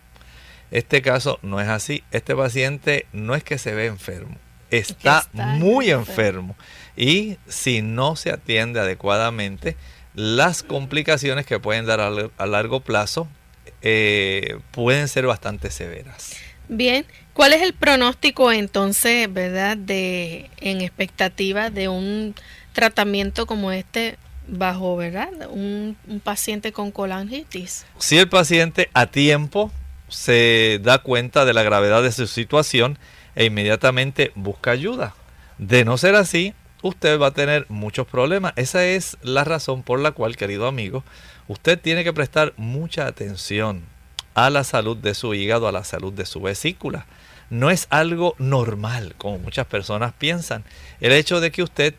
Este 0.71 1.03
caso 1.03 1.39
no 1.43 1.61
es 1.61 1.69
así. 1.69 2.03
Este 2.11 2.35
paciente 2.35 3.07
no 3.13 3.35
es 3.35 3.45
que 3.45 3.59
se 3.59 3.75
ve 3.75 3.87
enfermo, 3.87 4.37
está, 4.71 5.29
muy 5.33 5.91
enfermo. 5.91 6.57
Y 6.97 7.39
si 7.49 7.83
no 7.83 8.17
se 8.17 8.31
atiende 8.31 8.81
adecuadamente, 8.81 9.77
las 10.15 10.63
complicaciones 10.63 11.47
que 11.47 11.59
pueden 11.59 11.87
dar 11.87 12.01
a, 12.01 12.47
largo 12.47 12.81
plazo 12.81 13.29
eh, 13.83 14.59
pueden 14.73 15.09
ser 15.09 15.27
bastante 15.27 15.71
severas. 15.71 16.37
Bien, 16.69 17.05
¿cuál 17.33 17.53
es 17.53 17.63
el 17.63 17.75
pronóstico 17.75 18.53
entonces, 18.53 19.33
verdad, 19.33 19.77
de 19.77 20.51
en 20.61 20.81
expectativa 20.81 21.71
de 21.71 21.89
un 21.89 22.35
tratamiento 22.73 23.47
como 23.47 23.73
este 23.73 24.19
bajo, 24.47 24.97
¿verdad? 24.97 25.31
Un, 25.51 25.97
paciente 26.23 26.73
con 26.73 26.91
colangitis. 26.91 27.87
Si 27.99 28.19
el 28.19 28.29
paciente 28.29 28.91
a 28.95 29.07
tiempo 29.07 29.71
se 30.09 30.81
da 30.83 30.99
cuenta 30.99 31.45
de 31.45 31.53
la 31.53 31.63
gravedad 31.63 32.03
de 32.03 32.13
su 32.13 32.27
situación 32.27 32.99
e 33.35 33.45
inmediatamente 33.45 34.33
busca 34.35 34.73
ayuda. 34.73 35.15
De 35.59 35.85
no 35.85 35.99
ser 35.99 36.15
así, 36.17 36.55
usted 36.83 37.19
va 37.21 37.29
a 37.29 37.33
tener 37.33 37.67
muchos 37.69 38.07
problemas. 38.07 38.53
Esa 38.57 38.85
es 38.85 39.17
la 39.23 39.45
razón 39.45 39.83
por 39.83 40.01
la 40.01 40.13
cual, 40.13 40.37
querido 40.37 40.67
amigo, 40.67 41.05
usted 41.49 41.79
tiene 41.79 42.05
que 42.05 42.13
prestar 42.13 42.53
mucha 42.57 43.07
atención 43.07 43.85
a 44.35 44.51
la 44.51 44.65
salud 44.65 44.97
de 44.97 45.15
su 45.15 45.35
hígado, 45.35 45.69
a 45.69 45.73
la 45.73 45.85
salud 45.85 46.13
de 46.13 46.27
su 46.27 46.41
vesícula. 46.41 47.07
No 47.51 47.71
es 47.71 47.87
algo 47.91 48.35
normal, 48.39 49.15
como 49.19 49.39
muchas 49.39 49.67
personas 49.67 50.13
piensan. 50.13 50.65
El 51.01 51.13
hecho 51.13 51.41
de 51.41 51.51
que 51.51 51.63
usted 51.63 51.95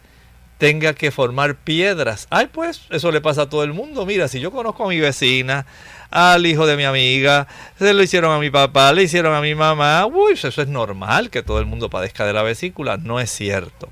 tenga 0.62 0.94
que 0.94 1.10
formar 1.10 1.56
piedras. 1.56 2.28
Ay, 2.30 2.46
pues 2.52 2.82
eso 2.92 3.12
le 3.12 3.20
pasa 3.20 3.42
a 3.42 3.50
todo 3.50 3.64
el 3.64 3.74
mundo. 3.74 4.06
Mira, 4.06 4.28
si 4.28 4.40
yo 4.40 4.52
conozco 4.52 4.86
a 4.86 4.90
mi 4.90 5.00
vecina, 5.00 5.66
al 6.12 6.46
hijo 6.46 6.68
de 6.68 6.78
mi 6.78 6.84
amiga, 6.84 7.48
se 7.80 7.96
lo 7.96 8.04
hicieron 8.04 8.32
a 8.32 8.38
mi 8.38 8.52
papá, 8.52 8.94
le 8.94 9.02
hicieron 9.02 9.34
a 9.34 9.42
mi 9.42 9.56
mamá, 9.56 10.06
uy, 10.06 10.34
eso 10.34 10.50
es 10.50 10.68
normal 10.68 11.32
que 11.32 11.42
todo 11.42 11.58
el 11.58 11.66
mundo 11.66 11.90
padezca 11.90 12.28
de 12.28 12.34
la 12.34 12.44
vesícula. 12.44 12.98
No 12.98 13.20
es 13.20 13.32
cierto. 13.32 13.90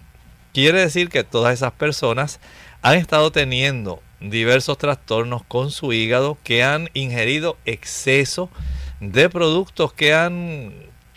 Quiere 0.54 0.82
decir 0.82 1.10
que 1.10 1.24
todas 1.24 1.56
esas 1.56 1.72
personas 1.72 2.40
han 2.84 2.98
estado 2.98 3.32
teniendo 3.32 4.04
diversos 4.20 4.78
trastornos 4.78 5.42
con 5.44 5.72
su 5.72 5.92
hígado, 5.92 6.38
que 6.44 6.64
han 6.64 6.92
ingerido 6.94 7.58
exceso 7.66 8.52
de 9.00 9.28
productos 9.32 9.92
que 9.92 10.14
han 10.14 10.72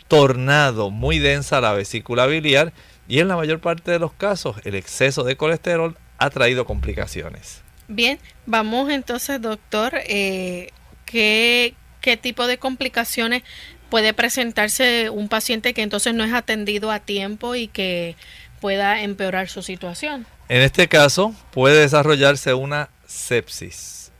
tornado 0.07 0.89
muy 0.89 1.19
densa 1.19 1.61
la 1.61 1.73
vesícula 1.73 2.25
biliar 2.25 2.73
y 3.07 3.19
en 3.19 3.27
la 3.27 3.35
mayor 3.35 3.59
parte 3.59 3.91
de 3.91 3.99
los 3.99 4.13
casos, 4.13 4.57
el 4.63 4.75
exceso 4.75 5.23
de 5.23 5.35
colesterol 5.35 5.97
ha 6.17 6.29
traído 6.29 6.65
complicaciones. 6.65 7.61
Bien, 7.87 8.19
vamos 8.45 8.89
entonces, 8.89 9.41
doctor, 9.41 9.93
eh, 10.07 10.69
¿qué, 11.05 11.75
¿qué 12.01 12.17
tipo 12.17 12.47
de 12.47 12.57
complicaciones 12.57 13.43
puede 13.89 14.13
presentarse 14.13 15.09
un 15.09 15.27
paciente 15.27 15.73
que 15.73 15.81
entonces 15.81 16.13
no 16.13 16.23
es 16.23 16.33
atendido 16.33 16.91
a 16.91 16.99
tiempo 16.99 17.55
y 17.55 17.67
que 17.67 18.15
pueda 18.61 19.01
empeorar 19.01 19.49
su 19.49 19.61
situación? 19.61 20.25
En 20.49 20.61
este 20.61 20.87
caso, 20.87 21.35
puede 21.51 21.81
desarrollarse 21.81 22.53
una 22.53 22.89
sepsis. 23.05 24.11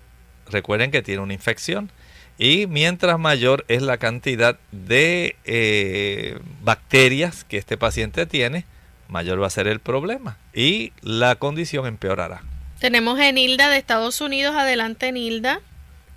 Recuerden 0.50 0.92
que 0.92 1.02
tiene 1.02 1.22
una 1.22 1.34
infección 1.34 1.92
y 2.38 2.68
mientras 2.68 3.18
mayor 3.20 3.66
es 3.68 3.82
la 3.82 3.98
cantidad 3.98 4.60
de 4.72 5.36
eh, 5.46 6.38
bacterias 6.62 7.44
que 7.44 7.58
este 7.58 7.78
paciente 7.78 8.26
tiene, 8.26 8.66
mayor 9.08 9.42
va 9.42 9.48
a 9.48 9.50
ser 9.50 9.68
el 9.68 9.80
problema 9.80 10.38
y 10.54 10.94
la 11.02 11.36
condición 11.36 11.86
empeorará. 11.86 12.42
Tenemos 12.80 13.20
a 13.20 13.32
Nilda 13.32 13.70
de 13.70 13.78
Estados 13.78 14.20
Unidos. 14.22 14.56
Adelante, 14.56 15.12
Nilda. 15.12 15.62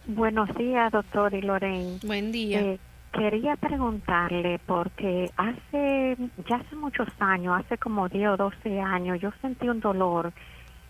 Buenos 0.07 0.53
días, 0.57 0.93
doctor 0.93 1.34
y 1.34 1.43
Lorraine. 1.43 1.99
Buen 2.03 2.32
día. 2.32 2.61
Eh, 2.61 2.78
quería 3.12 3.57
preguntarle, 3.57 4.61
porque 4.66 5.30
hace, 5.37 6.16
ya 6.49 6.57
hace 6.57 6.76
muchos 6.76 7.09
años, 7.18 7.59
hace 7.59 7.78
como 7.78 8.09
10 8.09 8.30
o 8.30 8.37
12 8.37 8.80
años, 8.80 9.20
yo 9.20 9.30
sentí 9.41 9.68
un 9.68 9.80
dolor 9.80 10.32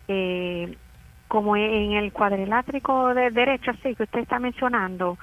eh, 0.08 0.76
como 1.28 1.56
en 1.56 1.92
el 1.92 2.12
cuadrilátrico 2.12 3.14
de 3.14 3.30
derecho, 3.30 3.72
así 3.72 3.94
que 3.94 4.04
usted 4.04 4.20
está 4.20 4.38
mencionando, 4.38 5.18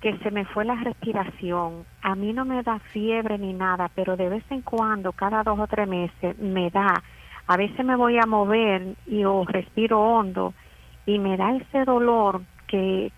que 0.00 0.16
se 0.18 0.30
me 0.30 0.44
fue 0.46 0.64
la 0.64 0.76
respiración. 0.76 1.84
A 2.02 2.14
mí 2.14 2.32
no 2.32 2.44
me 2.44 2.62
da 2.62 2.78
fiebre 2.78 3.38
ni 3.38 3.52
nada, 3.52 3.90
pero 3.94 4.16
de 4.16 4.28
vez 4.28 4.44
en 4.50 4.62
cuando, 4.62 5.12
cada 5.12 5.42
dos 5.42 5.58
o 5.58 5.66
tres 5.66 5.86
meses, 5.86 6.38
me 6.38 6.70
da. 6.70 7.02
A 7.46 7.56
veces 7.56 7.84
me 7.84 7.96
voy 7.96 8.18
a 8.18 8.26
mover 8.26 8.94
y 9.06 9.24
o 9.24 9.44
respiro 9.44 10.00
hondo 10.00 10.54
y 11.04 11.18
me 11.18 11.36
da 11.36 11.54
ese 11.54 11.84
dolor 11.84 12.42
que, 12.66 13.12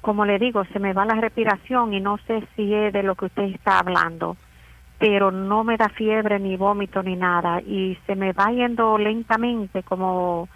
como 0.00 0.24
le 0.24 0.38
digo, 0.38 0.64
se 0.66 0.78
me 0.78 0.92
va 0.92 1.04
la 1.04 1.14
respiración 1.14 1.92
y 1.92 2.00
no 2.00 2.18
sé 2.26 2.46
si 2.54 2.72
es 2.72 2.92
de 2.92 3.02
lo 3.02 3.14
que 3.14 3.26
usted 3.26 3.44
está 3.44 3.78
hablando, 3.78 4.36
pero 4.98 5.30
no 5.30 5.64
me 5.64 5.76
da 5.76 5.88
fiebre 5.88 6.38
ni 6.38 6.56
vómito 6.56 7.02
ni 7.02 7.16
nada 7.16 7.60
y 7.62 7.98
se 8.06 8.14
me 8.14 8.32
va 8.32 8.52
yendo 8.52 8.98
lentamente 8.98 9.82
como 9.82 10.48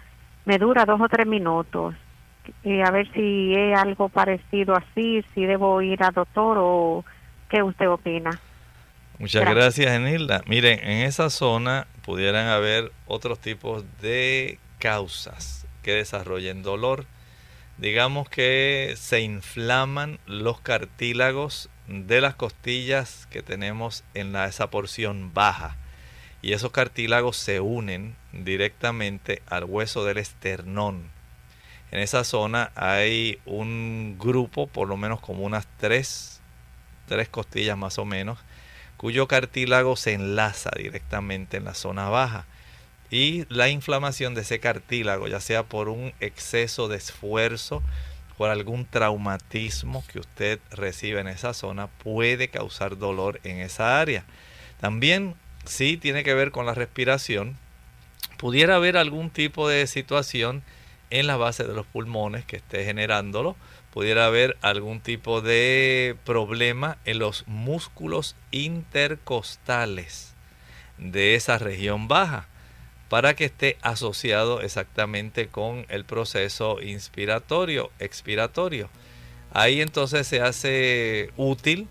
me 0.45 0.57
dura 0.57 0.85
dos 0.85 1.01
o 1.01 1.09
tres 1.09 1.27
minutos 1.27 1.95
y 2.63 2.81
a 2.81 2.91
ver 2.91 3.11
si 3.13 3.53
es 3.55 3.77
algo 3.77 4.09
parecido 4.09 4.75
así, 4.75 5.23
si 5.33 5.45
debo 5.45 5.81
ir 5.81 6.03
al 6.03 6.13
doctor 6.13 6.57
o 6.59 7.05
qué 7.49 7.63
usted 7.63 7.89
opina. 7.89 8.39
Muchas 9.19 9.49
gracias, 9.49 9.91
Enilda. 9.91 10.43
Miren, 10.45 10.79
en 10.79 11.05
esa 11.05 11.29
zona 11.29 11.87
pudieran 12.03 12.47
haber 12.47 12.91
otros 13.07 13.39
tipos 13.39 13.83
de 13.99 14.59
causas 14.77 15.65
que 15.81 15.93
desarrollen 15.93 16.61
dolor. 16.61 17.05
Digamos 17.77 18.29
que 18.29 18.93
se 18.95 19.21
inflaman 19.21 20.19
los 20.27 20.59
cartílagos 20.61 21.69
de 21.87 22.21
las 22.21 22.35
costillas 22.35 23.27
que 23.31 23.41
tenemos 23.41 24.03
en 24.13 24.33
la, 24.33 24.45
esa 24.45 24.69
porción 24.69 25.33
baja. 25.33 25.77
Y 26.43 26.53
esos 26.53 26.71
cartílagos 26.71 27.37
se 27.37 27.59
unen 27.59 28.15
directamente 28.33 29.41
al 29.47 29.63
hueso 29.63 30.05
del 30.05 30.17
esternón 30.17 31.16
en 31.91 31.99
esa 31.99 32.23
zona 32.23 32.71
hay 32.75 33.39
un 33.45 34.17
grupo, 34.19 34.67
por 34.67 34.87
lo 34.87 34.97
menos 34.97 35.19
como 35.19 35.43
unas 35.43 35.67
tres 35.77 36.37
tres 37.07 37.29
costillas 37.29 37.77
más 37.77 37.97
o 37.97 38.05
menos, 38.05 38.37
cuyo 38.97 39.27
cartílago 39.27 39.95
se 39.95 40.13
enlaza 40.13 40.69
directamente 40.77 41.57
en 41.57 41.65
la 41.65 41.73
zona 41.73 42.09
baja. 42.09 42.45
Y 43.09 43.45
la 43.49 43.69
inflamación 43.69 44.35
de 44.35 44.41
ese 44.41 44.59
cartílago, 44.59 45.27
ya 45.27 45.39
sea 45.39 45.63
por 45.63 45.89
un 45.89 46.13
exceso 46.19 46.87
de 46.87 46.97
esfuerzo, 46.97 47.81
por 48.37 48.49
algún 48.49 48.85
traumatismo 48.85 50.03
que 50.11 50.19
usted 50.19 50.59
recibe 50.69 51.21
en 51.21 51.27
esa 51.27 51.53
zona, 51.53 51.87
puede 51.87 52.49
causar 52.49 52.97
dolor 52.97 53.39
en 53.43 53.61
esa 53.61 53.99
área. 53.99 54.25
También, 54.81 55.35
si 55.65 55.97
tiene 55.97 56.23
que 56.23 56.33
ver 56.33 56.51
con 56.51 56.65
la 56.65 56.73
respiración, 56.73 57.57
pudiera 58.37 58.75
haber 58.75 58.97
algún 58.97 59.29
tipo 59.29 59.67
de 59.69 59.87
situación 59.87 60.63
en 61.09 61.27
la 61.27 61.37
base 61.37 61.63
de 61.63 61.73
los 61.73 61.85
pulmones 61.85 62.45
que 62.45 62.57
esté 62.57 62.85
generándolo. 62.85 63.55
Pudiera 63.93 64.25
haber 64.25 64.57
algún 64.61 64.99
tipo 64.99 65.41
de 65.41 66.15
problema 66.25 66.97
en 67.05 67.19
los 67.19 67.47
músculos 67.47 68.35
intercostales 68.51 70.33
de 70.97 71.35
esa 71.35 71.57
región 71.57 72.07
baja 72.07 72.47
para 73.09 73.35
que 73.35 73.45
esté 73.45 73.77
asociado 73.81 74.61
exactamente 74.61 75.47
con 75.47 75.85
el 75.89 76.03
proceso 76.03 76.81
inspiratorio, 76.81 77.91
expiratorio. 77.99 78.89
Ahí 79.53 79.81
entonces 79.81 80.27
se 80.27 80.41
hace 80.41 81.31
útil 81.37 81.87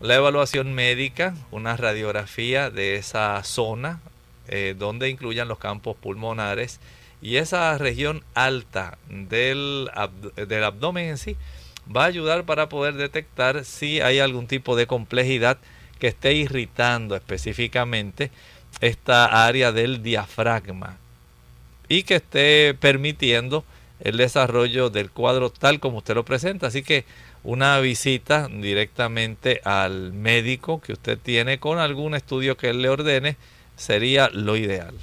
la 0.00 0.14
evaluación 0.14 0.74
médica, 0.74 1.34
una 1.50 1.76
radiografía 1.76 2.70
de 2.70 2.96
esa 2.96 3.42
zona 3.42 4.00
eh, 4.46 4.74
donde 4.78 5.08
incluyan 5.08 5.48
los 5.48 5.58
campos 5.58 5.96
pulmonares 5.96 6.80
y 7.20 7.36
esa 7.36 7.76
región 7.78 8.22
alta 8.34 8.98
del, 9.08 9.90
del 10.36 10.64
abdomen 10.64 11.10
en 11.10 11.18
sí 11.18 11.36
va 11.94 12.04
a 12.04 12.06
ayudar 12.06 12.44
para 12.44 12.68
poder 12.68 12.94
detectar 12.94 13.64
si 13.64 14.00
hay 14.00 14.18
algún 14.18 14.46
tipo 14.46 14.76
de 14.76 14.86
complejidad 14.86 15.58
que 15.98 16.08
esté 16.08 16.34
irritando 16.34 17.16
específicamente 17.16 18.30
esta 18.80 19.46
área 19.46 19.72
del 19.72 20.02
diafragma 20.02 20.98
y 21.88 22.02
que 22.02 22.16
esté 22.16 22.74
permitiendo 22.78 23.64
el 24.00 24.16
desarrollo 24.16 24.90
del 24.90 25.10
cuadro 25.10 25.50
tal 25.50 25.80
como 25.80 25.98
usted 25.98 26.14
lo 26.14 26.24
presenta. 26.24 26.68
Así 26.68 26.82
que 26.82 27.04
una 27.42 27.80
visita 27.80 28.48
directamente 28.48 29.60
al 29.64 30.12
médico 30.12 30.80
que 30.80 30.92
usted 30.92 31.18
tiene 31.18 31.58
con 31.58 31.78
algún 31.78 32.14
estudio 32.14 32.56
que 32.56 32.70
él 32.70 32.82
le 32.82 32.88
ordene 32.88 33.36
sería 33.76 34.28
lo 34.32 34.56
ideal. 34.56 34.94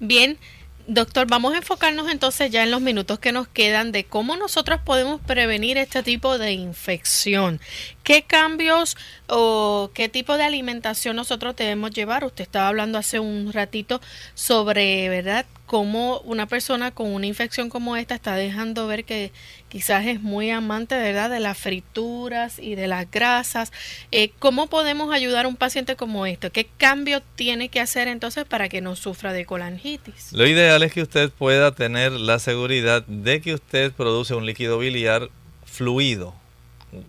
Bien, 0.00 0.38
doctor, 0.86 1.26
vamos 1.26 1.54
a 1.54 1.58
enfocarnos 1.58 2.10
entonces 2.10 2.50
ya 2.50 2.62
en 2.62 2.70
los 2.70 2.80
minutos 2.80 3.18
que 3.18 3.32
nos 3.32 3.48
quedan 3.48 3.92
de 3.92 4.04
cómo 4.04 4.36
nosotros 4.36 4.80
podemos 4.84 5.20
prevenir 5.20 5.78
este 5.78 6.02
tipo 6.02 6.38
de 6.38 6.52
infección. 6.52 7.60
¿Qué 8.04 8.22
cambios 8.22 8.98
o 9.28 9.90
qué 9.94 10.10
tipo 10.10 10.36
de 10.36 10.44
alimentación 10.44 11.16
nosotros 11.16 11.56
debemos 11.56 11.90
llevar? 11.90 12.22
Usted 12.22 12.42
estaba 12.42 12.68
hablando 12.68 12.98
hace 12.98 13.18
un 13.18 13.50
ratito 13.50 13.98
sobre, 14.34 15.08
¿verdad? 15.08 15.46
Cómo 15.64 16.20
una 16.20 16.46
persona 16.46 16.90
con 16.90 17.10
una 17.14 17.26
infección 17.26 17.70
como 17.70 17.96
esta 17.96 18.14
está 18.14 18.36
dejando 18.36 18.86
ver 18.86 19.06
que 19.06 19.32
quizás 19.70 20.04
es 20.04 20.20
muy 20.20 20.50
amante, 20.50 20.96
¿verdad? 20.96 21.30
De 21.30 21.40
las 21.40 21.56
frituras 21.56 22.58
y 22.58 22.74
de 22.74 22.88
las 22.88 23.10
grasas. 23.10 23.72
Eh, 24.12 24.32
¿Cómo 24.38 24.66
podemos 24.66 25.10
ayudar 25.10 25.46
a 25.46 25.48
un 25.48 25.56
paciente 25.56 25.96
como 25.96 26.26
esto? 26.26 26.52
¿Qué 26.52 26.68
cambio 26.76 27.22
tiene 27.36 27.70
que 27.70 27.80
hacer 27.80 28.06
entonces 28.08 28.44
para 28.44 28.68
que 28.68 28.82
no 28.82 28.96
sufra 28.96 29.32
de 29.32 29.46
colangitis? 29.46 30.30
Lo 30.34 30.46
ideal 30.46 30.82
es 30.82 30.92
que 30.92 31.00
usted 31.00 31.30
pueda 31.30 31.74
tener 31.74 32.12
la 32.12 32.38
seguridad 32.38 33.02
de 33.06 33.40
que 33.40 33.54
usted 33.54 33.92
produce 33.92 34.34
un 34.34 34.44
líquido 34.44 34.76
biliar 34.76 35.30
fluido 35.64 36.43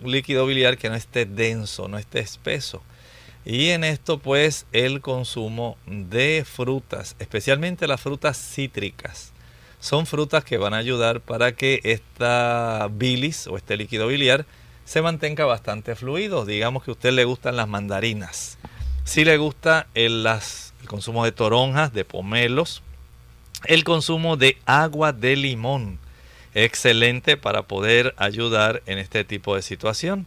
líquido 0.04 0.46
biliar 0.46 0.78
que 0.78 0.90
no 0.90 0.96
esté 0.96 1.26
denso, 1.26 1.88
no 1.88 1.98
esté 1.98 2.20
espeso. 2.20 2.82
Y 3.46 3.70
en 3.70 3.84
esto 3.84 4.18
pues 4.18 4.66
el 4.72 5.02
consumo 5.02 5.78
de 5.86 6.46
frutas, 6.46 7.16
especialmente 7.20 7.88
las 7.88 8.02
frutas 8.02 8.38
cítricas, 8.38 9.34
son 9.80 10.08
frutas 10.08 10.44
que 10.44 10.58
van 10.58 10.74
a 10.74 10.78
ayudar 10.78 11.22
para 11.22 11.52
que 11.52 11.80
esta 11.84 12.90
bilis 12.92 13.46
o 13.46 13.56
este 13.56 13.78
líquido 13.78 14.08
biliar 14.08 14.46
se 14.84 15.02
mantenga 15.02 15.46
bastante 15.46 15.96
fluido. 15.96 16.46
Digamos 16.46 16.84
que 16.84 16.92
a 16.92 16.94
usted 16.94 17.12
le 17.12 17.24
gustan 17.24 17.56
las 17.56 17.68
mandarinas. 17.68 18.58
Si 19.04 19.24
le 19.26 19.38
gusta 19.38 19.88
el, 19.94 20.26
el 20.26 20.88
consumo 20.88 21.24
de 21.24 21.32
toronjas, 21.32 21.94
de 21.94 22.04
pomelos, 22.04 22.82
el 23.66 23.84
consumo 23.84 24.38
de 24.38 24.58
agua 24.66 25.14
de 25.14 25.36
limón 25.36 26.00
excelente 26.56 27.38
para 27.38 27.64
poder 27.64 28.16
ayudar 28.18 28.82
en 28.88 28.98
este 28.98 29.24
tipo 29.24 29.56
de 29.56 29.62
situación. 29.62 30.26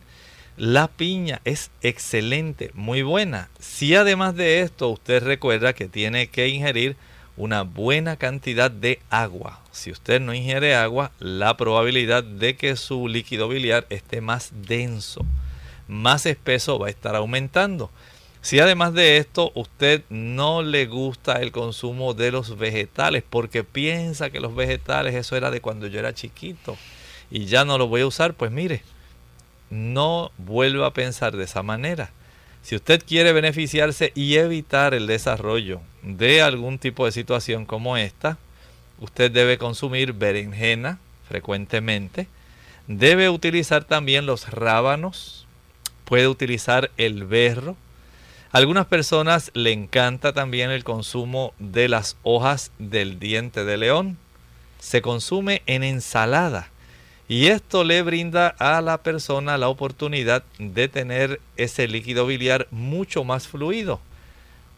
La 0.56 0.88
piña 0.88 1.40
es 1.44 1.70
excelente, 1.82 2.70
muy 2.74 3.02
buena. 3.02 3.48
Si 3.58 3.94
además 3.94 4.36
de 4.36 4.60
esto 4.60 4.88
usted 4.88 5.22
recuerda 5.22 5.72
que 5.72 5.86
tiene 5.86 6.28
que 6.28 6.48
ingerir 6.48 6.96
una 7.36 7.62
buena 7.62 8.16
cantidad 8.16 8.70
de 8.70 9.00
agua. 9.10 9.60
Si 9.70 9.92
usted 9.92 10.20
no 10.20 10.34
ingiere 10.34 10.74
agua, 10.74 11.12
la 11.20 11.56
probabilidad 11.56 12.24
de 12.24 12.56
que 12.56 12.74
su 12.74 13.06
líquido 13.06 13.48
biliar 13.48 13.86
esté 13.90 14.20
más 14.20 14.50
denso, 14.66 15.24
más 15.86 16.26
espeso 16.26 16.80
va 16.80 16.88
a 16.88 16.90
estar 16.90 17.14
aumentando. 17.14 17.90
Si 18.40 18.60
además 18.60 18.94
de 18.94 19.16
esto 19.16 19.50
usted 19.54 20.02
no 20.10 20.62
le 20.62 20.86
gusta 20.86 21.42
el 21.42 21.52
consumo 21.52 22.14
de 22.14 22.30
los 22.30 22.56
vegetales 22.56 23.24
porque 23.28 23.64
piensa 23.64 24.30
que 24.30 24.40
los 24.40 24.54
vegetales 24.54 25.14
eso 25.14 25.36
era 25.36 25.50
de 25.50 25.60
cuando 25.60 25.86
yo 25.86 25.98
era 25.98 26.14
chiquito 26.14 26.76
y 27.30 27.46
ya 27.46 27.64
no 27.64 27.78
lo 27.78 27.88
voy 27.88 28.02
a 28.02 28.06
usar, 28.06 28.34
pues 28.34 28.50
mire, 28.50 28.82
no 29.70 30.30
vuelva 30.38 30.86
a 30.86 30.92
pensar 30.94 31.36
de 31.36 31.44
esa 31.44 31.62
manera. 31.62 32.10
Si 32.62 32.76
usted 32.76 33.02
quiere 33.06 33.32
beneficiarse 33.32 34.12
y 34.14 34.36
evitar 34.36 34.94
el 34.94 35.06
desarrollo 35.06 35.80
de 36.02 36.42
algún 36.42 36.78
tipo 36.78 37.06
de 37.06 37.12
situación 37.12 37.66
como 37.66 37.96
esta, 37.96 38.38
usted 39.00 39.30
debe 39.30 39.58
consumir 39.58 40.12
berenjena 40.12 40.98
frecuentemente, 41.28 42.26
debe 42.86 43.28
utilizar 43.28 43.84
también 43.84 44.26
los 44.26 44.50
rábanos, 44.50 45.46
puede 46.04 46.28
utilizar 46.28 46.90
el 46.96 47.24
berro, 47.24 47.76
algunas 48.50 48.86
personas 48.86 49.50
le 49.54 49.72
encanta 49.72 50.32
también 50.32 50.70
el 50.70 50.84
consumo 50.84 51.52
de 51.58 51.88
las 51.88 52.16
hojas 52.22 52.72
del 52.78 53.18
diente 53.18 53.64
de 53.64 53.76
león. 53.76 54.16
Se 54.78 55.02
consume 55.02 55.62
en 55.66 55.82
ensalada 55.82 56.70
y 57.28 57.48
esto 57.48 57.84
le 57.84 58.00
brinda 58.00 58.48
a 58.58 58.80
la 58.80 59.02
persona 59.02 59.58
la 59.58 59.68
oportunidad 59.68 60.44
de 60.58 60.88
tener 60.88 61.40
ese 61.56 61.86
líquido 61.86 62.26
biliar 62.26 62.68
mucho 62.70 63.22
más 63.22 63.46
fluido, 63.46 64.00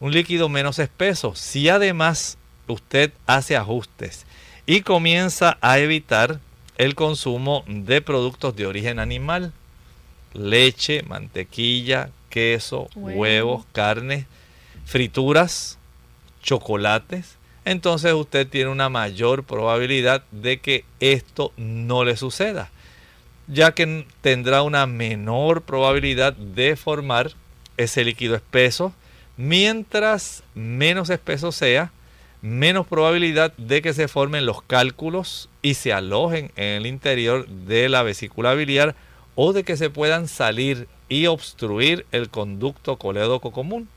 un 0.00 0.10
líquido 0.10 0.48
menos 0.48 0.80
espeso. 0.80 1.36
Si 1.36 1.68
además 1.68 2.38
usted 2.66 3.12
hace 3.26 3.56
ajustes 3.56 4.26
y 4.66 4.80
comienza 4.80 5.58
a 5.60 5.78
evitar 5.78 6.40
el 6.76 6.96
consumo 6.96 7.62
de 7.68 8.00
productos 8.00 8.56
de 8.56 8.66
origen 8.66 8.98
animal, 8.98 9.52
leche, 10.32 11.02
mantequilla, 11.04 12.10
queso, 12.30 12.88
huevos, 12.94 13.66
carne, 13.72 14.26
frituras, 14.86 15.78
chocolates, 16.42 17.36
entonces 17.64 18.12
usted 18.14 18.48
tiene 18.48 18.70
una 18.70 18.88
mayor 18.88 19.44
probabilidad 19.44 20.22
de 20.30 20.58
que 20.60 20.84
esto 20.98 21.52
no 21.56 22.04
le 22.04 22.16
suceda, 22.16 22.70
ya 23.48 23.72
que 23.72 24.06
tendrá 24.22 24.62
una 24.62 24.86
menor 24.86 25.62
probabilidad 25.62 26.32
de 26.32 26.76
formar 26.76 27.32
ese 27.76 28.04
líquido 28.04 28.34
espeso. 28.34 28.94
Mientras 29.36 30.42
menos 30.54 31.10
espeso 31.10 31.52
sea, 31.52 31.92
menos 32.42 32.86
probabilidad 32.86 33.52
de 33.56 33.82
que 33.82 33.92
se 33.92 34.08
formen 34.08 34.46
los 34.46 34.62
cálculos 34.62 35.48
y 35.62 35.74
se 35.74 35.92
alojen 35.92 36.50
en 36.56 36.68
el 36.68 36.86
interior 36.86 37.46
de 37.46 37.88
la 37.88 38.02
vesícula 38.02 38.54
biliar 38.54 38.94
o 39.34 39.52
de 39.52 39.64
que 39.64 39.76
se 39.76 39.90
puedan 39.90 40.28
salir 40.28 40.88
y 41.10 41.26
obstruir 41.26 42.06
el 42.12 42.30
conducto 42.30 42.96
colédoco 42.96 43.50
común. 43.52 43.88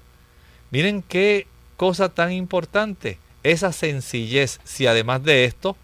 Miren 0.72 1.02
qué 1.02 1.48
cosa 1.78 2.10
tan 2.10 2.34
importante, 2.34 3.20
esa 3.44 3.72
sencillez, 3.72 4.60
si 4.66 4.88
además 4.88 5.24
de 5.24 5.46
esto 5.46 5.78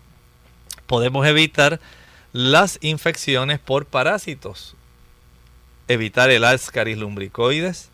podemos 0.88 1.26
evitar 1.28 1.80
las 2.34 2.80
infecciones 2.82 3.60
por 3.60 3.86
parásitos, 3.86 4.76
evitar 5.88 6.30
el 6.32 6.44
Ascaris 6.44 6.98
lumbricoides, 6.98 7.90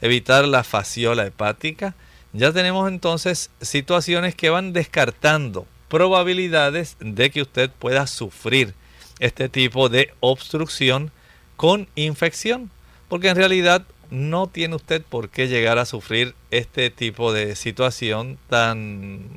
evitar 0.00 0.46
la 0.46 0.64
fasciola 0.64 1.26
hepática, 1.26 1.94
ya 2.32 2.52
tenemos 2.52 2.88
entonces 2.88 3.50
situaciones 3.60 4.34
que 4.34 4.50
van 4.50 4.72
descartando 4.72 5.66
probabilidades 5.88 6.96
de 7.00 7.30
que 7.30 7.42
usted 7.42 7.70
pueda 7.70 8.06
sufrir 8.06 8.74
este 9.20 9.48
tipo 9.48 9.88
de 9.88 10.12
obstrucción 10.20 11.12
con 11.56 11.88
infección 11.94 12.70
porque 13.10 13.28
en 13.28 13.36
realidad 13.36 13.84
no 14.10 14.46
tiene 14.46 14.76
usted 14.76 15.02
por 15.02 15.30
qué 15.30 15.48
llegar 15.48 15.78
a 15.78 15.84
sufrir 15.84 16.34
este 16.52 16.90
tipo 16.90 17.32
de 17.32 17.56
situación 17.56 18.38
tan 18.48 19.28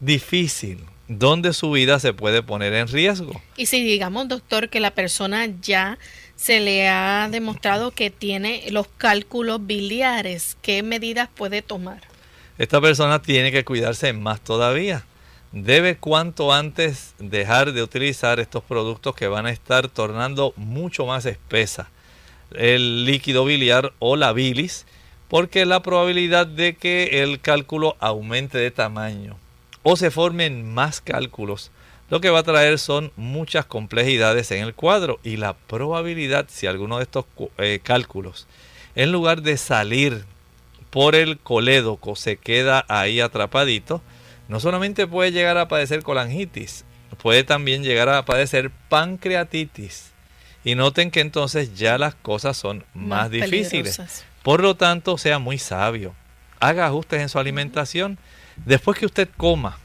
difícil, 0.00 0.80
donde 1.06 1.52
su 1.52 1.70
vida 1.70 2.00
se 2.00 2.14
puede 2.14 2.42
poner 2.42 2.72
en 2.72 2.88
riesgo. 2.88 3.40
Y 3.58 3.66
si 3.66 3.84
digamos, 3.84 4.28
doctor, 4.28 4.70
que 4.70 4.80
la 4.80 4.92
persona 4.92 5.46
ya 5.60 5.98
se 6.36 6.60
le 6.60 6.88
ha 6.88 7.28
demostrado 7.30 7.90
que 7.90 8.10
tiene 8.10 8.64
los 8.70 8.88
cálculos 8.96 9.66
biliares. 9.66 10.56
¿Qué 10.62 10.82
medidas 10.82 11.28
puede 11.34 11.60
tomar? 11.60 12.00
Esta 12.56 12.80
persona 12.80 13.20
tiene 13.20 13.52
que 13.52 13.62
cuidarse 13.62 14.14
más 14.14 14.40
todavía. 14.40 15.04
Debe 15.52 15.98
cuanto 15.98 16.54
antes 16.54 17.14
dejar 17.18 17.74
de 17.74 17.82
utilizar 17.82 18.40
estos 18.40 18.64
productos 18.64 19.14
que 19.14 19.28
van 19.28 19.44
a 19.44 19.50
estar 19.50 19.88
tornando 19.88 20.54
mucho 20.56 21.04
más 21.04 21.26
espesa 21.26 21.90
el 22.52 23.04
líquido 23.04 23.44
biliar 23.44 23.92
o 23.98 24.16
la 24.16 24.32
bilis, 24.32 24.86
porque 25.28 25.64
la 25.64 25.82
probabilidad 25.82 26.46
de 26.46 26.74
que 26.74 27.22
el 27.22 27.40
cálculo 27.40 27.96
aumente 28.00 28.58
de 28.58 28.70
tamaño 28.70 29.36
o 29.82 29.96
se 29.96 30.10
formen 30.10 30.72
más 30.72 31.00
cálculos, 31.00 31.70
lo 32.10 32.20
que 32.20 32.30
va 32.30 32.40
a 32.40 32.44
traer 32.44 32.78
son 32.78 33.12
muchas 33.16 33.64
complejidades 33.66 34.50
en 34.50 34.64
el 34.64 34.74
cuadro 34.74 35.20
y 35.22 35.36
la 35.36 35.54
probabilidad, 35.54 36.46
si 36.48 36.66
alguno 36.66 36.98
de 36.98 37.04
estos 37.04 37.24
eh, 37.58 37.80
cálculos, 37.82 38.48
en 38.96 39.12
lugar 39.12 39.42
de 39.42 39.56
salir 39.56 40.24
por 40.90 41.14
el 41.14 41.38
colédoco, 41.38 42.16
se 42.16 42.36
queda 42.36 42.84
ahí 42.88 43.20
atrapadito, 43.20 44.02
no 44.48 44.58
solamente 44.58 45.06
puede 45.06 45.30
llegar 45.30 45.56
a 45.56 45.68
padecer 45.68 46.02
colangitis, 46.02 46.84
puede 47.22 47.44
también 47.44 47.84
llegar 47.84 48.08
a 48.08 48.24
padecer 48.24 48.72
pancreatitis. 48.88 50.09
Y 50.64 50.74
noten 50.74 51.10
que 51.10 51.20
entonces 51.20 51.74
ya 51.74 51.96
las 51.98 52.14
cosas 52.14 52.56
son 52.56 52.84
más, 52.94 53.30
difíciles. 53.30 54.24
Por 54.42 54.60
lo 54.60 54.76
tanto, 54.76 55.18
sea 55.18 55.38
muy 55.38 55.58
sabio. 55.58 56.14
Haga 56.60 56.86
ajustes 56.86 57.20
en 57.20 57.28
su 57.28 57.38
alimentación. 57.38 58.18
Después 58.56 58.98
que 58.98 59.06
usted 59.06 59.28
coma, 59.36 59.78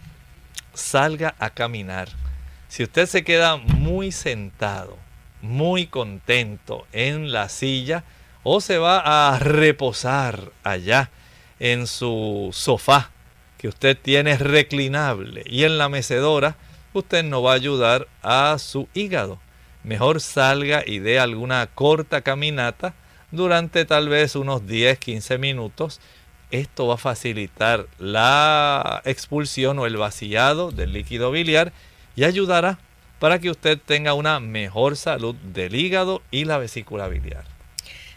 salga 0.73 1.35
a 1.39 1.49
caminar. 1.49 2.09
Si 2.67 2.83
usted 2.83 3.05
se 3.05 3.23
queda 3.23 3.55
muy 3.55 4.11
sentado, 4.11 4.97
muy 5.41 5.87
contento 5.87 6.85
en 6.91 7.31
la 7.31 7.47
silla, 7.47 8.03
o 8.43 8.61
se 8.61 8.77
va 8.77 8.99
a 9.33 9.39
reposar 9.39 10.51
allá 10.63 11.09
en 11.59 11.87
su 11.87 12.49
sofá 12.53 13.09
que 13.57 13.67
usted 13.67 13.97
tiene 13.99 14.37
reclinable 14.37 15.43
y 15.45 15.63
en 15.63 15.77
la 15.77 15.89
mecedora, 15.89 16.55
usted 16.93 17.23
no 17.23 17.41
va 17.41 17.53
a 17.53 17.55
ayudar 17.55 18.07
a 18.21 18.57
su 18.59 18.87
hígado. 18.93 19.39
Mejor 19.85 20.19
salga 20.19 20.83
y 20.83 20.97
dé 20.97 21.19
alguna 21.19 21.67
corta 21.67 22.21
caminata 22.21 22.95
durante 23.29 23.85
tal 23.85 24.09
vez 24.09 24.35
unos 24.35 24.65
10, 24.65 24.97
15 24.97 25.37
minutos. 25.37 26.01
Esto 26.49 26.87
va 26.87 26.95
a 26.95 26.97
facilitar 26.97 27.85
la 27.99 29.03
expulsión 29.05 29.77
o 29.77 29.85
el 29.85 29.97
vaciado 29.97 30.71
del 30.71 30.91
líquido 30.91 31.29
biliar 31.29 31.71
y 32.15 32.23
ayudará 32.23 32.79
para 33.19 33.37
que 33.37 33.51
usted 33.51 33.77
tenga 33.77 34.15
una 34.15 34.39
mejor 34.39 34.97
salud 34.97 35.35
del 35.35 35.75
hígado 35.75 36.23
y 36.31 36.45
la 36.45 36.57
vesícula 36.57 37.07
biliar. 37.07 37.43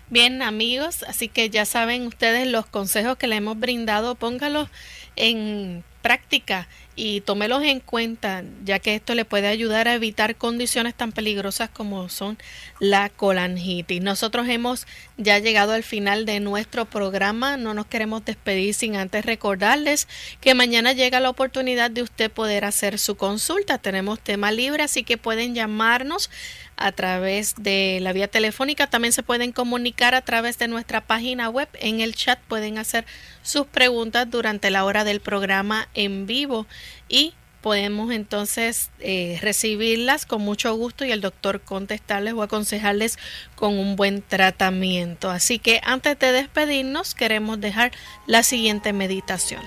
Bien 0.09 0.41
amigos, 0.41 1.03
así 1.03 1.29
que 1.29 1.51
ya 1.51 1.67
saben 1.67 2.07
ustedes 2.07 2.47
los 2.47 2.65
consejos 2.65 3.19
que 3.19 3.27
le 3.27 3.37
hemos 3.37 3.59
brindado, 3.59 4.15
póngalos 4.15 4.71
en 5.17 5.85
práctica 6.01 6.67
y 6.99 7.21
tómelos 7.21 7.63
en 7.63 7.79
cuenta, 7.79 8.43
ya 8.65 8.81
que 8.81 8.97
esto 8.97 9.15
le 9.15 9.25
puede 9.25 9.47
ayudar 9.47 9.87
a 9.87 9.95
evitar 9.95 10.35
condiciones 10.35 10.97
tan 10.97 11.13
peligrosas 11.13 11.71
como 11.71 12.09
son 12.09 12.37
la 12.81 13.09
colangitis. 13.09 14.03
Nosotros 14.03 14.49
hemos 14.49 14.85
ya 15.17 15.39
llegado 15.39 15.75
al 15.75 15.85
final 15.85 16.27
de 16.27 16.41
nuestro 16.41 16.87
programa, 16.87 17.57
no 17.57 17.73
nos 17.73 17.87
queremos 17.87 18.25
despedir 18.25 18.75
sin 18.75 18.97
antes 18.97 19.25
recordarles 19.25 20.09
que 20.41 20.55
mañana 20.55 20.93
llega 20.93 21.21
la 21.21 21.31
oportunidad 21.31 21.89
de 21.93 22.03
usted 22.03 22.33
poder 22.33 22.65
hacer 22.65 22.99
su 22.99 23.17
consulta. 23.17 23.79
Tenemos 23.79 24.19
tema 24.19 24.51
libre, 24.51 24.83
así 24.83 25.05
que 25.05 25.17
pueden 25.17 25.55
llamarnos 25.55 26.31
a 26.79 26.93
través 26.93 27.55
de 27.57 27.99
la 28.01 28.13
vía 28.13 28.29
telefónica. 28.29 28.87
También 28.87 29.13
se 29.13 29.23
pueden 29.23 29.53
comunicar 29.53 30.15
a 30.15 30.23
través 30.23 30.59
de 30.59 30.69
nuestra 30.69 31.01
página 31.01 31.49
web. 31.49 31.69
En 31.75 32.01
el 32.01 32.15
chat 32.15 32.39
pueden 32.49 32.79
hacer 32.79 33.05
sus 33.43 33.67
preguntas 33.67 34.31
durante 34.31 34.71
la 34.71 34.85
hora 34.85 35.05
del 35.05 35.21
programa 35.21 35.89
en 35.95 36.27
vivo 36.27 36.67
y 37.09 37.35
podemos 37.61 38.13
entonces 38.13 38.91
eh, 39.01 39.39
recibirlas 39.43 40.27
con 40.27 40.43
mucho 40.43 40.75
gusto 40.75 41.05
y 41.05 41.11
el 41.11 41.21
doctor 41.21 41.61
contestarles 41.61 42.35
o 42.35 42.43
aconsejarles 42.43 43.19
con 43.57 43.79
un 43.79 43.97
buen 43.97 44.23
tratamiento. 44.23 45.31
Así 45.31 45.59
que 45.59 45.81
antes 45.85 46.19
de 46.19 46.33
despedirnos 46.33 47.15
queremos 47.15 47.61
dejar 47.61 47.93
la 48.27 48.43
siguiente 48.43 48.93
meditación. 48.93 49.63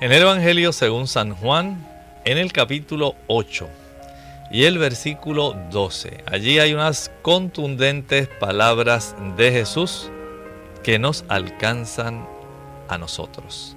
En 0.00 0.12
el 0.12 0.22
Evangelio 0.22 0.72
según 0.72 1.06
San 1.06 1.34
Juan, 1.34 1.86
en 2.24 2.38
el 2.38 2.52
capítulo 2.52 3.14
8 3.26 3.68
y 4.50 4.64
el 4.64 4.78
versículo 4.78 5.56
12. 5.70 6.24
Allí 6.26 6.58
hay 6.58 6.72
unas 6.72 7.10
contundentes 7.22 8.28
palabras 8.28 9.14
de 9.36 9.52
Jesús 9.52 10.10
que 10.82 10.98
nos 10.98 11.24
alcanzan 11.28 12.26
a 12.88 12.98
nosotros. 12.98 13.76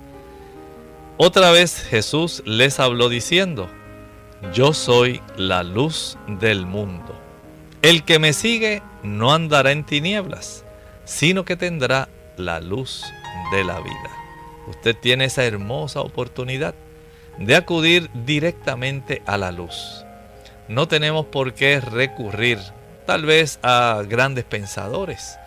Otra 1.17 1.51
vez 1.51 1.83
Jesús 1.83 2.41
les 2.45 2.79
habló 2.79 3.09
diciendo, 3.09 3.69
Yo 4.53 4.73
soy 4.73 5.21
la 5.35 5.63
luz 5.63 6.17
del 6.27 6.65
mundo. 6.65 7.19
El 7.81 8.03
que 8.03 8.19
me 8.19 8.33
sigue 8.33 8.81
no 9.03 9.33
andará 9.33 9.71
en 9.71 9.83
tinieblas, 9.83 10.63
sino 11.03 11.43
que 11.45 11.57
tendrá 11.57 12.07
la 12.37 12.61
luz 12.61 13.03
de 13.51 13.63
la 13.63 13.79
vida. 13.81 14.09
Usted 14.67 14.95
tiene 14.95 15.25
esa 15.25 15.43
hermosa 15.43 16.01
oportunidad 16.01 16.75
de 17.39 17.55
acudir 17.55 18.09
directamente 18.13 19.21
a 19.25 19.37
la 19.37 19.51
luz 19.51 20.05
no 20.71 20.87
tenemos 20.87 21.25
por 21.25 21.53
qué 21.53 21.81
recurrir 21.81 22.57
tal 23.05 23.25
vez 23.25 23.59
a 23.61 24.03
grandes 24.07 24.45
pensadores, 24.45 25.37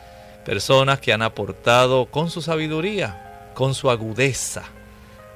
personas 0.44 1.00
que 1.00 1.12
han 1.14 1.22
aportado 1.22 2.06
con 2.06 2.30
su 2.30 2.42
sabiduría, 2.42 3.50
con 3.54 3.74
su 3.74 3.90
agudeza 3.90 4.64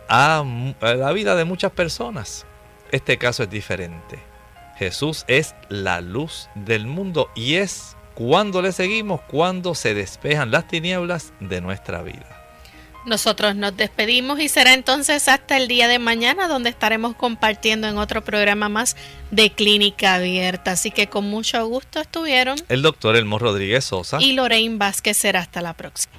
a, 0.09 0.45
la 0.80 1.12
vida 1.12 1.34
de 1.36 1.45
muchas 1.45 1.72
personas. 1.72 2.45
Este 2.93 3.16
caso 3.16 3.45
es 3.45 3.51
diferente. 3.51 4.18
Jesús 4.76 5.24
es 5.26 5.55
la 5.70 6.03
luz 6.03 6.51
del 6.55 6.86
mundo 6.86 7.30
y 7.34 7.55
es 7.55 7.97
cuando 8.14 8.61
le 8.61 8.72
seguimos, 8.72 9.22
cuando 9.22 9.74
se 9.74 9.95
despejan 9.95 10.51
las 10.51 10.68
tinieblas 10.68 11.32
de 11.41 11.62
nuestra 11.62 12.03
vida. 12.03 12.38
Nosotros 13.09 13.56
nos 13.56 13.74
despedimos 13.74 14.38
y 14.38 14.48
será 14.48 14.74
entonces 14.74 15.28
hasta 15.28 15.56
el 15.56 15.66
día 15.66 15.88
de 15.88 15.98
mañana 15.98 16.46
donde 16.46 16.68
estaremos 16.68 17.16
compartiendo 17.16 17.88
en 17.88 17.96
otro 17.96 18.22
programa 18.22 18.68
más 18.68 18.96
de 19.30 19.50
Clínica 19.50 20.14
Abierta. 20.14 20.72
Así 20.72 20.90
que 20.90 21.06
con 21.06 21.24
mucho 21.24 21.66
gusto 21.66 22.00
estuvieron 22.00 22.59
el 22.68 22.82
doctor 22.82 23.16
Elmo 23.16 23.38
Rodríguez 23.38 23.86
Sosa 23.86 24.18
y 24.20 24.34
Lorraine 24.34 24.76
Vázquez. 24.76 25.16
Será 25.16 25.40
hasta 25.40 25.62
la 25.62 25.72
próxima. 25.72 26.12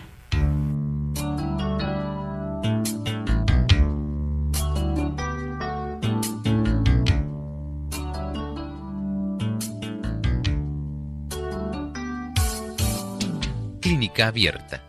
Clínica 13.79 14.27
Abierta 14.27 14.88